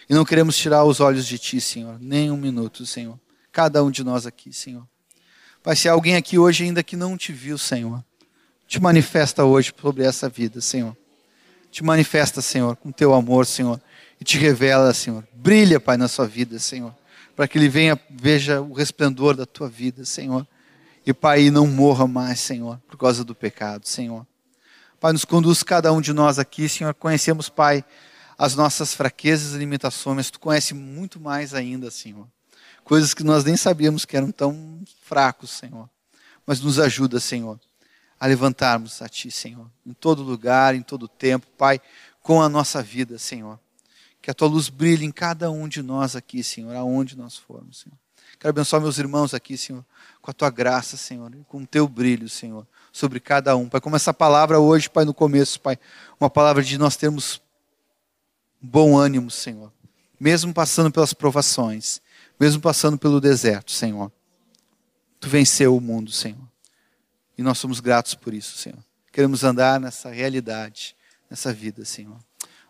E 0.10 0.14
não 0.14 0.24
queremos 0.24 0.56
tirar 0.56 0.86
os 0.86 1.00
olhos 1.00 1.26
de 1.26 1.38
Ti, 1.38 1.60
Senhor, 1.60 2.00
nem 2.00 2.32
um 2.32 2.38
minuto, 2.38 2.86
Senhor. 2.86 3.20
Cada 3.52 3.84
um 3.84 3.92
de 3.92 4.04
nós 4.04 4.26
aqui, 4.26 4.54
Senhor. 4.54 4.88
Pai, 5.62 5.76
se 5.76 5.90
há 5.90 5.92
alguém 5.92 6.16
aqui 6.16 6.38
hoje 6.38 6.64
ainda 6.64 6.82
que 6.82 6.96
não 6.96 7.18
te 7.18 7.34
viu, 7.34 7.58
Senhor, 7.58 8.04
te 8.68 8.80
manifesta 8.80 9.44
hoje 9.44 9.74
sobre 9.80 10.04
essa 10.04 10.30
vida, 10.30 10.62
Senhor. 10.62 10.96
Te 11.72 11.84
manifesta, 11.84 12.42
Senhor, 12.42 12.78
com 12.78 12.90
teu 12.90 13.14
amor, 13.14 13.46
Senhor, 13.46 13.82
e 14.20 14.24
te 14.24 14.38
revela, 14.38 14.94
Senhor. 14.94 15.28
Brilha, 15.34 15.78
Pai, 15.78 15.98
na 15.98 16.08
sua 16.08 16.26
vida, 16.26 16.58
Senhor, 16.58 16.96
para 17.36 17.50
que 17.50 17.58
ele 17.58 17.68
venha, 17.68 18.00
veja 18.10 18.62
o 18.62 18.72
resplendor 18.72 19.36
da 19.36 19.46
tua 19.46 19.68
vida, 19.68 20.06
Senhor 20.06 20.48
e, 21.06 21.14
Pai, 21.14 21.52
não 21.52 21.68
morra 21.68 22.08
mais, 22.08 22.40
Senhor, 22.40 22.80
por 22.88 22.98
causa 22.98 23.24
do 23.24 23.36
pecado, 23.36 23.88
Senhor. 23.88 24.26
Pai, 25.00 25.14
nos 25.14 25.24
conduz 25.24 25.62
cada 25.62 25.94
um 25.94 26.02
de 26.02 26.12
nós 26.12 26.40
aqui, 26.40 26.68
Senhor. 26.68 26.94
Conhecemos, 26.96 27.48
Pai, 27.48 27.86
as 28.38 28.56
nossas 28.56 28.94
fraquezas 28.94 29.54
e 29.54 29.58
limitações, 29.58 30.32
Tu 30.32 30.40
conhece 30.40 30.74
muito 30.74 31.20
mais 31.20 31.54
ainda, 31.54 31.92
Senhor. 31.92 32.28
Coisas 32.84 33.14
que 33.14 33.24
nós 33.24 33.44
nem 33.44 33.56
sabíamos 33.56 34.04
que 34.04 34.18
eram 34.18 34.32
tão 34.32 34.82
fracos, 35.04 35.52
Senhor. 35.52 35.88
Mas 36.46 36.60
nos 36.60 36.80
ajuda, 36.80 37.20
Senhor, 37.20 37.60
a 38.20 38.26
levantarmos 38.26 39.00
a 39.02 39.08
Ti, 39.08 39.30
Senhor, 39.30 39.70
em 39.86 39.94
todo 39.94 40.24
lugar, 40.24 40.74
em 40.74 40.82
todo 40.82 41.08
tempo, 41.08 41.46
Pai, 41.58 41.80
com 42.22 42.42
a 42.42 42.50
nossa 42.50 42.82
vida, 42.82 43.20
Senhor. 43.20 43.60
Que 44.22 44.32
a 44.32 44.34
Tua 44.34 44.48
luz 44.48 44.70
brilhe 44.70 45.06
em 45.06 45.12
cada 45.12 45.52
um 45.52 45.68
de 45.68 45.84
nós 45.84 46.16
aqui, 46.16 46.44
Senhor, 46.44 46.76
aonde 46.76 47.16
nós 47.16 47.38
formos, 47.38 47.82
Senhor. 47.82 47.98
Quero 48.40 48.50
abençoar 48.50 48.82
meus 48.82 48.98
irmãos 48.98 49.34
aqui, 49.34 49.58
Senhor, 49.58 49.86
com 50.26 50.32
a 50.32 50.34
tua 50.34 50.50
graça, 50.50 50.98
Senhor, 50.98 51.32
e 51.36 51.44
com 51.44 51.62
o 51.62 51.68
teu 51.68 51.88
brilho, 51.88 52.28
Senhor, 52.28 52.66
sobre 52.92 53.20
cada 53.20 53.56
um. 53.56 53.70
Pai, 53.70 53.80
como 53.80 53.96
essa 53.96 54.12
palavra 54.12 54.60
hoje, 54.60 54.90
Pai, 54.90 55.06
no 55.06 55.14
começo, 55.14 55.62
Pai, 55.62 55.78
uma 56.20 56.32
palavra 56.32 56.64
de 56.64 56.80
nós 56.80 56.96
termos 56.96 57.40
bom 58.60 58.98
ânimo, 58.98 59.30
Senhor, 59.30 59.72
mesmo 60.20 60.52
passando 60.52 60.92
pelas 60.92 61.14
provações, 61.14 62.02
mesmo 62.40 62.60
passando 62.60 62.98
pelo 62.98 63.22
deserto, 63.22 63.72
Senhor. 63.72 64.12
Tu 65.20 65.30
venceu 65.30 65.78
o 65.78 65.80
mundo, 65.80 66.12
Senhor. 66.12 66.50
E 67.38 67.44
nós 67.44 67.60
somos 67.60 67.80
gratos 67.80 68.16
por 68.16 68.34
isso, 68.34 68.58
Senhor. 68.58 68.84
Queremos 69.12 69.44
andar 69.44 69.80
nessa 69.80 70.10
realidade, 70.10 70.96
nessa 71.30 71.54
vida, 71.54 71.86
Senhor. 71.86 72.18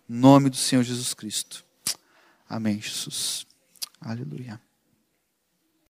Em 0.10 0.14
nome 0.14 0.50
do 0.50 0.58
Senhor 0.58 0.84
Jesus 0.84 1.14
Cristo. 1.14 1.64
Amém, 2.50 2.82
Jesus. 2.82 3.48
Aleluia. 4.02 4.60